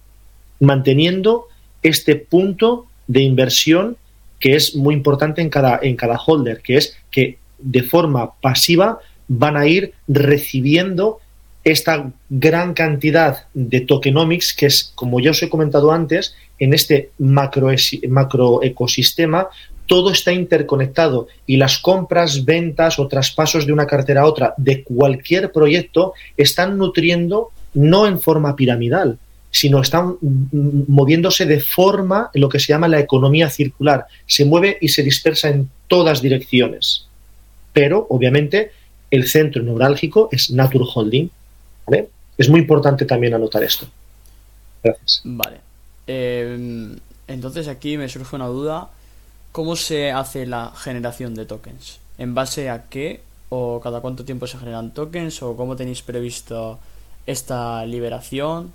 manteniendo 0.62 1.48
este 1.84 2.16
punto 2.16 2.86
de 3.08 3.22
inversión 3.22 3.98
que 4.40 4.56
es 4.56 4.76
muy 4.76 4.94
importante 4.94 5.42
en 5.42 5.50
cada, 5.50 5.80
en 5.82 5.96
cada 5.96 6.17
holder, 6.17 6.62
que 6.62 6.78
es 6.78 6.96
que 7.12 7.40
de 7.58 7.84
forma 7.84 8.36
pasiva 8.40 9.00
van 9.28 9.58
a 9.58 9.65
ir 9.67 9.94
recibiendo 10.08 11.19
esta 11.63 12.12
gran 12.30 12.74
cantidad 12.74 13.48
de 13.54 13.82
tokenomics 13.82 14.54
que 14.54 14.67
es, 14.67 14.92
como 14.96 15.19
ya 15.19 15.32
os 15.32 15.42
he 15.42 15.50
comentado 15.50 15.92
antes, 15.92 16.36
en 16.60 16.74
este 16.74 17.10
macro, 17.17 17.69
macro 18.08 18.63
ecosistema 18.63 19.50
todo 19.88 20.12
está 20.12 20.31
interconectado 20.31 21.27
y 21.46 21.58
las 21.58 21.79
compras, 21.79 22.46
ventas 22.46 23.00
o 23.00 23.08
traspasos 23.08 23.65
de 23.65 23.73
una 23.73 23.88
cartera 23.88 24.21
a 24.21 24.25
otra 24.27 24.54
de 24.58 24.83
cualquier 24.83 25.52
proyecto 25.52 26.13
están 26.35 26.77
nutriendo 26.77 27.52
no 27.73 28.06
en 28.06 28.19
forma 28.19 28.56
piramidal, 28.56 29.17
sino 29.50 29.81
están 29.81 30.17
moviéndose 30.21 31.46
de 31.46 31.60
forma 31.60 32.29
en 32.33 32.42
lo 32.42 32.50
que 32.50 32.60
se 32.60 32.67
llama 32.67 32.88
la 32.88 33.00
economía 33.00 33.50
circular. 33.50 34.06
Se 34.25 34.46
mueve 34.46 34.77
y 34.81 34.90
se 34.90 35.04
dispersa 35.04 35.50
en 35.50 35.69
todas 35.88 36.21
direcciones. 36.21 37.08
Pero, 37.73 38.06
obviamente, 38.10 38.71
el 39.10 39.27
centro 39.27 39.63
neurálgico 39.63 40.29
es 40.31 40.52
Nature 40.52 40.85
Holding. 40.94 41.29
Es 42.38 42.50
muy 42.50 42.60
importante 42.60 43.06
también 43.06 43.33
anotar 43.33 43.63
esto. 43.63 43.88
Gracias. 44.83 45.21
Vale. 45.23 45.58
Eh, 46.06 46.96
entonces 47.27 47.67
aquí 47.67 47.98
me 47.98 48.08
surge 48.10 48.35
una 48.35 48.48
duda 48.48 48.90
¿cómo 49.52 49.75
se 49.75 50.12
hace 50.12 50.45
la 50.45 50.71
generación 50.75 51.35
de 51.35 51.45
tokens? 51.45 52.00
¿En 52.17 52.33
base 52.33 52.69
a 52.69 52.85
qué? 52.89 53.21
¿O 53.50 53.79
cada 53.81 54.02
cuánto 54.02 54.25
tiempo 54.25 54.48
se 54.48 54.58
generan 54.58 54.93
tokens? 54.93 55.41
¿O 55.41 55.56
cómo 55.56 55.75
tenéis 55.75 56.02
previsto 56.02 56.79
esta 57.25 57.85
liberación? 57.85 58.73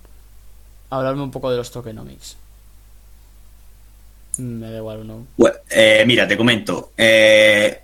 Hablarme 0.90 1.22
un 1.22 1.30
poco 1.30 1.50
de 1.50 1.56
los 1.56 1.70
tokenomics. 1.70 2.36
Me 4.38 4.70
da 4.70 4.78
igual 4.78 5.06
no. 5.06 5.26
Bueno, 5.36 5.56
eh, 5.70 6.04
mira, 6.06 6.26
te 6.26 6.36
comento. 6.36 6.92
Eh, 6.96 7.80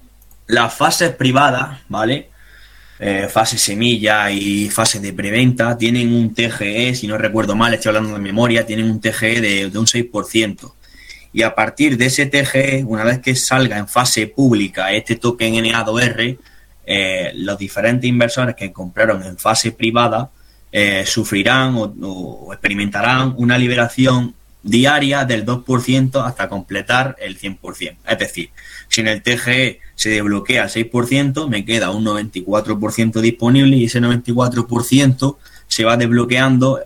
las 0.47 0.74
fases 0.74 1.14
privadas, 1.14 1.80
¿vale? 1.89 2.30
Eh, 3.01 3.28
fase 3.30 3.59
semilla 3.59 4.30
y 4.30 4.68
fase 4.70 4.99
de 4.99 5.12
preventa 5.12 5.78
tienen 5.78 6.12
un 6.12 6.34
TGE, 6.34 6.97
si 6.97 7.07
no 7.07 7.16
recuerdo 7.16 7.55
mal, 7.55 7.72
estoy 7.72 7.91
hablando 7.91 8.14
de 8.14 8.18
memoria, 8.18 8.66
tienen 8.66 8.91
un 8.91 9.01
TGE 9.01 9.41
de, 9.41 9.70
de 9.70 9.78
un 9.78 9.86
6% 9.86 10.72
y 11.39 11.45
a 11.45 11.55
partir 11.55 11.97
de 11.97 12.07
ese 12.07 12.26
TGE, 12.26 12.82
una 12.84 13.05
vez 13.05 13.20
que 13.20 13.36
salga 13.36 13.78
en 13.78 13.86
fase 13.86 14.26
pública 14.26 14.93
este 14.93 15.14
token 15.14 15.55
NA2R, 15.55 16.36
eh, 16.84 17.30
los 17.36 17.57
diferentes 17.57 18.11
inversores 18.11 18.57
que 18.57 18.72
compraron 18.72 19.22
en 19.22 19.39
fase 19.39 19.70
privada 19.70 20.32
eh, 20.72 21.05
sufrirán 21.07 21.76
o, 21.76 22.49
experimentarán 22.51 23.34
una 23.36 23.57
liberación 23.57 24.34
diaria 24.64 25.24
del 25.24 25.47
2% 25.47 26.26
hasta 26.26 26.49
completar 26.49 27.14
el 27.20 27.39
100%. 27.39 27.99
Es 28.05 28.18
decir, 28.18 28.51
si 28.89 29.03
en 29.03 29.07
el 29.07 29.22
TGE 29.22 29.78
se 29.95 30.11
desbloquea 30.11 30.64
el 30.64 30.70
6%, 30.70 31.49
me 31.49 31.64
queda 31.64 31.93
un 31.93 32.05
94% 32.05 33.20
disponible 33.20 33.76
y 33.76 33.84
ese 33.84 34.01
94% 34.01 35.36
se 35.68 35.84
va 35.84 35.97
desbloqueando 35.97 36.80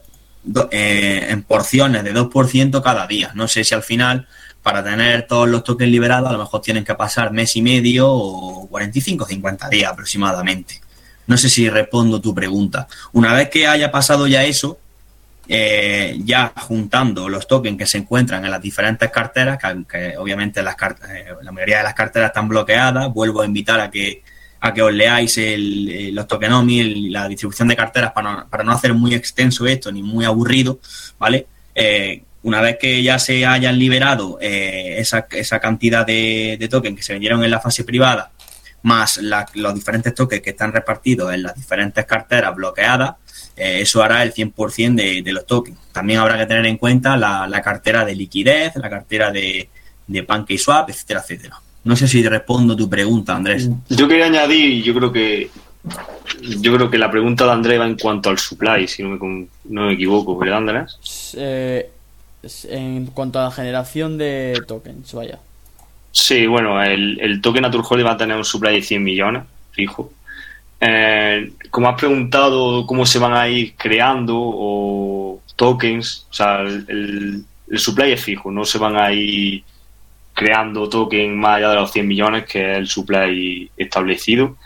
eh, 0.70 1.26
en 1.30 1.42
porciones 1.42 2.02
de 2.02 2.14
2% 2.14 2.82
cada 2.82 3.06
día. 3.06 3.30
No 3.34 3.46
sé 3.46 3.62
si 3.64 3.74
al 3.74 3.82
final, 3.82 4.26
para 4.62 4.82
tener 4.82 5.26
todos 5.26 5.48
los 5.48 5.62
tokens 5.62 5.90
liberados, 5.90 6.28
a 6.28 6.32
lo 6.32 6.38
mejor 6.38 6.60
tienen 6.60 6.84
que 6.84 6.94
pasar 6.94 7.32
mes 7.32 7.54
y 7.56 7.62
medio 7.62 8.10
o 8.10 8.66
45 8.68 9.24
o 9.24 9.26
50 9.26 9.68
días 9.68 9.92
aproximadamente. 9.92 10.80
No 11.26 11.36
sé 11.36 11.48
si 11.48 11.68
respondo 11.70 12.20
tu 12.20 12.34
pregunta. 12.34 12.88
Una 13.12 13.32
vez 13.34 13.48
que 13.50 13.66
haya 13.66 13.92
pasado 13.92 14.26
ya 14.26 14.44
eso, 14.44 14.78
eh, 15.48 16.18
ya 16.24 16.52
juntando 16.56 17.28
los 17.28 17.46
tokens 17.46 17.78
que 17.78 17.86
se 17.86 17.98
encuentran 17.98 18.44
en 18.44 18.50
las 18.50 18.62
diferentes 18.62 19.10
carteras, 19.10 19.58
que, 19.88 20.16
obviamente 20.16 20.62
las 20.62 20.76
eh, 21.08 21.34
la 21.42 21.52
mayoría 21.52 21.78
de 21.78 21.82
las 21.84 21.94
carteras 21.94 22.30
están 22.30 22.48
bloqueadas, 22.48 23.12
vuelvo 23.12 23.42
a 23.42 23.46
invitar 23.46 23.80
a 23.80 23.90
que 23.90 24.22
a 24.64 24.72
que 24.72 24.80
os 24.80 24.92
leáis 24.92 25.36
el, 25.38 26.14
los 26.14 26.28
tokenomics, 26.28 27.10
la 27.10 27.26
distribución 27.26 27.66
de 27.66 27.74
carteras 27.74 28.12
para, 28.12 28.46
para, 28.46 28.62
no 28.62 28.70
hacer 28.70 28.94
muy 28.94 29.12
extenso 29.12 29.66
esto 29.66 29.90
ni 29.90 30.04
muy 30.04 30.24
aburrido, 30.24 30.78
¿vale? 31.18 31.48
Eh, 31.74 32.22
una 32.44 32.60
vez 32.60 32.78
que 32.80 33.02
ya 33.02 33.18
se 33.18 33.44
hayan 33.44 33.76
liberado 33.76 34.38
eh, 34.40 34.96
esa, 34.98 35.26
esa, 35.32 35.58
cantidad 35.58 36.06
de, 36.06 36.56
de, 36.60 36.68
tokens 36.68 36.96
que 36.96 37.02
se 37.02 37.12
vendieron 37.12 37.42
en 37.42 37.50
la 37.50 37.58
fase 37.58 37.82
privada, 37.82 38.30
más 38.82 39.18
los 39.54 39.74
diferentes 39.74 40.14
tokens 40.14 40.42
que 40.42 40.50
están 40.50 40.72
repartidos 40.72 41.34
en 41.34 41.42
las 41.42 41.56
diferentes 41.56 42.04
carteras 42.04 42.54
bloqueadas, 42.54 43.16
eh, 43.56 43.80
eso 43.80 44.00
hará 44.00 44.22
el 44.22 44.32
100% 44.32 44.94
de, 44.94 45.22
de, 45.22 45.32
los 45.32 45.44
tokens. 45.44 45.78
También 45.90 46.20
habrá 46.20 46.38
que 46.38 46.46
tener 46.46 46.66
en 46.66 46.76
cuenta 46.76 47.16
la, 47.16 47.48
la 47.48 47.60
cartera 47.62 48.04
de 48.04 48.14
liquidez, 48.14 48.76
la 48.76 48.88
cartera 48.88 49.32
de, 49.32 49.68
de 50.06 50.22
PancakeSwap, 50.22 50.88
etcétera, 50.88 51.20
etcétera. 51.20 51.60
No 51.84 51.96
sé 51.96 52.06
si 52.06 52.22
respondo 52.26 52.76
tu 52.76 52.88
pregunta, 52.88 53.34
Andrés. 53.34 53.68
Yo 53.88 54.06
quería 54.06 54.26
añadir, 54.26 54.82
yo 54.82 54.94
creo 54.94 55.12
que 55.12 55.50
yo 56.40 56.74
creo 56.74 56.90
que 56.90 56.98
la 56.98 57.10
pregunta 57.10 57.44
de 57.44 57.52
Andrés 57.52 57.80
va 57.80 57.86
en 57.86 57.96
cuanto 57.96 58.30
al 58.30 58.38
supply, 58.38 58.86
si 58.86 59.02
no 59.02 59.10
me, 59.10 59.46
no 59.64 59.86
me 59.86 59.94
equivoco, 59.94 60.36
¿verdad, 60.38 60.58
Andrés? 60.58 61.34
Eh, 61.36 61.90
en 62.68 63.06
cuanto 63.06 63.40
a 63.40 63.44
la 63.44 63.50
generación 63.50 64.16
de 64.16 64.62
tokens, 64.66 65.12
vaya. 65.12 65.38
Sí, 66.12 66.46
bueno, 66.46 66.82
el, 66.82 67.18
el 67.20 67.40
token 67.40 67.62
Naturholder 67.62 68.06
va 68.06 68.12
a 68.12 68.16
tener 68.16 68.36
un 68.36 68.44
supply 68.44 68.74
de 68.74 68.82
100 68.82 69.02
millones, 69.02 69.42
fijo. 69.72 70.12
Eh, 70.80 71.52
como 71.70 71.88
has 71.88 71.98
preguntado 71.98 72.86
cómo 72.86 73.06
se 73.06 73.18
van 73.18 73.34
a 73.34 73.48
ir 73.48 73.74
creando 73.76 74.34
o 74.36 75.40
tokens, 75.56 76.26
o 76.30 76.34
sea, 76.34 76.60
el, 76.60 77.44
el 77.68 77.78
supply 77.78 78.12
es 78.12 78.22
fijo, 78.22 78.50
no 78.50 78.64
se 78.64 78.78
van 78.78 78.96
a 78.96 79.12
ir 79.12 79.62
creando 80.34 80.88
token 80.88 81.38
más 81.38 81.56
allá 81.56 81.70
de 81.70 81.76
los 81.76 81.92
100 81.92 82.08
millones, 82.08 82.44
que 82.44 82.72
es 82.72 82.78
el 82.78 82.88
supply 82.88 83.70
establecido. 83.76 84.56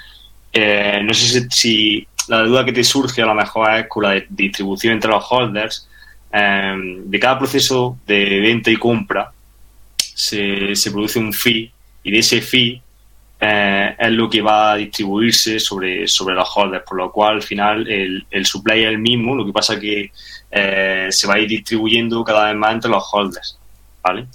Eh, 0.52 1.00
no 1.02 1.12
sé 1.12 1.48
si, 1.50 2.06
la 2.28 2.42
duda 2.42 2.64
que 2.64 2.72
te 2.72 2.84
surge 2.84 3.22
a 3.22 3.26
lo 3.26 3.34
mejor 3.34 3.70
es 3.74 3.86
con 3.88 4.04
la 4.04 4.22
distribución 4.28 4.94
entre 4.94 5.10
los 5.10 5.24
holders. 5.30 5.88
Eh, 6.32 6.74
de 7.04 7.20
cada 7.20 7.38
proceso 7.38 7.98
de 8.06 8.40
venta 8.40 8.70
y 8.70 8.76
compra 8.76 9.32
se, 9.96 10.74
se 10.74 10.90
produce 10.90 11.18
un 11.18 11.32
fee 11.32 11.72
y 12.02 12.10
de 12.10 12.18
ese 12.18 12.40
fee 12.42 12.82
eh, 13.38 13.94
es 13.98 14.10
lo 14.12 14.30
que 14.30 14.40
va 14.40 14.72
a 14.72 14.76
distribuirse 14.76 15.60
sobre, 15.60 16.08
sobre 16.08 16.34
los 16.34 16.48
holders, 16.54 16.84
por 16.84 16.96
lo 16.96 17.12
cual 17.12 17.34
al 17.34 17.42
final 17.42 17.86
el, 17.86 18.26
el 18.30 18.46
supply 18.46 18.82
es 18.82 18.88
el 18.88 18.98
mismo, 18.98 19.34
lo 19.34 19.44
que 19.44 19.52
pasa 19.52 19.78
que 19.78 20.10
eh, 20.50 21.08
se 21.10 21.26
va 21.26 21.34
a 21.34 21.38
ir 21.38 21.48
distribuyendo 21.48 22.24
cada 22.24 22.46
vez 22.46 22.56
más 22.56 22.74
entre 22.74 22.90
los 22.90 23.04
holders. 23.12 23.58
¿Vale? 24.02 24.26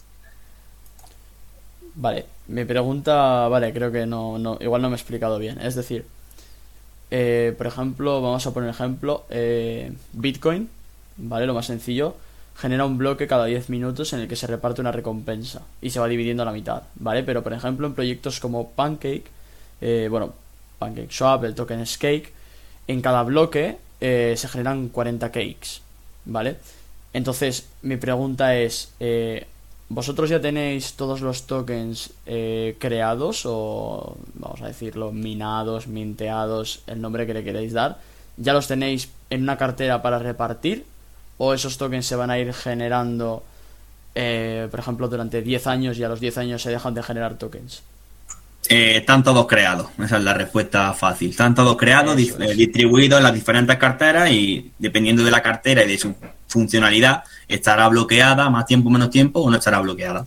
Vale, 1.95 2.25
mi 2.47 2.65
pregunta, 2.65 3.47
vale, 3.47 3.73
creo 3.73 3.91
que 3.91 4.05
no, 4.05 4.37
no 4.37 4.57
igual 4.61 4.81
no 4.81 4.89
me 4.89 4.95
he 4.95 4.99
explicado 4.99 5.37
bien. 5.39 5.59
Es 5.59 5.75
decir, 5.75 6.05
eh, 7.11 7.53
por 7.57 7.67
ejemplo, 7.67 8.21
vamos 8.21 8.45
a 8.47 8.53
poner 8.53 8.69
ejemplo, 8.69 9.25
eh, 9.29 9.91
Bitcoin, 10.13 10.69
¿vale? 11.17 11.45
Lo 11.45 11.53
más 11.53 11.65
sencillo, 11.65 12.15
genera 12.55 12.85
un 12.85 12.97
bloque 12.97 13.27
cada 13.27 13.45
10 13.45 13.69
minutos 13.69 14.13
en 14.13 14.21
el 14.21 14.27
que 14.27 14.35
se 14.35 14.47
reparte 14.47 14.81
una 14.81 14.91
recompensa 14.91 15.61
y 15.81 15.89
se 15.89 15.99
va 15.99 16.07
dividiendo 16.07 16.43
a 16.43 16.45
la 16.45 16.51
mitad, 16.51 16.83
¿vale? 16.95 17.23
Pero 17.23 17.43
por 17.43 17.53
ejemplo, 17.53 17.87
en 17.87 17.93
proyectos 17.93 18.39
como 18.39 18.69
Pancake, 18.69 19.25
eh, 19.81 20.07
bueno, 20.09 20.33
Pancake 20.79 21.11
Swap, 21.11 21.43
el 21.43 21.55
token 21.55 21.83
Cake, 21.99 22.33
en 22.87 23.01
cada 23.01 23.23
bloque 23.23 23.77
eh, 23.99 24.33
se 24.37 24.47
generan 24.47 24.89
40 24.89 25.31
cakes, 25.31 25.81
¿vale? 26.25 26.57
Entonces, 27.13 27.67
mi 27.81 27.97
pregunta 27.97 28.55
es, 28.55 28.91
eh, 28.99 29.45
¿Vosotros 29.93 30.29
ya 30.29 30.39
tenéis 30.39 30.93
todos 30.93 31.19
los 31.19 31.47
tokens 31.47 32.11
eh, 32.25 32.77
creados 32.79 33.41
o, 33.45 34.15
vamos 34.35 34.61
a 34.61 34.67
decirlo, 34.67 35.11
minados, 35.11 35.87
minteados, 35.87 36.81
el 36.87 37.01
nombre 37.01 37.27
que 37.27 37.33
le 37.33 37.43
queréis 37.43 37.73
dar? 37.73 37.97
¿Ya 38.37 38.53
los 38.53 38.69
tenéis 38.69 39.09
en 39.29 39.43
una 39.43 39.57
cartera 39.57 40.01
para 40.01 40.17
repartir? 40.17 40.85
¿O 41.37 41.53
esos 41.53 41.77
tokens 41.77 42.05
se 42.05 42.15
van 42.15 42.31
a 42.31 42.39
ir 42.39 42.53
generando, 42.53 43.43
eh, 44.15 44.69
por 44.71 44.79
ejemplo, 44.79 45.09
durante 45.09 45.41
10 45.41 45.67
años 45.67 45.97
y 45.97 46.05
a 46.05 46.07
los 46.07 46.21
10 46.21 46.37
años 46.37 46.61
se 46.61 46.69
dejan 46.69 46.93
de 46.93 47.03
generar 47.03 47.37
tokens? 47.37 47.83
Eh, 48.69 48.95
están 48.95 49.25
todos 49.25 49.45
creados, 49.45 49.87
esa 50.01 50.19
es 50.19 50.23
la 50.23 50.33
respuesta 50.33 50.93
fácil. 50.93 51.31
Están 51.31 51.53
todos 51.53 51.75
creados, 51.75 52.17
es. 52.17 52.55
distribuidos 52.55 53.17
en 53.17 53.23
las 53.23 53.33
diferentes 53.33 53.75
carteras 53.75 54.31
y 54.31 54.71
dependiendo 54.79 55.21
de 55.25 55.31
la 55.31 55.41
cartera 55.41 55.83
y 55.83 55.89
de 55.89 55.97
su 55.97 56.15
funcionalidad, 56.51 57.23
estará 57.47 57.87
bloqueada 57.87 58.49
más 58.49 58.65
tiempo, 58.65 58.89
menos 58.89 59.09
tiempo 59.09 59.39
o 59.39 59.49
no 59.49 59.57
estará 59.57 59.79
bloqueada. 59.79 60.25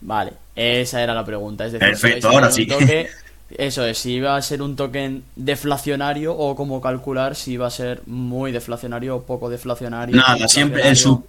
Vale, 0.00 0.32
esa 0.56 1.02
era 1.02 1.14
la 1.14 1.24
pregunta. 1.24 1.66
Es 1.66 1.72
decir, 1.72 1.88
Perfecto, 1.88 2.28
ahora 2.28 2.50
sí. 2.50 2.66
Toque, 2.66 3.08
eso 3.56 3.84
es, 3.84 3.98
si 3.98 4.20
va 4.20 4.36
a 4.36 4.42
ser 4.42 4.62
un 4.62 4.76
token 4.76 5.22
deflacionario 5.36 6.34
o 6.36 6.54
cómo 6.56 6.80
calcular 6.80 7.34
si 7.34 7.56
va 7.56 7.66
a 7.66 7.70
ser 7.70 8.02
muy 8.06 8.52
deflacionario 8.52 9.16
o 9.16 9.22
poco 9.22 9.50
deflacionario. 9.50 10.16
Nada, 10.16 10.48
siempre 10.48 10.88
el, 10.88 10.96
su, 10.96 11.24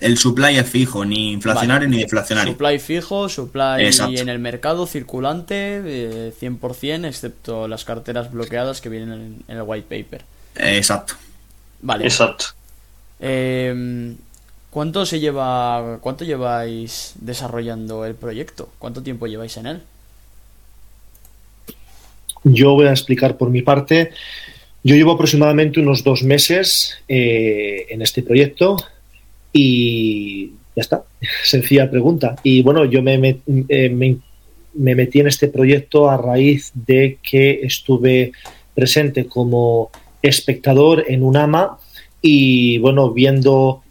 el 0.00 0.18
supply 0.18 0.56
es 0.58 0.68
fijo, 0.68 1.04
ni 1.04 1.32
inflacionario 1.32 1.88
vale. 1.88 1.96
ni 1.96 2.02
deflacionario. 2.02 2.52
Supply 2.52 2.78
fijo, 2.78 3.28
supply 3.28 3.84
Exacto. 3.84 4.20
en 4.20 4.28
el 4.28 4.38
mercado 4.38 4.86
circulante, 4.86 5.82
eh, 5.84 6.32
100%, 6.40 7.06
excepto 7.06 7.68
las 7.68 7.84
carteras 7.84 8.30
bloqueadas 8.32 8.80
que 8.80 8.88
vienen 8.88 9.12
en, 9.12 9.44
en 9.48 9.56
el 9.56 9.62
white 9.62 9.86
paper. 9.88 10.24
Exacto. 10.56 11.14
Vale. 11.82 12.04
Exacto. 12.04 12.46
Eh, 13.22 14.14
¿Cuánto 14.72 15.04
se 15.04 15.20
lleva, 15.20 15.98
cuánto 16.00 16.24
lleváis 16.24 17.12
desarrollando 17.20 18.06
el 18.06 18.14
proyecto? 18.14 18.70
¿Cuánto 18.78 19.02
tiempo 19.02 19.26
lleváis 19.26 19.58
en 19.58 19.66
él? 19.66 19.80
Yo 22.42 22.72
voy 22.72 22.86
a 22.86 22.90
explicar 22.90 23.36
por 23.36 23.50
mi 23.50 23.60
parte. 23.60 24.12
Yo 24.82 24.96
llevo 24.96 25.12
aproximadamente 25.12 25.78
unos 25.78 26.02
dos 26.02 26.22
meses 26.22 26.98
eh, 27.06 27.84
en 27.90 28.00
este 28.00 28.22
proyecto 28.22 28.78
y 29.52 30.52
ya 30.74 30.80
está, 30.80 31.04
sencilla 31.44 31.90
pregunta. 31.90 32.36
Y 32.42 32.62
bueno, 32.62 32.86
yo 32.86 33.02
me, 33.02 33.18
me, 33.18 33.40
me, 33.46 34.16
me 34.72 34.94
metí 34.94 35.20
en 35.20 35.26
este 35.26 35.48
proyecto 35.48 36.08
a 36.08 36.16
raíz 36.16 36.72
de 36.74 37.18
que 37.22 37.60
estuve 37.62 38.32
presente 38.74 39.26
como 39.26 39.90
espectador 40.22 41.04
en 41.08 41.22
un 41.22 41.36
AMA 41.36 41.78
y 42.22 42.78
bueno, 42.78 43.10
viendo 43.10 43.82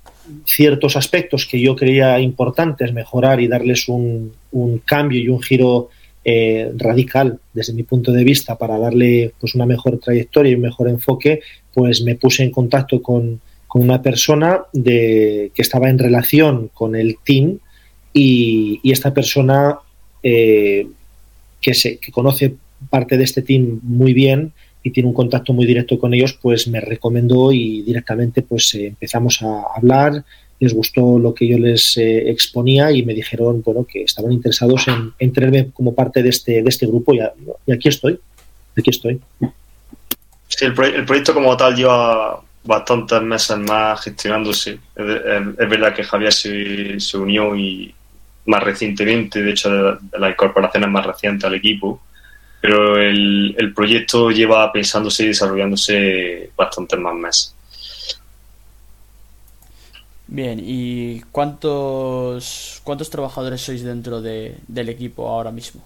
ciertos 0.45 0.95
aspectos 0.95 1.45
que 1.45 1.59
yo 1.59 1.75
creía 1.75 2.19
importantes 2.19 2.93
mejorar 2.93 3.41
y 3.41 3.47
darles 3.47 3.89
un, 3.89 4.32
un 4.51 4.79
cambio 4.79 5.21
y 5.21 5.27
un 5.27 5.41
giro 5.41 5.89
eh, 6.23 6.71
radical 6.77 7.39
desde 7.53 7.73
mi 7.73 7.84
punto 7.84 8.11
de 8.11 8.23
vista 8.23 8.57
para 8.57 8.77
darle 8.77 9.34
pues 9.39 9.55
una 9.55 9.65
mejor 9.65 9.99
trayectoria 9.99 10.51
y 10.51 10.55
un 10.55 10.61
mejor 10.61 10.88
enfoque, 10.88 11.41
pues 11.73 12.01
me 12.03 12.15
puse 12.15 12.43
en 12.43 12.51
contacto 12.51 13.01
con, 13.01 13.41
con 13.67 13.82
una 13.82 14.01
persona 14.01 14.61
de, 14.71 15.51
que 15.53 15.61
estaba 15.61 15.89
en 15.89 15.99
relación 15.99 16.69
con 16.73 16.95
el 16.95 17.17
team 17.23 17.59
y, 18.13 18.79
y 18.84 18.91
esta 18.91 19.13
persona 19.13 19.79
eh, 20.23 20.88
que, 21.59 21.73
se, 21.73 21.97
que 21.97 22.11
conoce 22.11 22.55
parte 22.89 23.17
de 23.17 23.23
este 23.23 23.41
team 23.41 23.79
muy 23.84 24.13
bien 24.13 24.53
y 24.84 24.91
tiene 24.91 25.09
un 25.09 25.15
contacto 25.15 25.53
muy 25.53 25.65
directo 25.65 25.99
con 25.99 26.13
ellos, 26.13 26.38
pues 26.41 26.67
me 26.67 26.82
recomendó 26.82 27.51
y 27.51 27.82
directamente 27.82 28.41
pues 28.41 28.73
eh, 28.75 28.88
empezamos 28.88 29.41
a 29.41 29.63
hablar, 29.75 30.23
les 30.59 30.73
gustó 30.73 31.19
lo 31.19 31.34
que 31.34 31.47
yo 31.47 31.57
les 31.57 31.97
eh, 31.97 32.29
exponía 32.29 32.91
y 32.91 33.03
me 33.03 33.13
dijeron 33.13 33.61
bueno 33.63 33.86
que 33.86 34.03
estaban 34.03 34.32
interesados 34.32 34.88
en, 34.88 35.13
en, 35.17 35.34
tenerme 35.34 35.71
como 35.71 35.93
parte 35.93 36.21
de 36.21 36.29
este, 36.29 36.61
de 36.61 36.69
este 36.69 36.88
grupo 36.88 37.13
y, 37.13 37.19
aquí 37.71 37.89
estoy, 37.89 38.19
aquí 38.77 38.89
estoy. 38.89 39.19
El, 40.59 40.73
proye 40.73 40.95
el, 40.95 41.05
proyecto 41.05 41.34
como 41.34 41.55
tal 41.57 41.75
lleva 41.75 42.41
bastantes 42.63 43.21
meses 43.21 43.57
más 43.57 44.01
gestionándose. 44.01 44.79
Es, 44.95 45.69
verdad 45.69 45.95
que 45.95 46.03
Javier 46.03 46.34
se, 46.34 46.99
se, 46.99 47.17
unió 47.17 47.55
y 47.55 47.93
más 48.45 48.61
recientemente, 48.61 49.41
de 49.41 49.51
hecho 49.51 49.69
de, 49.69 49.97
de 50.11 50.19
las 50.19 50.32
incorporaciones 50.32 50.89
más 50.89 51.05
recientes 51.05 51.45
al 51.45 51.55
equipo, 51.55 52.01
pero 52.62 52.97
el, 52.97 53.55
el 53.57 53.74
proyecto 53.74 54.30
lleva 54.30 54.72
pensándose 54.72 55.24
y 55.24 55.28
desarrollándose 55.28 56.51
bastantes 56.55 56.99
más 56.99 57.16
meses. 57.16 57.55
Bien, 60.28 60.62
¿y 60.64 61.20
cuántos 61.32 62.80
cuántos 62.86 63.09
trabajadores 63.09 63.59
sois 63.59 63.84
dentro 63.84 64.22
de, 64.22 64.55
del 64.66 64.88
equipo 64.88 65.28
ahora 65.28 65.51
mismo? 65.51 65.84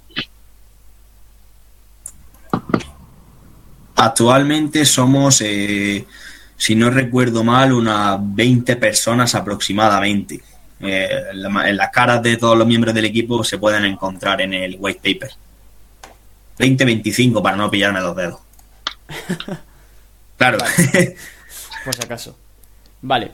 Actualmente 3.96 4.86
somos, 4.86 5.42
eh, 5.42 6.06
si 6.58 6.76
no 6.76 6.92
recuerdo 6.92 7.44
mal, 7.44 7.74
unas 7.74 8.20
20 8.22 8.76
personas 8.76 9.34
aproximadamente. 9.34 10.44
Eh, 10.80 11.10
en, 11.32 11.42
la, 11.42 11.70
en 11.70 11.78
las 11.78 11.90
caras 11.90 12.22
de 12.22 12.38
todos 12.38 12.56
los 12.56 12.68
miembros 12.68 12.94
del 12.94 13.06
equipo 13.06 13.44
se 13.44 13.58
pueden 13.58 13.86
encontrar 13.86 14.42
en 14.42 14.54
el 14.54 14.78
white 14.78 15.00
paper. 15.02 15.32
20-25 16.58 17.42
para 17.42 17.58
no 17.58 17.70
pillarme 17.70 18.02
los 18.02 18.16
dedos. 18.16 18.40
claro. 20.38 20.58
Vale. 20.60 21.16
Por 21.86 21.96
si 21.96 22.04
acaso. 22.04 22.38
Vale. 23.02 23.32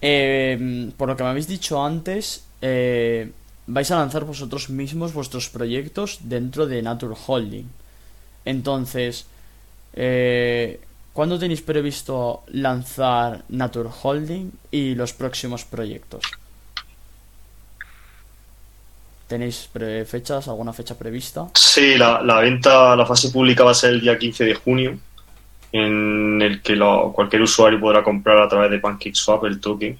Eh, 0.00 0.90
por 0.96 1.08
lo 1.08 1.16
que 1.16 1.22
me 1.24 1.30
habéis 1.30 1.46
dicho 1.46 1.84
antes, 1.84 2.44
eh, 2.62 3.30
vais 3.66 3.90
a 3.90 3.96
lanzar 3.96 4.24
vosotros 4.24 4.70
mismos 4.70 5.12
vuestros 5.12 5.48
proyectos 5.50 6.20
dentro 6.22 6.66
de 6.66 6.82
Nature 6.82 7.14
Holding. 7.26 7.68
Entonces, 8.44 9.26
eh, 9.94 10.80
¿cuándo 11.12 11.38
tenéis 11.38 11.60
previsto 11.60 12.42
lanzar 12.48 13.44
Nature 13.48 13.90
Holding 14.02 14.52
y 14.70 14.94
los 14.94 15.12
próximos 15.12 15.64
proyectos? 15.64 16.22
¿Tenéis 19.30 19.70
fechas, 20.08 20.48
alguna 20.48 20.72
fecha 20.72 20.98
prevista? 20.98 21.46
Sí, 21.54 21.96
la, 21.96 22.20
la, 22.20 22.40
venta, 22.40 22.96
la 22.96 23.06
fase 23.06 23.30
pública 23.30 23.62
va 23.62 23.70
a 23.70 23.74
ser 23.74 23.90
el 23.90 24.00
día 24.00 24.18
15 24.18 24.44
de 24.44 24.54
junio, 24.56 24.98
en 25.70 26.42
el 26.42 26.60
que 26.60 26.76
cualquier 27.14 27.42
usuario 27.42 27.78
podrá 27.78 28.02
comprar 28.02 28.38
a 28.38 28.48
través 28.48 28.72
de 28.72 28.80
PancakeSwap 28.80 29.44
el 29.44 29.60
token. 29.60 29.96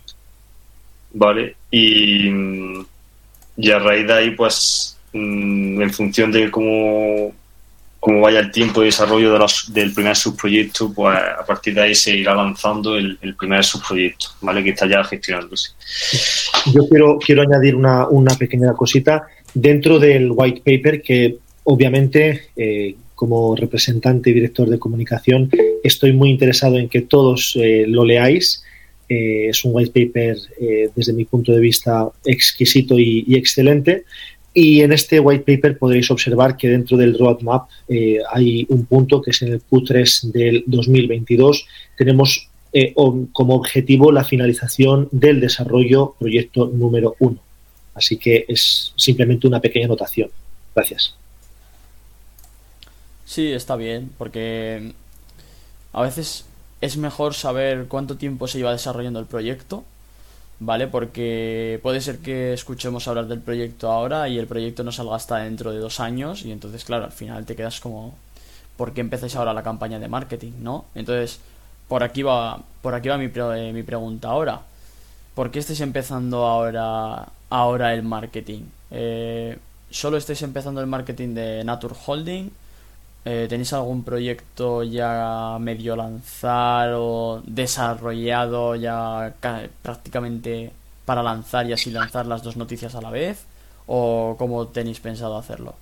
¿Vale? 1.13 1.55
Y, 1.71 2.29
y 3.57 3.71
a 3.71 3.79
raíz 3.79 4.09
de 4.09 4.13
ahí, 4.13 4.31
pues, 4.33 4.99
mm, 5.13 5.81
en 5.81 5.93
función 5.93 6.33
de 6.33 6.51
cómo, 6.51 7.33
cómo 8.01 8.23
vaya 8.23 8.41
el 8.41 8.51
tiempo 8.51 8.81
de 8.81 8.87
desarrollo 8.87 9.33
de 9.33 9.39
los, 9.39 9.73
del 9.73 9.93
primer 9.93 10.17
subproyecto, 10.17 10.93
pues 10.93 11.17
a 11.17 11.45
partir 11.45 11.75
de 11.75 11.83
ahí 11.83 11.95
se 11.95 12.17
irá 12.17 12.35
lanzando 12.35 12.97
el, 12.97 13.19
el, 13.21 13.37
primer 13.37 13.63
subproyecto, 13.63 14.29
¿vale? 14.41 14.65
Que 14.65 14.71
está 14.71 14.87
ya 14.87 15.05
gestionándose. 15.05 15.73
Yo 16.73 16.89
quiero, 16.89 17.19
quiero 17.19 17.43
añadir 17.43 17.77
una, 17.77 18.09
una 18.09 18.35
pequeña 18.37 18.73
cosita 18.73 19.27
dentro 19.53 19.99
del 19.99 20.31
white 20.33 20.63
paper 20.65 21.03
que 21.03 21.37
obviamente 21.65 22.49
eh, 22.57 22.97
como 23.15 23.55
representante 23.55 24.31
y 24.31 24.33
director 24.33 24.71
de 24.71 24.79
comunicación 24.79 25.51
estoy 25.85 26.15
muy 26.15 26.31
interesado 26.31 26.79
en 26.79 26.89
que 26.89 27.03
todos 27.03 27.55
eh, 27.61 27.85
lo 27.87 28.03
leáis. 28.03 28.65
Eh, 29.11 29.49
es 29.49 29.63
un 29.65 29.73
white 29.75 29.91
paper 29.91 30.39
eh, 30.59 30.89
desde 30.95 31.13
mi 31.13 31.27
punto 31.27 31.53
de 31.53 31.61
vista 31.61 32.09
exquisito 32.25 32.99
y, 32.99 33.25
y, 33.27 33.35
excelente. 33.37 34.05
Y 34.53 34.81
en 34.81 34.93
este 34.93 35.21
white 35.21 35.45
paper 35.45 35.79
podréis 35.79 36.11
observar 36.11 36.57
que 36.57 36.69
dentro 36.69 36.97
del 36.97 37.17
roadmap 37.17 37.69
eh, 37.89 38.19
hay 38.33 38.67
un 38.69 38.85
punto 38.85 39.23
que 39.23 39.31
es 39.31 39.43
en 39.43 39.53
el 39.53 39.63
Q3 39.63 40.33
del 40.33 40.65
2022. 40.67 41.67
Tenemos 41.97 42.49
eh, 42.73 42.95
como 43.33 43.55
objetivo 43.55 44.11
la 44.11 44.25
finalización 44.25 45.09
del 45.13 45.41
desarrollo 45.41 46.15
proyecto 46.19 46.67
número 46.67 47.15
uno. 47.21 47.39
Así 47.95 48.17
que 48.17 48.45
es 48.49 48.93
simplemente 48.97 49.47
una 49.47 49.61
pequeña 49.61 49.87
anotación. 49.87 50.31
Gracias. 50.75 51.15
Sí, 53.25 53.53
está 53.53 53.77
bien, 53.77 54.11
porque 54.19 54.93
a 55.93 56.03
veces 56.03 56.45
es 56.81 56.97
mejor 56.97 57.35
saber 57.35 57.87
cuánto 57.87 58.17
tiempo 58.17 58.49
se 58.49 58.59
lleva 58.59 58.73
desarrollando 58.73 59.21
el 59.21 59.27
proyecto, 59.27 59.85
¿vale? 60.61 60.87
Porque 60.87 61.81
puede 61.83 62.01
ser 62.01 62.19
que 62.19 62.53
escuchemos 62.53 63.09
hablar 63.09 63.27
del 63.27 63.41
proyecto 63.41 63.91
ahora 63.91 64.29
y 64.29 64.39
el 64.39 64.47
proyecto 64.47 64.85
no 64.85 64.93
salga 64.93 65.17
hasta 65.17 65.39
dentro 65.39 65.73
de 65.73 65.79
dos 65.79 65.99
años 65.99 66.45
y 66.45 66.53
entonces, 66.53 66.85
claro, 66.85 67.07
al 67.07 67.13
final 67.13 67.47
te 67.47 67.57
quedas 67.57 67.81
como, 67.81 68.15
¿por 68.77 68.93
qué 68.93 69.01
empezáis 69.01 69.35
ahora 69.35 69.53
la 69.55 69.63
campaña 69.63 69.99
de 69.99 70.09
marketing, 70.09 70.53
no? 70.61 70.85
Entonces, 70.95 71.41
por 71.89 72.05
aquí 72.05 72.23
va, 72.23 72.61
por 72.83 72.95
aquí 72.95 73.09
va 73.09 73.19
mi, 73.19 73.29
pre 73.29 73.73
mi 73.73 73.83
pregunta 73.83 74.29
ahora. 74.29 74.61
¿Por 75.35 75.51
qué 75.51 75.59
estáis 75.59 75.81
empezando 75.81 76.47
ahora, 76.47 77.29
ahora 77.49 77.95
el 77.95 78.03
marketing? 78.03 78.63
Eh, 78.91 79.59
¿Solo 79.91 80.19
estáis 80.19 80.43
empezando 80.43 80.81
el 80.81 80.87
marketing 80.87 81.35
de 81.35 81.65
Nature 81.65 81.95
Holding? 82.07 82.51
Eh, 83.25 83.47
¿Tenéis 83.49 83.73
algún 83.75 84.03
proyecto 84.03 84.83
ya 84.83 85.59
medio 85.61 85.95
lanzar 85.95 86.93
o 86.95 87.43
desarrollado 87.45 88.77
ya 88.77 89.35
prácticamente 89.83 90.73
para 91.05 91.23
lanzar 91.23 91.67
y 91.67 91.75
así 91.75 91.91
lanzar 91.91 92.27
las 92.27 92.43
dos 92.43 92.57
noticias 92.57 92.95
a 92.95 93.03
la 93.03 93.11
vez? 93.11 93.45
¿O 93.87 94.37
cómo 94.39 94.69
tenéis 94.69 95.01
pensado 95.01 95.37
hacerlo? 95.37 95.75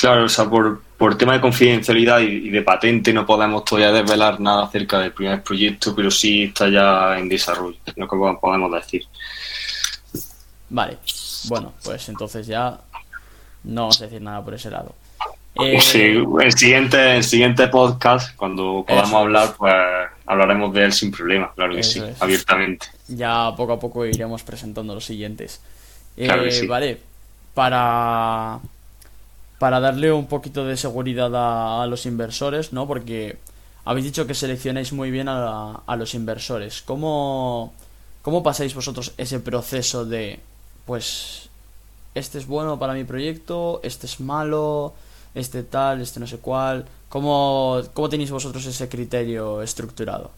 Claro, 0.00 0.24
o 0.24 0.28
sea, 0.28 0.48
por, 0.48 0.82
por 0.96 1.16
tema 1.16 1.34
de 1.34 1.40
confidencialidad 1.40 2.20
y, 2.20 2.48
y, 2.48 2.50
de 2.50 2.62
patente 2.62 3.12
no 3.12 3.24
podemos 3.24 3.64
todavía 3.64 3.92
desvelar 3.92 4.40
nada 4.40 4.64
acerca 4.64 4.98
del 4.98 5.12
primer 5.12 5.42
proyecto, 5.42 5.94
pero 5.94 6.10
sí 6.10 6.44
está 6.44 6.68
ya 6.68 7.18
en 7.18 7.28
desarrollo, 7.28 7.76
lo 7.96 8.08
que 8.08 8.16
podemos 8.40 8.72
decir. 8.72 9.04
Vale, 10.70 10.98
bueno, 11.44 11.72
pues 11.82 12.08
entonces 12.08 12.46
ya 12.46 12.78
no 13.64 13.82
vamos 13.82 14.00
a 14.00 14.04
decir 14.04 14.20
nada 14.20 14.44
por 14.44 14.54
ese 14.54 14.70
lado. 14.70 14.94
Eh... 15.54 15.80
Sí, 15.80 16.22
el 16.40 16.52
siguiente, 16.52 17.16
el 17.16 17.24
siguiente 17.24 17.68
podcast, 17.68 18.36
cuando 18.36 18.84
podamos 18.86 19.08
eso. 19.08 19.18
hablar, 19.18 19.54
pues 19.56 19.74
hablaremos 20.26 20.72
de 20.72 20.84
él 20.84 20.92
sin 20.92 21.10
problema, 21.10 21.52
claro 21.54 21.74
que 21.74 21.80
eso 21.80 21.92
sí, 21.92 22.00
es. 22.00 22.22
abiertamente. 22.22 22.86
Ya 23.08 23.52
poco 23.56 23.72
a 23.72 23.80
poco 23.80 24.06
iremos 24.06 24.42
presentando 24.42 24.94
los 24.94 25.04
siguientes. 25.04 25.60
Claro 26.16 26.44
eh, 26.44 26.50
sí. 26.50 26.66
Vale, 26.66 26.98
para 27.54 28.60
para 29.58 29.80
darle 29.80 30.12
un 30.12 30.26
poquito 30.26 30.64
de 30.64 30.76
seguridad 30.76 31.34
a, 31.34 31.82
a, 31.82 31.86
los 31.86 32.06
inversores, 32.06 32.72
¿no? 32.72 32.86
Porque 32.86 33.38
habéis 33.84 34.06
dicho 34.06 34.26
que 34.26 34.34
seleccionáis 34.34 34.92
muy 34.92 35.10
bien 35.10 35.28
a, 35.28 35.80
a, 35.84 35.96
los 35.96 36.14
inversores. 36.14 36.82
¿Cómo, 36.82 37.72
¿Cómo 38.22 38.42
pasáis 38.42 38.74
vosotros 38.74 39.14
ese 39.16 39.40
proceso 39.40 40.04
de, 40.04 40.38
pues, 40.86 41.48
este 42.14 42.38
es 42.38 42.46
bueno 42.46 42.78
para 42.78 42.94
mi 42.94 43.04
proyecto, 43.04 43.80
este 43.82 44.06
es 44.06 44.20
malo, 44.20 44.94
este 45.34 45.62
tal, 45.62 46.00
este 46.00 46.20
no 46.20 46.26
sé 46.26 46.38
cuál? 46.38 46.86
¿Cómo, 47.08 47.80
cómo 47.94 48.08
tenéis 48.08 48.30
vosotros 48.30 48.64
ese 48.66 48.88
criterio 48.88 49.62
estructurado? 49.62 50.30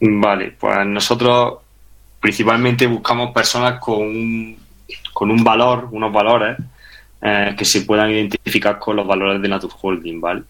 Vale, 0.00 0.54
pues 0.58 0.86
nosotros 0.86 1.54
principalmente 2.20 2.86
buscamos 2.86 3.32
personas 3.32 3.80
con 3.80 4.02
un, 4.02 4.58
con 5.12 5.30
un 5.30 5.42
valor, 5.42 5.88
unos 5.92 6.12
valores 6.12 6.58
eh, 7.22 7.54
que 7.56 7.64
se 7.64 7.82
puedan 7.82 8.10
identificar 8.10 8.78
con 8.78 8.96
los 8.96 9.06
valores 9.06 9.40
de 9.40 9.48
Nature 9.48 9.74
Holding, 9.80 10.20
¿vale? 10.20 10.42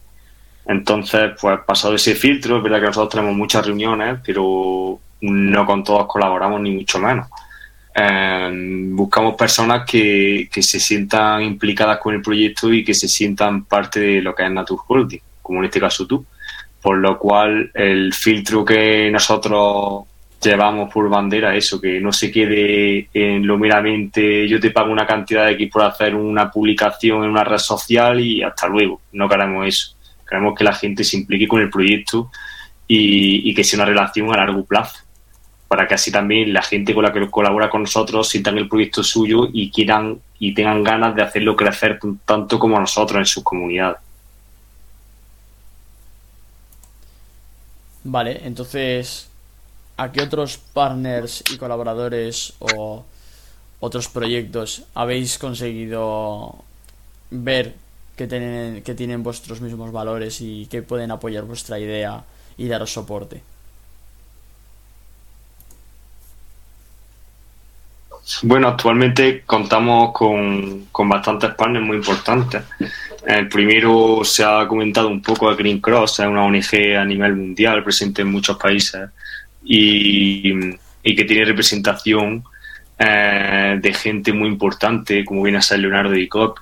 Entonces, 0.67 1.33
pues 1.41 1.61
pasado 1.67 1.95
ese 1.95 2.15
filtro, 2.15 2.57
es 2.57 2.63
verdad 2.63 2.81
que 2.81 2.87
nosotros 2.87 3.11
tenemos 3.11 3.37
muchas 3.37 3.67
reuniones, 3.67 4.19
pero 4.25 4.99
no 5.21 5.67
con 5.67 5.85
todos 5.85 6.07
colaboramos, 6.07 6.61
ni 6.61 6.71
mucho 6.73 6.99
menos. 6.99 7.29
Eh, 7.95 8.51
buscamos 8.91 9.37
personas 9.37 9.89
que, 9.89 10.49
que, 10.51 10.63
se 10.63 10.81
sientan 10.81 11.43
implicadas 11.43 11.99
con 11.99 12.15
el 12.15 12.23
proyecto 12.23 12.73
y 12.73 12.85
que 12.85 12.95
se 12.95 13.07
sientan 13.07 13.65
parte 13.65 14.01
de 14.01 14.23
lo 14.23 14.35
que 14.35 14.45
es 14.45 14.51
Nature 14.51 14.83
Holding, 14.89 15.21
como 15.41 15.61
en 15.61 15.67
este 15.67 15.81
caso 15.81 16.07
tú. 16.07 16.27
Por 16.83 16.99
lo 16.99 17.19
cual, 17.19 17.71
el 17.73 18.13
filtro 18.13 18.65
que 18.65 19.11
nosotros 19.11 20.05
llevamos 20.45 20.93
por 20.93 21.09
bandera 21.09 21.57
eso, 21.57 21.81
que 21.81 22.01
no 22.01 22.13
se 22.13 22.31
quede 22.31 23.09
en 23.15 23.47
lo 23.47 23.57
meramente 23.57 24.47
yo 24.47 24.61
te 24.61 24.71
pago 24.71 24.93
una 24.93 25.07
cantidad 25.07 25.47
de 25.47 25.53
X 25.53 25.71
por 25.73 25.83
hacer 25.83 26.15
una 26.15 26.51
publicación 26.51 27.25
en 27.25 27.31
una 27.31 27.45
red 27.45 27.59
social 27.59 28.21
y 28.21 28.43
hasta 28.43 28.69
luego. 28.69 29.01
No 29.13 29.29
queremos 29.29 29.67
eso. 29.67 29.97
Queremos 30.29 30.55
que 30.57 30.65
la 30.65 30.75
gente 30.75 31.05
se 31.05 31.17
implique 31.17 31.49
con 31.49 31.61
el 31.61 31.71
proyecto 31.71 32.31
y, 32.87 33.49
y 33.49 33.55
que 33.55 33.65
sea 33.65 33.79
una 33.79 33.87
relación 33.87 34.33
a 34.33 34.37
largo 34.37 34.65
plazo. 34.65 35.04
Para 35.69 35.89
que 35.89 35.95
así 35.95 36.13
también 36.13 36.53
la 36.53 36.63
gente 36.63 36.95
con 36.95 37.05
la 37.05 37.13
que 37.13 37.31
colabora 37.31 37.71
con 37.71 37.83
nosotros 37.83 38.29
sientan 38.29 38.59
el 38.59 38.69
proyecto 38.69 39.03
suyo 39.03 39.49
y 39.53 39.71
quieran 39.71 40.21
y 40.39 40.55
tengan 40.55 40.83
ganas 40.85 41.15
de 41.15 41.23
hacerlo 41.23 41.57
crecer 41.57 41.99
tanto 42.25 42.59
como 42.59 42.79
nosotros 42.79 43.19
en 43.19 43.27
sus 43.27 43.43
comunidades. 43.43 43.99
Vale, 48.05 48.43
entonces, 48.45 49.29
¿a 49.97 50.13
qué 50.13 50.21
otros 50.21 50.59
partners 50.59 51.43
y 51.51 51.57
colaboradores 51.57 52.53
o 52.59 53.05
otros 53.81 54.09
proyectos 54.09 54.83
habéis 54.95 55.39
conseguido 55.39 56.57
ver 57.31 57.75
que 58.17 58.27
tienen, 58.27 58.83
que 58.83 58.95
tienen 58.95 59.23
vuestros 59.23 59.63
mismos 59.63 59.91
valores 59.93 60.43
y 60.43 60.67
que 60.67 60.83
pueden 60.83 61.11
apoyar 61.11 61.45
vuestra 61.45 61.79
idea 61.79 62.25
y 62.59 62.69
daros 62.69 62.93
soporte? 62.93 63.54
Bueno, 68.43 68.69
actualmente 68.69 69.43
contamos 69.45 70.13
con, 70.13 70.87
con, 70.87 71.09
bastantes 71.09 71.55
partners 71.55 71.85
muy 71.85 71.99
importantes. 71.99 72.63
El 73.27 73.49
primero 73.49 74.21
se 74.25 74.45
ha 74.45 74.67
comentado 74.67 75.09
un 75.09 75.21
poco 75.21 75.49
a 75.49 75.55
Green 75.55 75.81
Cross, 75.81 76.21
es 76.21 76.27
una 76.27 76.45
ONG 76.45 76.97
a 76.99 77.05
nivel 77.05 77.37
mundial, 77.37 77.83
presente 77.83 78.23
en 78.23 78.29
muchos 78.29 78.57
países 78.57 79.09
y, 79.63 80.53
que 81.03 81.25
tiene 81.25 81.45
representación 81.45 82.45
eh, 82.99 83.79
de 83.81 83.93
gente 83.93 84.33
muy 84.33 84.49
importante, 84.49 85.25
como 85.25 85.43
viene 85.43 85.59
a 85.59 85.63
ser 85.63 85.81
Leonardo 85.81 86.13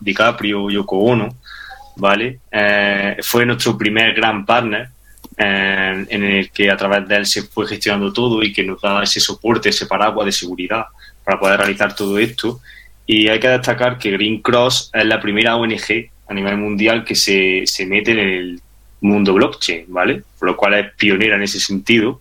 DiCaprio, 0.00 0.70
Yoko 0.70 0.98
Ono, 0.98 1.36
¿vale? 1.96 2.40
Eh, 2.50 3.16
fue 3.22 3.46
nuestro 3.46 3.78
primer 3.78 4.14
gran 4.14 4.44
partner 4.44 4.88
eh, 5.36 6.06
en 6.08 6.24
el 6.24 6.50
que 6.50 6.70
a 6.70 6.76
través 6.76 7.06
de 7.06 7.16
él 7.16 7.26
se 7.26 7.42
fue 7.42 7.66
gestionando 7.66 8.12
todo 8.12 8.42
y 8.42 8.52
que 8.52 8.64
nos 8.64 8.80
da 8.80 9.02
ese 9.02 9.20
soporte, 9.20 9.68
ese 9.68 9.86
paraguas 9.86 10.26
de 10.26 10.32
seguridad 10.32 10.86
para 11.24 11.38
poder 11.38 11.58
realizar 11.58 11.94
todo 11.94 12.18
esto. 12.18 12.60
Y 13.06 13.28
hay 13.28 13.40
que 13.40 13.48
destacar 13.48 13.98
que 13.98 14.12
Green 14.12 14.40
Cross 14.40 14.90
es 14.92 15.04
la 15.04 15.20
primera 15.20 15.56
ONG 15.56 16.10
a 16.28 16.34
nivel 16.34 16.56
mundial 16.56 17.04
que 17.04 17.14
se, 17.14 17.62
se 17.66 17.86
mete 17.86 18.12
en 18.12 18.18
el 18.18 18.62
mundo 19.00 19.34
blockchain, 19.34 19.86
¿vale? 19.88 20.22
Por 20.38 20.48
lo 20.48 20.56
cual 20.56 20.74
es 20.74 20.92
pionera 20.94 21.36
en 21.36 21.42
ese 21.42 21.60
sentido. 21.60 22.20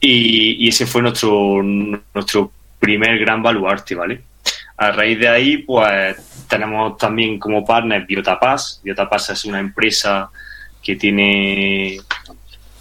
Y, 0.00 0.68
ese 0.68 0.86
fue 0.86 1.02
nuestro, 1.02 1.62
nuestro 1.62 2.52
primer 2.78 3.18
gran 3.18 3.42
baluarte, 3.42 3.94
¿vale? 3.94 4.22
A 4.76 4.90
raíz 4.90 5.18
de 5.18 5.28
ahí, 5.28 5.58
pues 5.58 6.16
tenemos 6.48 6.98
también 6.98 7.38
como 7.38 7.64
partner 7.64 8.04
Biotapas. 8.04 8.80
Biotapas 8.82 9.30
es 9.30 9.44
una 9.44 9.60
empresa 9.60 10.30
que 10.82 10.96
tiene 10.96 12.00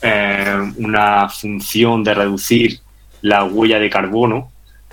eh, 0.02 0.72
una 0.78 1.30
función 1.30 2.04
de 2.04 2.14
reducir 2.16 2.80
la 3.22 3.44
huella 3.44 3.80
de 3.80 3.90
carbono, 3.90 4.51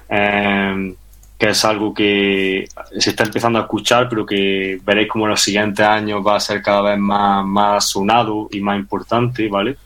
eh, 0.08 0.94
que 1.38 1.50
es 1.50 1.64
algo 1.64 1.94
que 1.94 2.68
se 2.98 3.10
está 3.10 3.24
empezando 3.24 3.60
a 3.60 3.62
escuchar, 3.62 4.08
pero 4.08 4.26
que 4.26 4.80
veréis 4.84 5.08
como 5.08 5.26
en 5.26 5.30
los 5.30 5.40
siguientes 5.40 5.86
años 5.86 6.26
va 6.26 6.36
a 6.36 6.40
ser 6.40 6.60
cada 6.60 6.82
vez 6.82 6.98
más, 6.98 7.46
más 7.46 7.88
sonado 7.88 8.48
y 8.50 8.60
más 8.60 8.76
importante, 8.76 9.48
¿vale? 9.48 9.76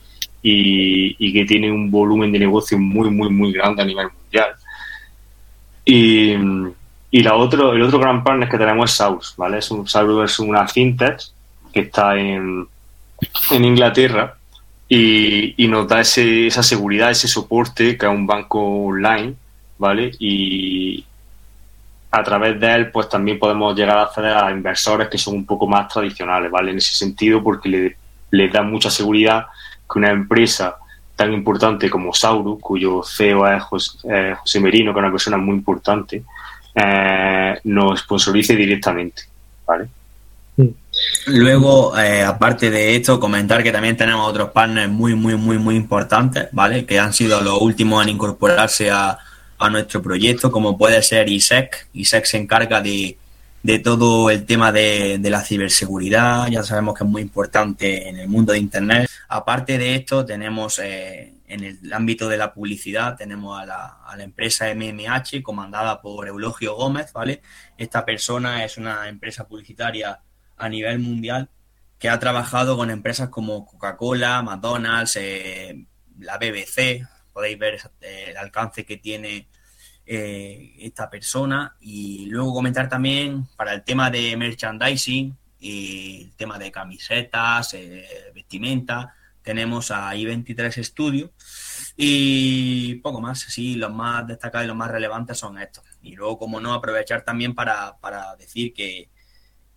Y, 0.43 1.33
que 1.33 1.45
tiene 1.45 1.70
un 1.70 1.91
volumen 1.91 2.33
de 2.33 2.39
negocio 2.39 2.79
muy, 2.79 3.11
muy, 3.11 3.29
muy 3.29 3.53
grande 3.53 3.83
a 3.83 3.85
nivel 3.85 4.09
mundial. 4.11 4.51
Y, 5.85 6.35
y 7.11 7.23
la 7.23 7.35
otro, 7.35 7.75
el 7.75 7.83
otro 7.83 7.99
gran 7.99 8.25
partner 8.25 8.49
que 8.49 8.59
tenemos 8.59 8.91
es 8.91 8.97
Saus, 8.97 9.35
¿vale? 9.37 9.59
Es 9.59 9.70
un, 9.70 9.87
Saus 9.87 10.31
es 10.31 10.39
una 10.39 10.66
fintech 10.66 11.20
que 11.73 11.81
está 11.81 12.18
en, 12.18 12.66
en 13.51 13.64
Inglaterra 13.64 14.37
y, 14.89 15.62
y 15.62 15.68
nos 15.68 15.87
da 15.87 16.01
ese, 16.01 16.47
esa 16.47 16.62
seguridad, 16.62 17.11
ese 17.11 17.29
soporte 17.29 17.99
que 17.99 18.07
es 18.07 18.12
un 18.12 18.27
banco 18.27 18.61
online, 18.87 19.35
¿vale? 19.83 20.12
Y 20.20 21.05
a 22.12 22.22
través 22.22 22.61
de 22.61 22.72
él, 22.72 22.93
pues 22.93 23.09
también 23.09 23.41
podemos 23.41 23.74
llegar 23.74 23.99
a 23.99 24.03
acceder 24.03 24.37
a 24.37 24.53
inversores 24.53 25.09
que 25.09 25.18
son 25.18 25.35
un 25.35 25.45
poco 25.45 25.66
más 25.66 25.89
tradicionales, 25.89 26.53
¿vale? 26.53 26.70
En 26.70 26.78
ese 26.78 26.95
sentido, 26.95 27.43
porque 27.43 27.68
le, 27.68 27.97
le 28.30 28.49
da 28.49 28.62
mucha 28.62 28.91
seguridad 28.91 29.47
que 29.91 29.99
una 29.99 30.11
empresa 30.11 30.76
tan 31.16 31.33
importante 31.33 31.91
como 31.91 32.14
Sauru, 32.14 32.61
cuyo 32.61 33.03
CEO 33.03 33.45
es 33.49 33.62
José, 33.64 34.37
José 34.37 34.61
Merino, 34.61 34.93
que 34.93 35.01
es 35.01 35.03
una 35.03 35.11
persona 35.11 35.37
muy 35.37 35.57
importante, 35.57 36.22
eh, 36.76 37.59
nos 37.64 37.99
sponsorice 37.99 38.55
directamente. 38.55 39.22
¿vale? 39.66 39.89
Luego, 41.26 41.99
eh, 41.99 42.22
aparte 42.22 42.70
de 42.70 42.95
esto, 42.95 43.18
comentar 43.18 43.64
que 43.64 43.72
también 43.72 43.97
tenemos 43.97 44.28
otros 44.28 44.51
partners 44.51 44.91
muy, 44.91 45.16
muy, 45.16 45.35
muy, 45.35 45.59
muy 45.59 45.74
importantes, 45.74 46.49
¿vale? 46.53 46.85
Que 46.87 47.01
han 47.01 47.12
sido 47.12 47.41
los 47.41 47.61
últimos 47.61 48.05
en 48.05 48.11
incorporarse 48.11 48.91
a, 48.91 49.18
a 49.62 49.70
nuestro 49.70 50.02
proyecto, 50.02 50.50
como 50.50 50.76
puede 50.76 51.02
ser 51.02 51.28
ISEC. 51.28 51.88
ISEC 51.92 52.24
se 52.24 52.36
encarga 52.38 52.80
de, 52.80 53.16
de 53.62 53.78
todo 53.78 54.30
el 54.30 54.44
tema 54.44 54.72
de, 54.72 55.18
de, 55.18 55.30
la 55.30 55.42
ciberseguridad, 55.42 56.48
ya 56.48 56.62
sabemos 56.62 56.96
que 56.96 57.04
es 57.04 57.10
muy 57.10 57.22
importante 57.22 58.08
en 58.08 58.18
el 58.18 58.28
mundo 58.28 58.52
de 58.52 58.58
Internet. 58.58 59.08
Aparte 59.28 59.78
de 59.78 59.94
esto, 59.94 60.24
tenemos 60.24 60.78
eh, 60.80 61.34
en 61.46 61.64
el 61.64 61.92
ámbito 61.92 62.28
de 62.28 62.36
la 62.36 62.52
publicidad, 62.52 63.16
tenemos 63.16 63.60
a 63.60 63.64
la, 63.64 63.86
a 64.04 64.16
la, 64.16 64.24
empresa 64.24 64.66
MMH 64.74 65.42
comandada 65.42 66.00
por 66.00 66.26
Eulogio 66.26 66.74
Gómez, 66.74 67.12
¿vale? 67.12 67.42
Esta 67.78 68.04
persona 68.04 68.64
es 68.64 68.78
una 68.78 69.08
empresa 69.08 69.46
publicitaria 69.46 70.20
a 70.56 70.68
nivel 70.68 70.98
mundial 70.98 71.48
que 71.98 72.08
ha 72.08 72.18
trabajado 72.18 72.76
con 72.76 72.90
empresas 72.90 73.28
como 73.28 73.64
Coca-Cola, 73.64 74.42
McDonald's, 74.42 75.16
eh, 75.16 75.86
la 76.18 76.36
BBC, 76.36 77.06
podéis 77.33 77.59
ver 77.59 77.80
el 78.01 78.37
alcance 78.37 78.85
que 78.85 78.97
tiene 78.97 79.49
eh, 80.05 80.74
esta 80.80 81.09
persona. 81.09 81.76
Y 81.80 82.26
luego 82.26 82.55
comentar 82.55 82.89
también 82.89 83.47
para 83.57 83.72
el 83.72 83.83
tema 83.85 84.11
de 84.11 84.37
merchandising 84.37 85.37
y 85.61 86.22
el 86.22 86.37
tema 86.37 86.59
de 86.59 86.72
camisetas, 86.72 87.74
eh, 87.74 88.07
vestimenta, 88.35 89.14
tenemos 89.43 89.91
a 89.91 90.14
I23 90.14 90.83
Studio 90.85 91.33
y 91.97 92.97
poco 92.97 93.20
más. 93.20 93.41
Sí, 93.41 93.74
los 93.74 93.93
más 93.93 94.26
destacados 94.26 94.64
y 94.64 94.68
los 94.68 94.76
más 94.76 94.91
relevantes 94.91 95.39
son 95.39 95.59
estos. 95.59 95.85
Y 96.03 96.14
luego, 96.14 96.39
como 96.39 96.61
no, 96.61 96.74
aprovechar 96.74 97.22
también 97.22 97.55
para, 97.55 97.99
para 97.99 98.35
decir 98.37 98.72
que, 98.72 99.11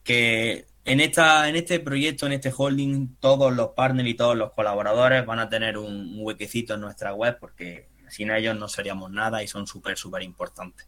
que 0.04 0.66
en, 0.86 1.00
esta, 1.00 1.50
en 1.50 1.56
este 1.56 1.80
proyecto, 1.80 2.28
en 2.28 2.34
este 2.34 2.54
holding, 2.56 3.16
todos 3.20 3.54
los 3.54 3.70
partners 3.70 4.08
y 4.08 4.14
todos 4.14 4.38
los 4.38 4.54
colaboradores 4.54 5.26
van 5.26 5.40
a 5.40 5.50
tener 5.50 5.80
un, 5.80 6.14
huequecito 6.20 6.76
en 6.76 6.82
nuestra 6.82 7.14
web 7.14 7.38
porque 7.40 7.90
sin 8.08 8.30
ellos 8.30 8.56
no 8.58 8.68
seríamos 8.68 9.10
nada 9.12 9.42
y 9.42 9.48
son 9.48 9.66
súper, 9.66 9.98
súper 9.98 10.22
importantes. 10.22 10.88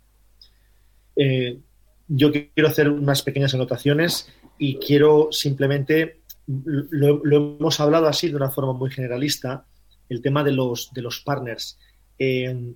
Eh, 1.16 1.60
yo 2.08 2.32
quiero 2.32 2.70
hacer 2.70 2.90
unas 2.90 3.24
pequeñas 3.24 3.56
anotaciones 3.56 4.32
y 4.60 4.78
quiero 4.78 5.30
simplemente, 5.32 6.22
lo, 6.46 7.24
hemos 7.26 7.80
hablado 7.80 8.08
así 8.08 8.30
de 8.30 8.36
una 8.36 8.52
forma 8.52 8.74
muy 8.74 8.92
generalista, 8.92 9.66
el 10.10 10.22
tema 10.22 10.44
de 10.44 10.52
los, 10.52 10.94
de 10.94 11.02
los 11.02 11.22
partners. 11.22 11.80
Eh, 12.20 12.76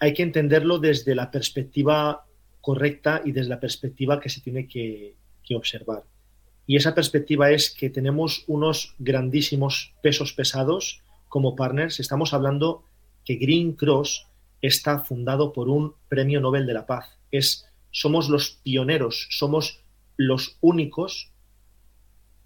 hay 0.00 0.14
que 0.14 0.22
entenderlo 0.22 0.78
desde 0.78 1.14
la 1.14 1.30
perspectiva 1.30 2.24
correcta 2.62 3.20
y 3.22 3.32
desde 3.32 3.50
la 3.50 3.60
perspectiva 3.60 4.18
que 4.18 4.30
se 4.30 4.40
tiene 4.40 4.66
que 4.66 5.16
observar. 5.54 6.04
Y 6.70 6.76
esa 6.76 6.94
perspectiva 6.94 7.50
es 7.50 7.74
que 7.74 7.90
tenemos 7.90 8.44
unos 8.46 8.94
grandísimos 9.00 9.92
pesos 10.04 10.32
pesados 10.32 11.02
como 11.26 11.56
partners. 11.56 11.98
Estamos 11.98 12.32
hablando 12.32 12.84
que 13.24 13.34
Green 13.34 13.72
Cross 13.72 14.28
está 14.62 15.00
fundado 15.00 15.52
por 15.52 15.68
un 15.68 15.94
premio 16.08 16.40
Nobel 16.40 16.66
de 16.66 16.74
la 16.74 16.86
Paz. 16.86 17.18
Es, 17.32 17.66
somos 17.90 18.28
los 18.28 18.60
pioneros, 18.62 19.26
somos 19.30 19.82
los 20.16 20.58
únicos 20.60 21.32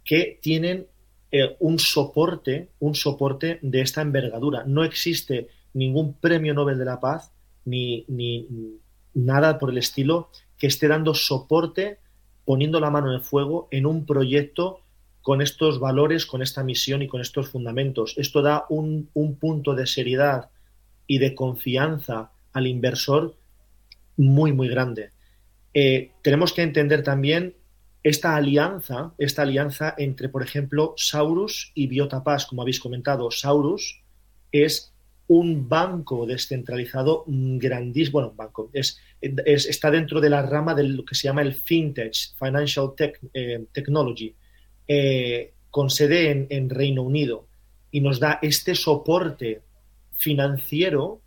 que 0.07 0.39
tienen 0.41 0.87
eh, 1.31 1.57
un 1.59 1.79
soporte, 1.79 2.71
un 2.79 2.95
soporte 2.95 3.59
de 3.61 3.83
esta 3.83 4.01
envergadura. 4.01 4.65
No 4.65 4.85
existe 4.85 5.49
ningún 5.75 6.15
premio 6.15 6.55
Nobel 6.55 6.79
de 6.79 6.87
la 6.87 6.99
Paz 6.99 7.31
ni, 7.67 8.07
ni 8.09 8.49
nada 9.13 9.59
por 9.59 9.69
el 9.69 9.77
estilo 9.77 10.31
que 10.57 10.69
esté 10.69 10.89
dando 10.89 11.13
soporte, 11.13 11.99
poniendo 12.45 12.81
la 12.81 12.91
mano 12.91 13.09
en 13.09 13.15
el 13.15 13.21
fuego 13.21 13.69
en 13.71 13.87
un 13.87 14.07
proyecto 14.07 14.81
con 15.23 15.41
estos 15.41 15.81
valores, 15.81 16.27
con 16.27 16.43
esta 16.43 16.63
misión 16.63 17.03
y 17.03 17.09
con 17.09 17.21
estos 17.21 17.49
fundamentos. 17.49 18.15
Esto 18.19 18.43
da 18.43 18.67
un, 18.69 19.09
un 19.15 19.37
punto 19.37 19.75
de 19.75 19.87
seriedad 19.87 20.51
y 21.07 21.19
de 21.19 21.35
confianza 21.35 22.31
al 22.53 22.67
inversor 22.67 23.37
muy, 24.17 24.53
muy 24.53 24.69
grande. 24.69 25.11
Eh, 25.73 26.13
tenemos 26.23 26.53
que 26.53 26.63
entender 26.63 27.03
también 27.03 27.55
esta 28.03 28.37
alianza, 28.37 29.13
esta 29.19 29.43
alianza 29.43 29.95
entre, 29.99 30.29
por 30.29 30.43
ejemplo, 30.43 30.95
Saurus 30.97 31.73
y 31.75 31.87
Biotapas, 31.89 32.47
como 32.47 32.63
habéis 32.63 32.79
comentado. 32.79 33.31
Saurus 33.31 34.03
es 34.53 34.94
un 35.27 35.69
banco 35.69 36.27
descentralizado 36.27 37.25
grandísimo, 37.27 38.15
bueno, 38.15 38.31
un 38.31 38.37
banco, 38.37 38.71
es, 38.73 39.01
es, 39.21 39.67
está 39.67 39.91
dentro 39.91 40.21
de 40.21 40.31
la 40.31 40.43
rama 40.43 40.75
de 40.75 40.85
lo 40.85 41.05
que 41.05 41.15
se 41.15 41.29
llama 41.29 41.43
el 41.43 41.55
FinTech, 41.55 42.15
Financial 42.39 42.93
eh, 43.33 43.65
Technology, 43.73 44.35
eh, 44.87 45.53
con 45.71 45.89
sede 45.91 46.47
en, 46.49 46.71
Reino 46.71 47.03
Unido, 47.03 47.47
y 47.91 48.01
nos 48.01 48.21
da 48.21 48.39
este 48.43 48.75
soporte 48.75 49.63
financiero 50.15 51.21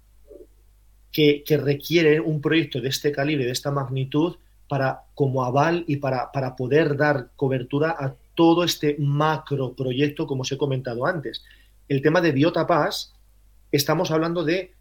que, 1.12 1.44
requiere 1.58 2.20
un 2.20 2.40
proyecto 2.40 2.80
de 2.80 2.90
este 2.90 3.12
calibre, 3.12 3.46
de 3.46 3.52
esta 3.52 3.72
magnitud, 3.72 4.36
para, 4.70 5.06
como 5.16 5.44
aval 5.44 5.86
y 5.88 5.96
para, 5.96 6.32
para 6.32 6.56
poder 6.56 6.96
dar 6.98 7.32
cobertura 7.36 7.96
a 7.98 8.14
todo 8.36 8.64
este 8.64 8.96
macro 9.00 9.74
proyecto, 9.74 10.28
como 10.28 10.42
os 10.42 10.52
he 10.52 10.58
comentado 10.58 11.06
antes. 11.06 11.44
El 11.88 12.02
tema 12.02 12.22
de 12.22 12.32
Biota 12.32 12.68
Pass, 12.68 13.17
estamos 13.72 14.12
hablando 14.12 14.44
de, 14.44 14.74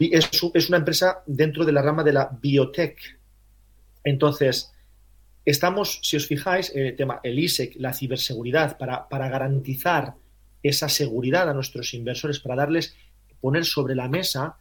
es, 0.00 0.30
es 0.54 0.68
una 0.68 0.78
empresa 0.78 1.22
dentro 1.26 1.64
de 1.64 1.72
la 1.72 1.82
rama 1.82 2.04
de 2.04 2.12
la 2.12 2.30
biotech. 2.40 3.18
Entonces, 4.04 4.72
estamos, 5.44 6.00
si 6.02 6.16
os 6.16 6.26
fijáis, 6.26 6.72
el 6.74 6.96
tema, 6.96 7.20
el 7.22 7.38
ISEC, 7.38 7.76
la 7.76 7.92
ciberseguridad, 7.92 8.78
para, 8.78 9.08
para 9.08 9.28
garantizar 9.28 10.14
esa 10.62 10.88
seguridad 10.88 11.48
a 11.48 11.54
nuestros 11.54 11.94
inversores, 11.94 12.40
para 12.40 12.56
darles, 12.56 12.96
poner 13.40 13.64
sobre 13.64 13.94
la 13.94 14.08
mesa 14.08 14.56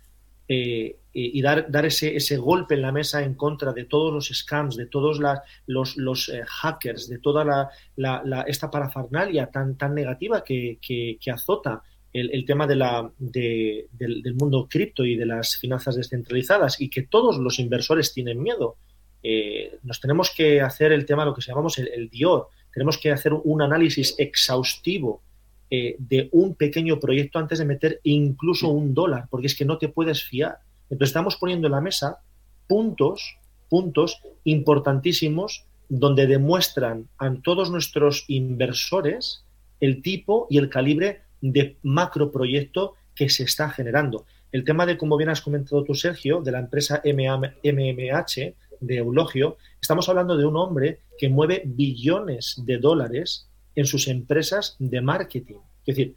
eh, 0.48 0.98
y 1.12 1.42
dar, 1.42 1.70
dar 1.70 1.86
ese, 1.86 2.16
ese, 2.16 2.38
golpe 2.38 2.76
en 2.76 2.84
la 2.84 2.92
mesa 2.92 3.24
en 3.24 3.34
contra 3.34 3.74
de 3.74 3.86
todos 3.86 4.14
los 4.14 4.28
scams, 4.28 4.78
de 4.78 4.86
todos 4.86 5.20
los, 5.66 5.98
los 5.98 6.30
eh, 6.30 6.44
hackers, 6.46 7.10
de 7.10 7.18
toda 7.18 7.44
la, 7.44 7.70
la, 7.96 8.42
esta 8.44 8.70
parafernalia 8.70 9.48
tan, 9.48 9.76
tan 9.76 9.96
negativa 9.96 10.44
que, 10.44 10.78
que 10.80 11.32
azota 11.32 11.84
el, 12.14 12.32
el, 12.34 12.46
tema 12.46 12.66
de 12.68 12.76
la, 12.76 13.12
de, 13.18 13.88
del, 13.92 14.22
del, 14.22 14.36
mundo 14.36 14.68
cripto 14.70 15.06
y 15.06 15.16
de 15.16 15.26
las 15.26 15.58
finanzas 15.58 15.96
descentralizadas 15.96 16.80
y 16.82 16.90
que 16.90 17.04
todos 17.04 17.38
los 17.38 17.60
inversores 17.60 18.14
tienen 18.14 18.42
miedo. 18.42 18.78
Eh, 19.24 19.78
nos 19.84 20.00
tenemos 20.00 20.32
que 20.36 20.62
hacer 20.62 20.92
el 20.92 21.06
tema, 21.06 21.26
lo 21.26 21.34
que 21.34 21.42
llamamos 21.42 21.78
el, 21.80 21.90
el 21.90 22.10
Dior, 22.10 22.48
tenemos 22.74 22.98
que 22.98 23.12
hacer 23.12 23.34
un 23.34 23.62
análisis 23.62 24.16
exhaustivo 24.18 25.22
eh, 25.70 25.98
de 26.00 26.30
un 26.32 26.56
pequeño 26.56 26.98
proyecto 26.98 27.40
antes 27.40 27.60
de 27.60 27.66
meter 27.66 28.00
incluso 28.04 28.70
un 28.70 28.94
dólar, 28.94 29.28
porque 29.30 29.48
es 29.48 29.56
que 29.56 29.66
no 29.66 29.78
te 29.78 29.90
puedes 29.90 30.24
fiar. 30.24 30.60
Entonces 30.90 31.10
estamos 31.10 31.36
poniendo 31.36 31.68
en 31.68 31.74
la 31.74 31.82
mesa 31.82 32.20
puntos, 32.68 33.38
puntos 33.68 34.22
importantísimos 34.46 35.66
donde 35.90 36.26
demuestran 36.26 37.10
a 37.18 37.34
todos 37.44 37.70
nuestros 37.70 38.24
inversores 38.30 39.44
el 39.82 40.02
tipo 40.02 40.48
y 40.50 40.58
el 40.58 40.70
calibre 40.70 41.24
de 41.42 41.78
macro 41.84 42.32
proyecto 42.32 42.94
que 43.16 43.30
se 43.30 43.44
está 43.44 43.70
generando. 43.70 44.26
El 44.52 44.64
tema 44.64 44.86
de, 44.86 44.98
como 44.98 45.18
bien 45.18 45.30
has 45.30 45.42
comentado 45.42 45.84
tú, 45.84 45.94
Sergio, 45.94 46.42
de 46.42 46.52
la 46.52 46.60
empresa 46.60 47.02
MMH 47.04 48.54
de 48.80 48.98
Eulogio, 48.98 49.58
estamos 49.82 50.08
hablando 50.08 50.38
de 50.38 50.46
un 50.46 50.56
hombre 50.56 51.00
que 51.18 51.30
mueve 51.30 51.64
billones 51.66 52.62
de 52.66 52.78
dólares 52.78 53.48
en 53.76 53.86
sus 53.86 54.08
empresas 54.08 54.76
de 54.80 55.02
marketing. 55.02 55.58
Es 55.86 55.96
decir, 55.96 56.16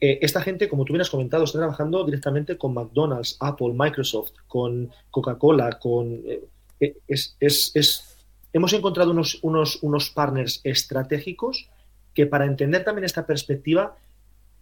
eh, 0.00 0.18
esta 0.20 0.42
gente, 0.42 0.68
como 0.68 0.84
tú 0.84 0.92
bien 0.92 1.00
has 1.00 1.10
comentado, 1.10 1.44
está 1.44 1.58
trabajando 1.58 2.04
directamente 2.04 2.58
con 2.58 2.74
McDonald's, 2.74 3.36
Apple, 3.40 3.72
Microsoft, 3.74 4.32
con 4.46 4.90
Coca-Cola, 5.10 5.78
con... 5.78 6.22
Eh, 6.26 6.44
eh 6.80 6.96
es, 7.08 7.36
es, 7.40 7.72
es, 7.74 8.26
hemos 8.52 8.72
encontrado 8.72 9.10
unos, 9.10 9.38
unos, 9.42 9.82
unos 9.82 10.10
partners 10.10 10.60
estratégicos 10.64 11.68
que 12.14 12.26
para 12.26 12.46
entender 12.46 12.84
también 12.84 13.04
esta 13.04 13.26
perspectiva, 13.26 13.96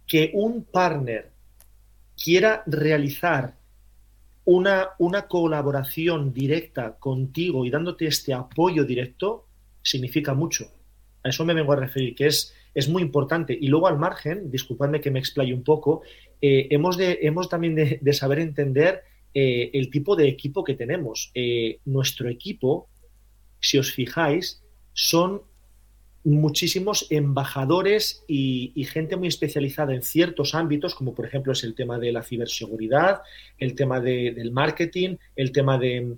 que 0.07 0.31
un 0.33 0.63
partner 0.63 1.31
quiera 2.21 2.63
realizar 2.65 3.55
una, 4.45 4.89
una 4.99 5.27
colaboración 5.27 6.33
directa 6.33 6.95
contigo 6.97 7.65
y 7.65 7.69
dándote 7.69 8.05
este 8.05 8.33
apoyo 8.33 8.85
directo, 8.85 9.47
significa 9.81 10.33
mucho. 10.33 10.71
A 11.23 11.29
eso 11.29 11.43
me 11.43 11.55
vengo 11.55 11.73
a 11.73 11.77
referir, 11.77 12.13
que 12.13 12.27
es, 12.27 12.53
es 12.73 12.87
muy 12.87 13.01
importante. 13.01 13.57
Y 13.59 13.67
luego 13.67 13.87
al 13.87 13.97
margen, 13.97 14.51
disculpadme 14.51 15.01
que 15.01 15.09
me 15.09 15.19
explaye 15.19 15.53
un 15.53 15.63
poco, 15.63 16.03
eh, 16.41 16.67
hemos, 16.69 16.97
de, 16.97 17.19
hemos 17.23 17.49
también 17.49 17.73
de, 17.75 18.13
saber 18.13 18.39
entender 18.39 19.01
eh, 19.33 19.71
el 19.73 19.89
tipo 19.89 20.15
de 20.15 20.27
equipo 20.27 20.63
que 20.63 20.75
tenemos. 20.75 21.31
Eh, 21.33 21.79
nuestro 21.85 22.29
equipo, 22.29 22.87
si 23.59 23.79
os 23.79 23.91
fijáis, 23.91 24.63
son 24.93 25.41
muchísimos 26.25 27.05
embajadores 27.11 28.23
y, 28.27 28.83
gente 28.91 29.15
muy 29.15 29.27
especializada 29.27 29.93
en 29.93 30.01
ciertos 30.01 30.55
ámbitos, 30.55 30.95
como 30.95 31.13
por 31.13 31.25
ejemplo 31.25 31.53
es 31.53 31.63
el 31.63 31.75
tema 31.75 31.99
de 31.99 32.11
la 32.11 32.23
ciberseguridad, 32.23 33.21
el 33.59 33.75
tema 33.75 33.99
de, 33.99 34.31
del 34.31 34.51
marketing, 34.51 35.17
el 35.35 35.51
tema 35.51 35.77
de, 35.77 36.17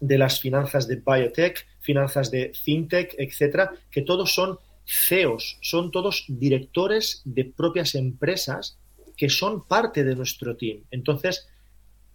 de 0.00 0.18
las 0.18 0.40
finanzas 0.40 0.88
de 0.88 0.96
biotech, 0.96 1.64
finanzas 1.80 2.30
de 2.30 2.52
fintech, 2.54 3.14
etcétera, 3.18 3.72
que 3.90 4.02
todos 4.02 4.34
son 4.34 4.58
CEOs, 4.84 5.58
son 5.62 5.90
todos 5.92 6.24
directores 6.26 7.22
de 7.24 7.44
propias 7.44 7.94
empresas 7.94 8.78
que 9.16 9.28
son 9.28 9.64
parte 9.64 10.02
de 10.02 10.16
nuestro 10.16 10.56
team. 10.56 10.80
Entonces, 10.90 11.48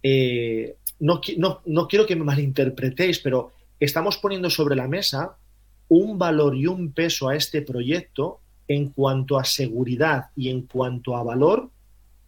eh, 0.02 0.76
no, 1.00 1.20
no, 1.38 1.62
no 1.64 1.88
quiero 1.88 2.06
que 2.06 2.16
me 2.16 2.24
malinterpretéis, 2.24 3.20
pero 3.20 3.52
estamos 3.80 4.18
poniendo 4.18 4.50
sobre 4.50 4.76
la 4.76 4.86
mesa 4.86 5.36
un 5.94 6.18
valor 6.18 6.56
y 6.56 6.66
un 6.66 6.90
peso 6.92 7.28
a 7.28 7.36
este 7.36 7.60
proyecto 7.60 8.40
en 8.66 8.88
cuanto 8.88 9.38
a 9.38 9.44
seguridad 9.44 10.30
y 10.34 10.48
en 10.48 10.62
cuanto 10.62 11.14
a 11.14 11.22
valor 11.22 11.68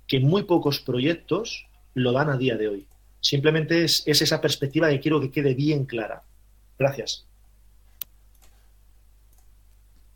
que 0.07 0.21
muy 0.21 0.43
pocos 0.43 0.81
proyectos 0.81 1.67
lo 1.95 2.13
dan 2.13 2.29
a 2.29 2.37
día 2.37 2.59
de 2.59 2.69
hoy. 2.69 2.87
Simplemente 3.21 3.85
es, 3.85 4.03
es 4.05 4.21
esa 4.21 4.43
perspectiva 4.43 4.91
que 4.91 5.01
quiero 5.01 5.19
que 5.19 5.31
quede 5.31 5.55
bien 5.55 5.87
clara. 5.87 6.23
Gracias. 6.79 7.25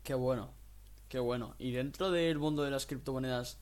Qué 0.03 0.13
bueno, 0.13 0.51
qué 1.07 1.17
bueno. 1.17 1.55
¿Y 1.57 1.71
dentro 1.71 2.11
del 2.11 2.37
mundo 2.37 2.61
de 2.61 2.69
las 2.69 2.85
criptomonedas 2.85 3.57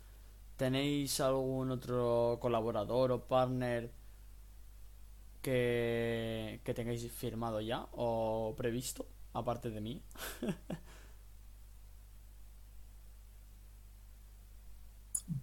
tenéis 0.58 1.22
algún 1.22 1.72
otro 1.72 2.40
colaborador 2.42 3.14
o 3.14 3.22
partner 3.22 3.90
que, 5.42 6.60
que 6.66 6.74
tengáis 6.74 7.10
firmado 7.10 7.62
ya 7.62 7.88
o 7.94 8.54
previsto, 8.58 9.06
aparte 9.38 9.70
de 9.70 9.82
mí? 9.82 10.04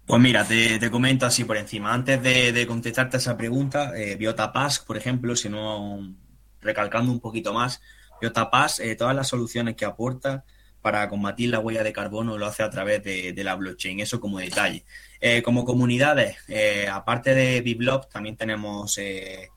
Pues 0.05 0.21
mira, 0.21 0.43
te, 0.45 0.79
te, 0.79 0.91
comento 0.91 1.25
así 1.25 1.43
por 1.43 1.57
encima. 1.57 1.93
Antes 1.93 2.21
de, 2.21 2.65
contestarte 2.67 3.17
esa 3.17 3.37
pregunta, 3.37 3.91
eh, 3.95 4.15
BiotaPass, 4.15 4.79
por 4.79 4.97
ejemplo, 4.97 5.35
si 5.35 5.49
no 5.49 6.15
recalcando 6.61 7.11
un 7.11 7.19
poquito 7.19 7.53
más, 7.53 7.81
BiotaPass, 8.21 8.79
eh, 8.79 8.95
todas 8.95 9.15
las 9.15 9.27
soluciones 9.27 9.75
que 9.75 9.85
aporta 9.85 10.43
para 10.85 11.09
combatir 11.09 11.49
la 11.49 11.57
huella 11.57 11.81
de 11.81 11.91
carbono 11.91 12.37
lo 12.37 12.45
hace 12.45 12.61
a 12.61 12.69
través 12.69 13.01
de, 13.03 13.33
la 13.43 13.55
blockchain, 13.55 14.01
eso 14.01 14.19
como 14.19 14.37
detalle. 14.37 14.85
Eh, 15.19 15.41
como 15.41 15.65
comunidades, 15.65 16.37
eh, 16.47 16.87
aparte 16.87 17.33
de 17.33 17.61
BibLock, 17.61 18.07
también 18.07 18.37
tenemos 18.37 18.95
eh, 18.99 19.49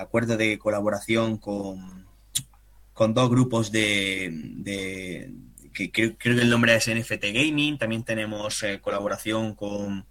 acuerdos 0.00 0.38
de 0.38 0.60
colaboración 0.60 1.38
con, 1.38 2.06
con 3.00 3.14
dos 3.14 3.30
grupos 3.30 3.72
de, 3.72 5.32
que 5.72 5.90
creo, 5.90 6.18
creo, 6.18 6.36
que 6.36 6.42
el 6.42 6.50
nombre 6.50 6.76
es 6.76 6.86
NFT 6.86 7.32
Gaming, 7.32 7.78
también 7.78 8.04
tenemos 8.04 8.62
eh, 8.62 8.78
colaboración 8.78 9.54
con, 9.54 10.06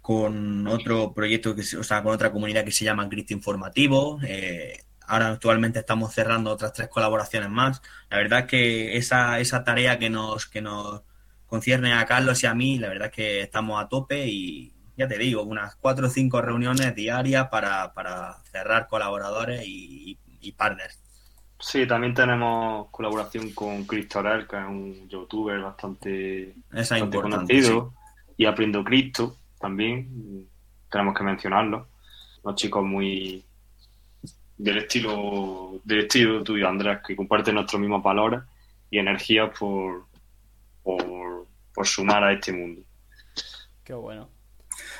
con 0.00 0.66
otro 0.66 1.14
proyecto, 1.14 1.54
que, 1.54 1.60
o 1.76 1.84
sea, 1.84 2.02
con 2.02 2.12
otra 2.12 2.32
comunidad 2.32 2.64
que 2.64 2.72
se 2.72 2.84
llama 2.84 3.08
Cripto 3.08 3.34
Informativo. 3.34 4.18
Eh, 4.24 4.82
ahora 5.06 5.28
actualmente 5.28 5.78
estamos 5.78 6.12
cerrando 6.12 6.50
otras 6.50 6.72
tres 6.72 6.88
colaboraciones 6.88 7.50
más. 7.50 7.82
La 8.10 8.16
verdad 8.16 8.40
es 8.40 8.46
que 8.46 8.96
esa, 8.96 9.38
esa 9.38 9.62
tarea 9.62 10.00
que 10.00 10.10
nos, 10.10 10.48
que 10.48 10.60
nos 10.60 11.02
concierne 11.46 11.92
a 11.92 12.04
Carlos 12.04 12.42
y 12.42 12.46
a 12.48 12.54
mí, 12.54 12.80
la 12.80 12.88
verdad 12.88 13.10
es 13.10 13.14
que 13.14 13.42
estamos 13.42 13.80
a 13.80 13.88
tope 13.88 14.26
y 14.26 14.74
ya 14.96 15.06
te 15.06 15.18
digo, 15.18 15.44
unas 15.44 15.76
cuatro 15.76 16.08
o 16.08 16.10
cinco 16.10 16.42
reuniones 16.42 16.96
diarias 16.96 17.46
para, 17.48 17.92
para 17.92 18.42
cerrar 18.50 18.88
colaboradores 18.88 19.62
y, 19.64 20.18
y 20.40 20.50
partners. 20.50 20.98
Sí, 21.60 21.86
también 21.86 22.14
tenemos 22.14 22.88
colaboración 22.90 23.50
con 23.50 23.84
Cristorel, 23.84 24.46
que 24.46 24.56
es 24.56 24.64
un 24.64 25.08
youtuber 25.08 25.60
bastante, 25.60 26.54
bastante 26.70 27.20
conocido, 27.20 27.92
sí. 27.92 28.34
y 28.38 28.44
Aprendo 28.46 28.84
Cristo 28.84 29.36
también, 29.58 30.46
tenemos 30.88 31.16
que 31.16 31.24
mencionarlo. 31.24 31.88
Unos 32.42 32.56
chicos 32.56 32.84
muy 32.84 33.44
del 34.56 34.78
estilo 34.78 35.80
del 35.84 36.00
estilo 36.00 36.42
tuyo, 36.44 36.68
Andrés, 36.68 37.00
que 37.06 37.16
comparten 37.16 37.56
nuestros 37.56 37.80
mismos 37.80 38.02
valores 38.02 38.40
y 38.90 38.98
energías 38.98 39.50
por, 39.58 40.06
por, 40.82 41.46
por 41.74 41.86
sumar 41.86 42.22
a 42.22 42.32
este 42.32 42.52
mundo. 42.52 42.82
Qué 43.82 43.94
bueno. 43.94 44.28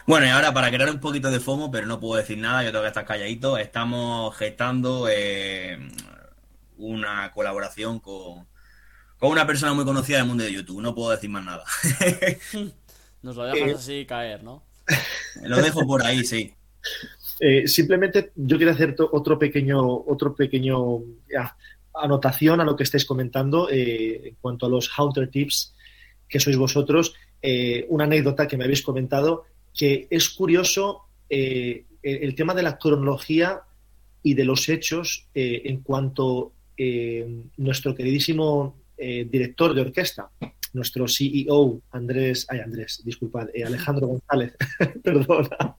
Bueno, 0.06 0.26
y 0.26 0.30
ahora 0.30 0.52
para 0.52 0.70
crear 0.70 0.90
un 0.90 1.00
poquito 1.00 1.30
de 1.30 1.38
FOMO, 1.38 1.70
pero 1.70 1.86
no 1.86 2.00
puedo 2.00 2.20
decir 2.20 2.38
nada, 2.38 2.64
yo 2.64 2.70
tengo 2.70 2.82
que 2.82 2.88
estar 2.88 3.04
calladito, 3.04 3.58
estamos 3.58 4.36
gestando 4.36 5.06
eh, 5.08 5.78
una 6.78 7.30
colaboración 7.32 8.00
con, 8.00 8.46
con, 9.18 9.30
una 9.30 9.46
persona 9.46 9.74
muy 9.74 9.84
conocida 9.84 10.18
del 10.18 10.26
mundo 10.26 10.44
de 10.44 10.52
YouTube. 10.52 10.80
No 10.80 10.94
puedo 10.94 11.10
decir 11.10 11.30
más 11.30 11.44
nada. 11.44 11.64
Nos 13.22 13.36
lo 13.36 13.44
dejas 13.44 13.68
eh, 13.68 13.74
así 13.74 14.06
caer, 14.06 14.42
¿no? 14.42 14.62
Lo 15.42 15.56
dejo 15.58 15.86
por 15.86 16.02
ahí, 16.04 16.24
sí. 16.24 16.54
Eh, 17.40 17.68
simplemente 17.68 18.32
yo 18.34 18.56
quiero 18.56 18.72
hacer 18.72 18.96
otro 18.98 19.38
pequeño, 19.38 19.80
otro 19.80 20.34
pequeño 20.34 21.00
ya, 21.30 21.56
anotación 21.94 22.60
a 22.60 22.64
lo 22.64 22.74
que 22.74 22.82
estáis 22.82 23.04
comentando 23.04 23.68
eh, 23.70 24.28
en 24.28 24.36
cuanto 24.40 24.66
a 24.66 24.68
los 24.68 24.90
Hunter 24.98 25.30
Tips 25.30 25.74
que 26.28 26.40
sois 26.40 26.56
vosotros. 26.56 27.14
Eh, 27.40 27.86
una 27.88 28.04
anécdota 28.04 28.48
que 28.48 28.56
me 28.56 28.64
habéis 28.64 28.82
comentado 28.82 29.44
que 29.72 30.08
es 30.10 30.28
curioso 30.28 31.04
el, 31.28 31.86
el 32.02 32.34
tema 32.34 32.54
de 32.54 32.62
la 32.62 32.78
cronología 32.78 33.62
y 34.22 34.34
de 34.34 34.44
los 34.44 34.68
hechos 34.68 35.28
en 35.34 35.82
cuanto 35.82 36.52
nuestro 37.56 37.94
queridísimo 37.94 38.76
director 38.96 39.74
de 39.74 39.80
orquesta, 39.80 40.30
nuestro 40.72 41.06
CEO, 41.08 41.80
Andrés, 41.92 42.46
ay 42.48 42.60
Andrés, 42.60 43.02
disculpad, 43.04 43.48
Alejandro 43.64 44.06
González, 44.08 44.56
perdona, 45.02 45.76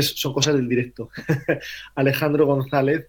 son 0.00 0.32
cosas 0.32 0.54
del 0.56 0.68
directo, 0.68 1.10
Alejandro 1.94 2.46
González 2.46 3.06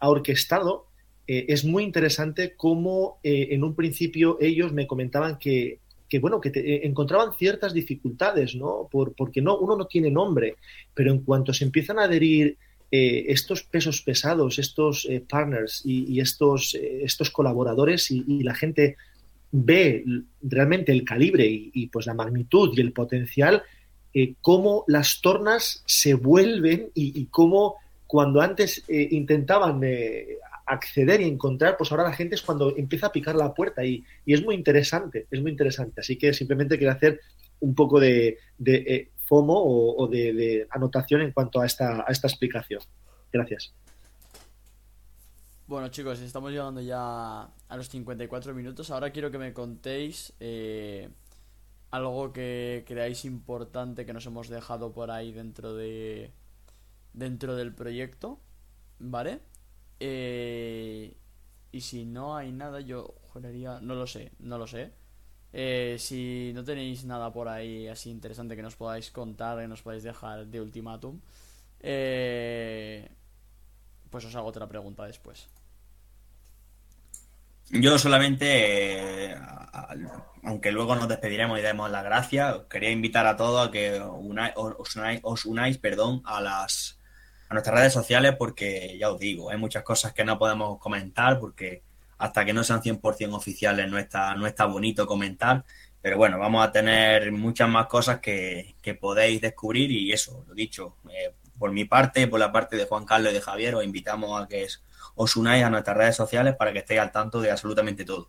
ha 0.00 0.08
orquestado 0.08 0.90
eh, 1.32 1.52
es 1.52 1.64
muy 1.64 1.84
interesante 1.84 2.54
cómo 2.56 3.20
eh, 3.22 3.50
en 3.52 3.62
un 3.62 3.76
principio 3.76 4.36
ellos 4.40 4.72
me 4.72 4.88
comentaban 4.88 5.38
que, 5.38 5.78
bueno, 6.20 6.40
que 6.40 6.48
eh, 6.48 6.80
encontraban 6.82 7.34
ciertas 7.34 7.72
dificultades, 7.72 8.56
¿no? 8.56 8.88
Por, 8.90 9.14
porque 9.14 9.40
no, 9.40 9.56
uno 9.56 9.76
no 9.76 9.86
tiene 9.86 10.10
nombre, 10.10 10.56
pero 10.92 11.12
en 11.12 11.20
cuanto 11.20 11.54
se 11.54 11.62
empiezan 11.62 12.00
a 12.00 12.06
adherir 12.06 12.58
estos 12.90 13.62
pesos 13.62 14.02
pesados, 14.02 14.58
estos 14.58 15.08
partners 15.28 15.82
y, 15.84 16.18
estos, 16.20 16.74
estos 16.74 17.30
colaboradores 17.30 18.10
y, 18.10 18.42
la 18.42 18.54
gente 18.54 18.96
ve 19.52 20.04
realmente 20.42 20.90
el 20.90 21.04
calibre 21.04 21.46
y, 21.48 21.86
pues 21.86 22.06
la 22.06 22.14
magnitud 22.14 22.76
y 22.76 22.80
el 22.80 22.92
potencial, 22.92 23.62
cómo 24.40 24.84
las 24.88 25.20
tornas 25.20 25.84
se 25.86 26.14
vuelven 26.14 26.90
y, 26.94 27.26
cómo 27.26 27.76
cuando 28.08 28.40
antes 28.40 28.82
intentaban 28.88 29.80
acceder 30.70 31.20
y 31.20 31.24
encontrar, 31.24 31.76
pues 31.76 31.90
ahora 31.90 32.04
la 32.04 32.12
gente 32.12 32.36
es 32.36 32.42
cuando 32.42 32.76
empieza 32.76 33.08
a 33.08 33.12
picar 33.12 33.34
la 33.34 33.52
puerta 33.52 33.84
y, 33.84 34.04
es 34.24 34.42
muy 34.42 34.54
interesante, 34.54 35.26
es 35.30 35.40
muy 35.40 35.50
interesante. 35.50 36.00
Así 36.00 36.16
que 36.16 36.32
simplemente 36.32 36.78
quiero 36.78 36.92
hacer 36.92 37.20
un 37.60 37.74
poco 37.74 38.00
de, 38.00 38.38
eh, 38.64 39.08
FOMO 39.30 39.54
o, 39.96 40.08
de, 40.08 40.66
anotación 40.70 41.20
en 41.20 41.30
cuanto 41.30 41.60
a 41.60 41.66
esta, 41.66 42.00
a 42.00 42.10
esta 42.10 42.26
explicación. 42.26 42.82
Gracias. 43.32 43.72
Bueno 45.68 45.86
chicos, 45.86 46.18
estamos 46.18 46.50
llegando 46.50 46.80
ya 46.80 47.42
a 47.44 47.76
los 47.76 47.88
54 47.88 48.52
minutos. 48.54 48.90
Ahora 48.90 49.10
quiero 49.10 49.30
que 49.30 49.38
me 49.38 49.52
contéis 49.52 50.32
eh, 50.40 51.10
algo 51.92 52.32
que 52.32 52.84
creáis 52.88 53.24
importante 53.24 54.04
que 54.04 54.12
nos 54.12 54.26
hemos 54.26 54.48
dejado 54.48 54.92
por 54.92 55.12
ahí 55.12 55.30
dentro 55.30 55.74
de 55.76 56.32
dentro 57.12 57.54
del 57.54 57.72
proyecto, 57.72 58.40
¿vale? 58.98 59.38
Eh, 60.00 61.16
y 61.70 61.80
si 61.82 62.04
no 62.04 62.36
hay 62.36 62.50
nada, 62.50 62.80
yo 62.80 63.14
juraría. 63.28 63.78
No 63.80 63.94
lo 63.94 64.08
sé, 64.08 64.32
no 64.40 64.58
lo 64.58 64.66
sé. 64.66 64.92
Eh, 65.52 65.96
si 65.98 66.52
no 66.54 66.62
tenéis 66.62 67.04
nada 67.04 67.32
por 67.32 67.48
ahí 67.48 67.88
así 67.88 68.10
interesante 68.10 68.54
que 68.54 68.62
nos 68.62 68.76
podáis 68.76 69.10
contar, 69.10 69.58
que 69.58 69.68
nos 69.68 69.82
podáis 69.82 70.02
dejar 70.02 70.46
de 70.46 70.60
ultimátum, 70.60 71.20
eh, 71.80 73.08
pues 74.10 74.24
os 74.24 74.34
hago 74.34 74.48
otra 74.48 74.68
pregunta 74.68 75.04
después. 75.06 75.48
Yo 77.72 77.98
solamente, 77.98 79.36
aunque 80.42 80.72
luego 80.72 80.96
nos 80.96 81.08
despediremos 81.08 81.58
y 81.58 81.62
demos 81.62 81.90
las 81.90 82.02
gracias, 82.02 82.62
quería 82.68 82.90
invitar 82.90 83.26
a 83.26 83.36
todos 83.36 83.68
a 83.68 83.70
que 83.70 84.00
os, 84.00 84.96
unáis, 84.96 85.20
os 85.22 85.46
unáis 85.46 85.78
perdón, 85.78 86.22
a 86.24 86.40
las 86.40 86.98
a 87.48 87.54
nuestras 87.54 87.76
redes 87.76 87.92
sociales 87.92 88.36
porque 88.38 88.96
ya 88.98 89.10
os 89.10 89.18
digo, 89.18 89.50
hay 89.50 89.58
muchas 89.58 89.82
cosas 89.82 90.12
que 90.12 90.24
no 90.24 90.38
podemos 90.38 90.78
comentar 90.78 91.38
porque 91.40 91.82
hasta 92.20 92.44
que 92.44 92.52
no 92.52 92.62
sean 92.62 92.82
100% 92.82 93.34
oficiales 93.34 93.90
no 93.90 93.98
está, 93.98 94.34
no 94.34 94.46
está 94.46 94.66
bonito 94.66 95.06
comentar. 95.06 95.64
Pero 96.02 96.18
bueno, 96.18 96.38
vamos 96.38 96.66
a 96.66 96.70
tener 96.70 97.32
muchas 97.32 97.68
más 97.68 97.86
cosas 97.86 98.20
que, 98.20 98.76
podéis 99.00 99.40
descubrir 99.40 99.90
y 99.90 100.12
eso, 100.12 100.44
lo 100.46 100.54
dicho, 100.54 100.96
eh, 101.10 101.34
por 101.58 101.72
mi 101.72 101.86
parte, 101.86 102.28
por 102.28 102.38
la 102.38 102.52
parte 102.52 102.76
de 102.76 102.84
Juan 102.84 103.06
Carlos 103.06 103.32
y 103.32 103.34
de 103.34 103.40
Javier, 103.40 103.74
os 103.74 103.84
invitamos 103.84 104.40
a 104.40 104.46
que 104.48 104.66
os 105.14 105.36
unáis 105.36 105.64
a 105.64 105.70
nuestras 105.70 105.96
redes 105.96 106.16
sociales 106.16 106.56
para 106.56 106.72
que 106.72 106.80
estéis 106.80 107.00
al 107.00 107.12
tanto 107.12 107.40
de 107.40 107.50
absolutamente 107.50 108.04
todo. 108.04 108.28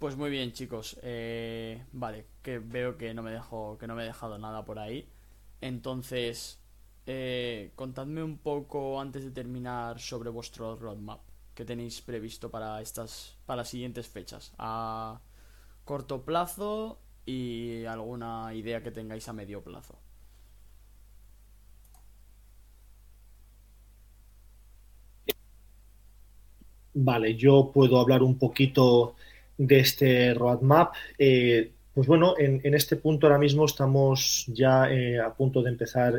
Pues 0.00 0.16
muy 0.16 0.30
bien, 0.30 0.52
chicos. 0.52 0.98
Eh, 1.02 1.84
vale, 1.92 2.26
que 2.42 2.58
veo 2.58 2.96
que 2.96 3.14
no 3.14 3.22
me 3.22 3.40
que 3.78 3.86
no 3.86 3.94
me 3.94 4.02
he 4.02 4.06
dejado 4.06 4.38
nada 4.38 4.64
por 4.64 4.78
ahí. 4.78 5.08
Entonces, 5.60 6.57
eh, 7.10 7.72
contadme 7.74 8.22
un 8.22 8.36
poco 8.36 9.00
antes 9.00 9.24
de 9.24 9.30
terminar 9.30 9.98
sobre 9.98 10.28
vuestro 10.28 10.76
roadmap 10.76 11.20
que 11.54 11.64
tenéis 11.64 12.02
previsto 12.02 12.50
para 12.50 12.82
estas, 12.82 13.38
para 13.46 13.58
las 13.62 13.70
siguientes 13.70 14.06
fechas, 14.06 14.52
a 14.58 15.18
corto 15.84 16.22
plazo 16.22 17.00
y 17.24 17.86
alguna 17.86 18.52
idea 18.54 18.82
que 18.82 18.90
tengáis 18.90 19.26
a 19.26 19.32
medio 19.32 19.64
plazo. 19.64 19.98
Vale, 26.92 27.34
yo 27.36 27.70
puedo 27.72 28.00
hablar 28.00 28.22
un 28.22 28.38
poquito 28.38 29.14
de 29.56 29.80
este 29.80 30.34
roadmap. 30.34 30.94
Eh, 31.18 31.72
pues 31.94 32.06
bueno, 32.06 32.34
en, 32.38 32.74
este 32.74 32.96
punto 32.96 33.26
ahora 33.26 33.38
mismo 33.38 33.64
estamos 33.64 34.44
ya 34.48 34.90
eh, 34.92 35.18
a 35.18 35.32
punto 35.32 35.62
de 35.62 35.70
empezar. 35.70 36.14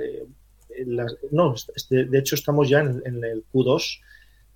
Eh, 0.70 0.86
no, 1.32 1.56
de, 1.90 2.20
hecho 2.20 2.36
estamos 2.36 2.70
ya 2.70 2.80
en, 2.80 3.24
el 3.24 3.44
Q2 3.52 4.00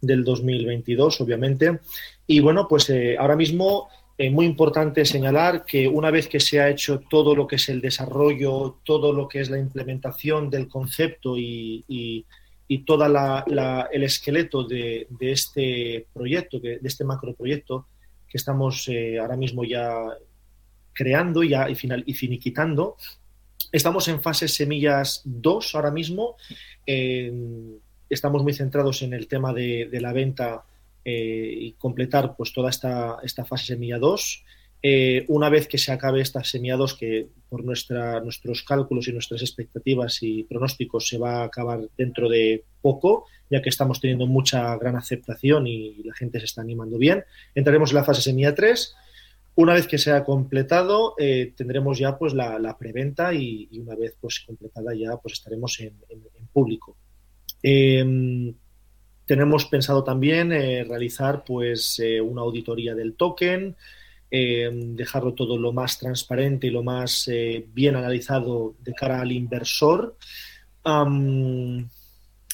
del 0.01 0.23
2022, 0.23 1.21
obviamente. 1.21 1.79
Y 2.27 2.39
bueno, 2.39 2.67
pues 2.67 2.91
ahora 3.17 3.35
mismo 3.35 3.89
es 4.17 4.31
muy 4.31 4.45
importante 4.45 5.05
señalar 5.05 5.65
que 5.65 5.87
una 5.87 6.11
vez 6.11 6.27
que 6.27 6.39
se 6.39 6.59
ha 6.59 6.69
hecho 6.69 6.99
todo 7.09 7.35
lo 7.35 7.47
que 7.47 7.55
es 7.55 7.69
el 7.69 7.81
desarrollo, 7.81 8.79
todo 8.83 9.11
lo 9.11 9.27
que 9.27 9.41
es 9.41 9.49
la 9.49 9.57
implementación 9.57 10.49
del 10.49 10.67
concepto 10.67 11.37
y, 11.37 11.83
y, 11.87 12.25
todo 12.85 13.05
el 13.05 14.03
esqueleto 14.03 14.63
de, 14.63 15.05
de, 15.09 15.31
este 15.31 16.07
proyecto, 16.11 16.59
de 16.59 16.79
este 16.83 17.03
macroproyecto, 17.03 17.85
que 18.33 18.39
estamos 18.39 18.87
eh, 18.87 19.19
ahora 19.19 19.37
mismo 19.37 19.63
ya 19.63 19.93
creando 20.91 21.43
ya, 21.43 21.69
y, 21.69 21.75
final, 21.75 22.03
y 22.07 22.15
finiquitando. 22.15 22.97
Estamos 23.71 24.07
en 24.07 24.21
fase 24.21 24.47
semillas 24.47 25.21
2 25.25 25.75
ahora 25.75 25.91
mismo. 25.91 26.37
estamos 28.09 28.43
muy 28.43 28.53
centrados 28.53 29.01
en 29.01 29.13
el 29.13 29.27
tema 29.27 29.53
de, 29.53 29.89
la 29.99 30.13
venta 30.13 30.63
eh, 31.05 31.53
y 31.57 31.71
completar 31.73 32.35
pues 32.35 32.53
toda 32.53 32.69
esta, 32.69 33.17
esta 33.23 33.45
fase 33.45 33.67
semilla 33.67 33.97
2. 33.97 34.43
Eh, 34.85 35.23
una 35.29 35.47
vez 35.47 35.69
que 35.69 35.77
se 35.77 35.93
acabe 35.93 36.19
esta 36.19 36.43
semilla 36.43 36.75
2, 36.75 36.93
que 36.95 37.27
por 37.47 37.63
nuestra, 37.63 38.19
nuestros 38.19 38.63
cálculos 38.63 39.07
y 39.07 39.13
nuestras 39.13 39.41
expectativas 39.41 40.21
y 40.21 40.43
pronósticos 40.43 41.07
se 41.07 41.17
va 41.17 41.37
a 41.37 41.43
acabar 41.45 41.79
dentro 41.97 42.27
de 42.27 42.65
poco, 42.81 43.25
ya 43.49 43.61
que 43.61 43.69
estamos 43.69 44.01
teniendo 44.01 44.27
mucha 44.27 44.75
gran 44.77 44.97
aceptación 44.97 45.67
y 45.67 46.03
la 46.03 46.13
gente 46.13 46.39
se 46.39 46.45
está 46.45 46.61
animando 46.61 46.97
bien. 46.97 47.23
Entraremos 47.55 47.91
en 47.91 47.95
la 47.95 48.03
fase 48.03 48.21
semilla 48.21 48.53
3. 48.53 48.95
Una 49.55 49.73
vez 49.73 49.85
que 49.85 49.99
se 49.99 50.11
ha 50.11 50.23
completado, 50.23 51.13
eh, 51.17 51.53
tendremos 51.55 51.99
ya 51.99 52.17
pues 52.17 52.33
la, 52.33 52.75
preventa 52.77 53.33
y, 53.33 53.69
una 53.79 53.95
vez 53.95 54.17
pues 54.19 54.39
completada 54.39 54.95
ya 54.95 55.15
pues 55.17 55.33
estaremos 55.33 55.79
en, 55.79 55.93
público. 56.51 56.97
Em, 57.61 58.53
tenemos 59.25 59.65
pensado 59.65 60.03
también 60.03 60.51
eh, 60.51 60.83
realizar 60.83 61.43
pues 61.43 61.99
eh, 61.99 62.19
una 62.19 62.41
auditoría 62.41 62.95
del 62.95 63.13
token, 63.13 63.75
em, 64.31 64.95
dejarlo 64.95 65.33
todo 65.33 65.57
lo 65.57 65.71
más 65.71 65.99
transparente 65.99 66.67
y 66.67 66.71
lo 66.71 66.81
más 66.81 67.29
bien 67.73 67.95
analizado 67.95 68.75
de 68.79 68.93
cara 68.93 69.21
al 69.21 69.31
inversor. 69.31 70.17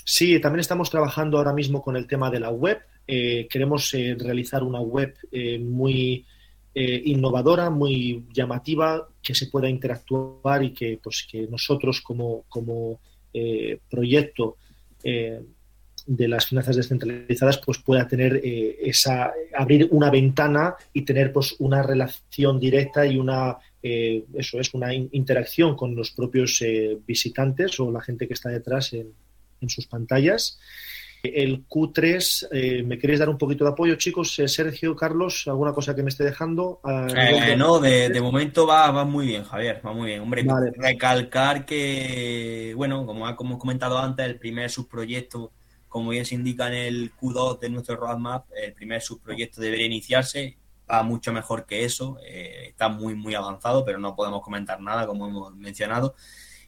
Sí, 0.04 0.40
también 0.40 0.60
estamos 0.60 0.90
trabajando 0.90 1.38
ahora 1.38 1.54
mismo 1.54 1.82
con 1.82 1.96
el 1.96 2.08
tema 2.08 2.30
de 2.30 2.40
la 2.42 2.50
web. 2.50 2.80
Queremos 3.08 3.92
realizar 3.92 4.64
una 4.64 4.82
web 4.82 5.16
eh, 6.82 7.02
innovadora, 7.06 7.70
muy 7.70 8.24
llamativa, 8.34 9.06
que 9.22 9.36
se 9.36 9.48
pueda 9.48 9.68
interactuar 9.68 10.64
y 10.64 10.72
que, 10.72 10.98
pues, 11.04 11.28
que 11.30 11.46
nosotros 11.48 12.00
como, 12.02 12.46
como 12.48 13.02
proyecto 13.90 14.58
de 15.04 16.28
las 16.28 16.48
finanzas 16.48 16.76
descentralizadas 16.76 17.62
pues 17.64 17.78
pueda 17.78 18.08
tener 18.08 18.42
esa 18.44 19.32
abrir 19.56 19.88
una 19.92 20.10
ventana 20.10 20.74
y 20.94 21.04
tener 21.04 21.32
pues 21.32 21.56
una 21.60 21.84
relación 21.84 22.60
directa 22.60 23.06
y 23.06 23.18
una 23.18 23.56
eso 23.84 24.60
es 24.60 24.74
una 24.74 24.92
interacción 24.96 25.76
con 25.76 25.96
los 25.96 26.10
propios 26.10 26.64
visitantes 27.06 27.80
o 27.80 27.92
la 27.92 28.02
gente 28.02 28.28
que 28.28 28.34
está 28.34 28.50
detrás 28.50 28.94
en, 28.94 29.14
en 29.62 29.70
sus 29.70 29.88
pantallas. 29.88 30.60
El 31.22 31.68
Q3, 31.68 32.48
eh, 32.52 32.84
¿me 32.84 32.98
queréis 32.98 33.20
dar 33.20 33.28
un 33.28 33.38
poquito 33.38 33.66
de 33.66 33.72
apoyo, 33.72 33.96
chicos? 33.96 34.40
Eh, 34.40 34.48
Sergio, 34.48 34.96
Carlos, 34.96 35.46
¿alguna 35.48 35.74
cosa 35.74 35.94
que 35.94 36.02
me 36.02 36.10
esté 36.10 36.24
dejando? 36.24 36.80
Ah, 36.84 37.08
eh, 37.14 37.58
no, 37.58 37.80
de, 37.80 38.22
momento 38.22 38.66
va, 38.66 38.90
va, 38.92 39.04
muy 39.04 39.28
bien, 39.28 39.44
Javier, 39.44 39.82
va 39.86 39.92
muy 39.92 40.08
bien. 40.08 40.22
Hombre, 40.22 40.46
recalcar 40.78 41.66
que, 41.66 42.74
bueno, 42.78 43.06
como 43.06 43.28
hemos 43.28 43.58
comentado 43.60 43.98
antes, 44.00 44.26
el 44.26 44.40
primer 44.40 44.70
subproyecto, 44.70 45.52
como 45.90 46.12
bien 46.12 46.26
se 46.26 46.36
indica 46.36 46.68
en 46.68 46.76
el 46.76 47.12
Q2 47.14 47.60
de 47.60 47.70
nuestro 47.70 47.98
roadmap, 47.98 48.46
el 48.56 48.74
primer 48.74 49.02
subproyecto 49.02 49.60
debería 49.60 49.88
iniciarse. 49.88 50.58
Va 50.90 51.04
mucho 51.04 51.32
mejor 51.34 51.66
que 51.68 51.84
eso, 51.86 52.18
está 52.24 52.90
muy, 52.90 53.14
muy 53.14 53.36
avanzado, 53.36 53.86
pero 53.86 54.00
no 54.00 54.16
podemos 54.16 54.42
comentar 54.42 54.82
nada, 54.82 55.06
como 55.06 55.28
hemos 55.28 55.56
mencionado. 55.56 56.16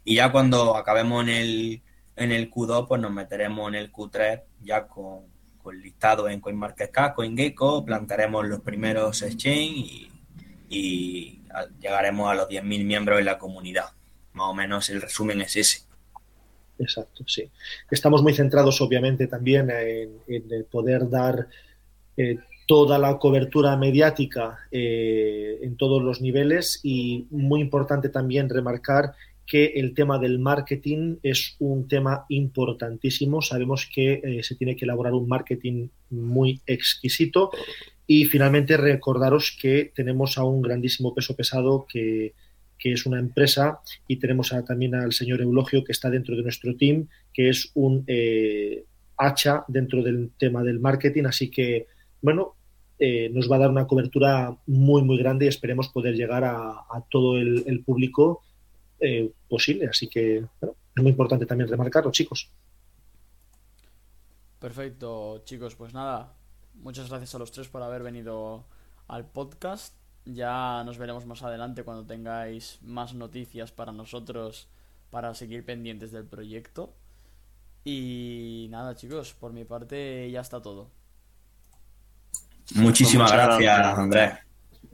Y 0.04 0.16
ya 0.16 0.32
cuando 0.32 0.76
acabemos 0.76 1.24
en 1.24 1.30
el, 1.30 1.82
en 2.16 2.32
el 2.32 2.52
Q2, 2.52 2.88
pues 2.88 3.02
nos 3.02 3.12
meteremos 3.12 3.68
en 3.70 3.76
el 3.76 3.92
Q3 3.92 4.42
ya 4.64 4.88
con, 4.88 5.22
con 5.62 5.80
listado 5.80 6.30
en 6.30 6.40
CoinMarketCap, 6.40 7.16
CoinGecko, 7.16 7.86
plantaremos 7.86 8.48
los 8.48 8.62
primeros 8.62 9.22
exchange 9.22 10.10
y, 10.70 11.38
llegaremos 11.82 12.32
a 12.32 12.36
los 12.36 12.48
10.000 12.48 12.86
miembros 12.86 13.20
en 13.20 13.26
la 13.26 13.38
comunidad. 13.38 13.88
Más 14.34 14.48
o 14.48 14.54
menos 14.54 14.90
el 14.90 15.02
resumen 15.02 15.42
es 15.42 15.58
ese. 15.58 15.82
Exacto, 16.80 17.26
sí. 17.28 17.52
Estamos 17.90 18.24
muy 18.24 18.34
centrados, 18.34 18.80
obviamente, 18.80 19.28
también 19.28 19.70
en, 19.70 20.66
poder 20.72 21.10
dar 21.10 21.50
eh, 22.16 22.38
toda 22.66 22.98
la 22.98 23.18
cobertura 23.18 23.76
mediática 23.76 24.60
eh, 24.72 25.60
en 25.62 25.76
todos 25.76 26.02
los 26.02 26.22
niveles 26.22 26.80
y 26.84 27.28
muy 27.30 27.60
importante 27.60 28.08
también 28.08 28.50
remarcar 28.50 29.14
que 29.46 29.66
el 29.76 29.94
tema 29.94 30.20
del 30.20 30.40
marketing 30.40 31.18
es 31.24 31.56
un 31.60 31.88
tema 31.88 32.26
importantísimo. 32.30 33.42
Sabemos 33.42 33.90
que 33.94 34.22
eh, 34.24 34.44
se 34.44 34.56
tiene 34.56 34.76
que 34.76 34.86
elaborar 34.86 35.14
un 35.14 35.28
marketing 35.28 35.90
muy 36.10 36.62
exquisito 36.66 37.52
y 38.08 38.26
finalmente 38.26 38.78
recordaros 38.78 39.58
que 39.60 39.92
tenemos 39.94 40.38
a 40.38 40.44
un 40.44 40.62
grandísimo 40.62 41.14
peso 41.14 41.36
pesado 41.36 41.86
que 41.88 42.34
que 42.82 42.94
es 42.94 43.06
una 43.06 43.20
empresa, 43.20 43.80
y 44.08 44.16
tenemos 44.16 44.52
también 44.68 44.96
al 44.96 45.14
señor 45.14 45.40
Eulogio, 45.40 45.84
que 45.84 45.92
está 45.92 46.10
dentro 46.10 46.36
de 46.36 46.42
nuestro 46.42 46.76
team, 46.76 47.08
que 47.32 47.50
es 47.50 47.70
un 47.76 48.04
eh, 48.08 48.86
hacha 49.18 49.64
dentro 49.68 50.02
del 50.02 50.32
tema 50.38 50.64
del 50.64 50.80
marketing. 50.80 51.26
Así 51.26 51.52
que, 51.52 51.86
bueno, 52.24 52.56
eh, 52.98 53.30
nos 53.32 53.50
va 53.50 53.58
a 53.58 53.60
dar 53.60 53.70
una 53.70 53.86
cobertura 53.86 54.58
muy, 54.66 55.04
muy 55.04 55.20
grande 55.20 55.46
y 55.46 55.50
esperemos 55.50 55.90
poder 55.90 56.16
llegar 56.16 56.44
a, 56.44 56.84
todo 57.12 57.38
el, 57.38 57.84
público 57.86 58.42
eh, 59.02 59.32
posible. 59.50 59.88
Así 59.88 60.08
que, 60.08 60.38
es 60.38 61.04
muy 61.04 61.10
importante 61.10 61.46
también 61.46 61.70
remarcarlo, 61.70 62.12
chicos. 62.12 62.50
Perfecto, 64.60 65.42
chicos. 65.44 65.76
Pues 65.76 65.94
nada, 65.94 66.34
muchas 66.76 67.10
gracias 67.10 67.34
a 67.36 67.40
los 67.40 67.52
tres 67.52 67.68
por 67.68 67.82
haber 67.82 68.04
venido 68.04 68.66
al 69.08 69.26
podcast. 69.26 69.96
Ya 70.26 70.84
nos 70.86 70.98
veremos 70.98 71.26
más 71.26 71.42
adelante 71.42 71.84
cuando 71.84 72.06
tengáis 72.06 72.78
más 72.82 73.16
noticias 73.16 73.72
para 73.72 73.92
nosotros 73.92 74.68
para 75.10 75.34
seguir 75.34 75.66
pendientes 75.66 76.12
del 76.12 76.26
proyecto. 76.26 76.94
Y 77.84 78.68
nada, 78.70 78.96
chicos, 78.96 79.34
por 79.34 79.52
mi 79.52 79.66
parte 79.66 80.30
ya 80.32 80.42
está 80.42 80.62
todo. 80.62 80.92
Muchísimas 82.76 83.32
gracias, 83.32 83.98
Andrés. 83.98 84.34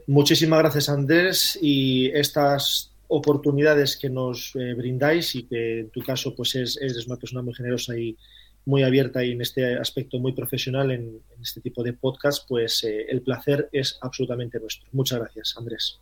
Muchísimas 0.07 0.59
gracias, 0.59 0.89
Andrés. 0.89 1.59
Y 1.61 2.09
estas 2.11 2.93
oportunidades 3.07 3.97
que 3.97 4.09
nos 4.09 4.55
eh, 4.55 4.73
brindáis 4.73 5.35
y 5.35 5.43
que 5.43 5.79
en 5.81 5.89
tu 5.89 6.01
caso 6.01 6.35
pues 6.35 6.55
es, 6.55 6.77
eres 6.77 7.07
una 7.07 7.17
persona 7.17 7.41
muy 7.41 7.53
generosa 7.53 7.97
y 7.97 8.17
muy 8.65 8.83
abierta 8.83 9.23
y 9.23 9.31
en 9.31 9.41
este 9.41 9.75
aspecto 9.75 10.19
muy 10.19 10.33
profesional 10.33 10.91
en, 10.91 11.21
este 11.41 11.61
tipo 11.61 11.83
de 11.83 11.93
podcast, 11.93 12.47
pues 12.47 12.83
eh, 12.83 13.05
el 13.09 13.21
placer 13.21 13.69
es 13.71 13.97
absolutamente 14.01 14.59
nuestro. 14.59 14.89
Muchas 14.91 15.19
gracias, 15.19 15.55
Andrés. 15.57 15.99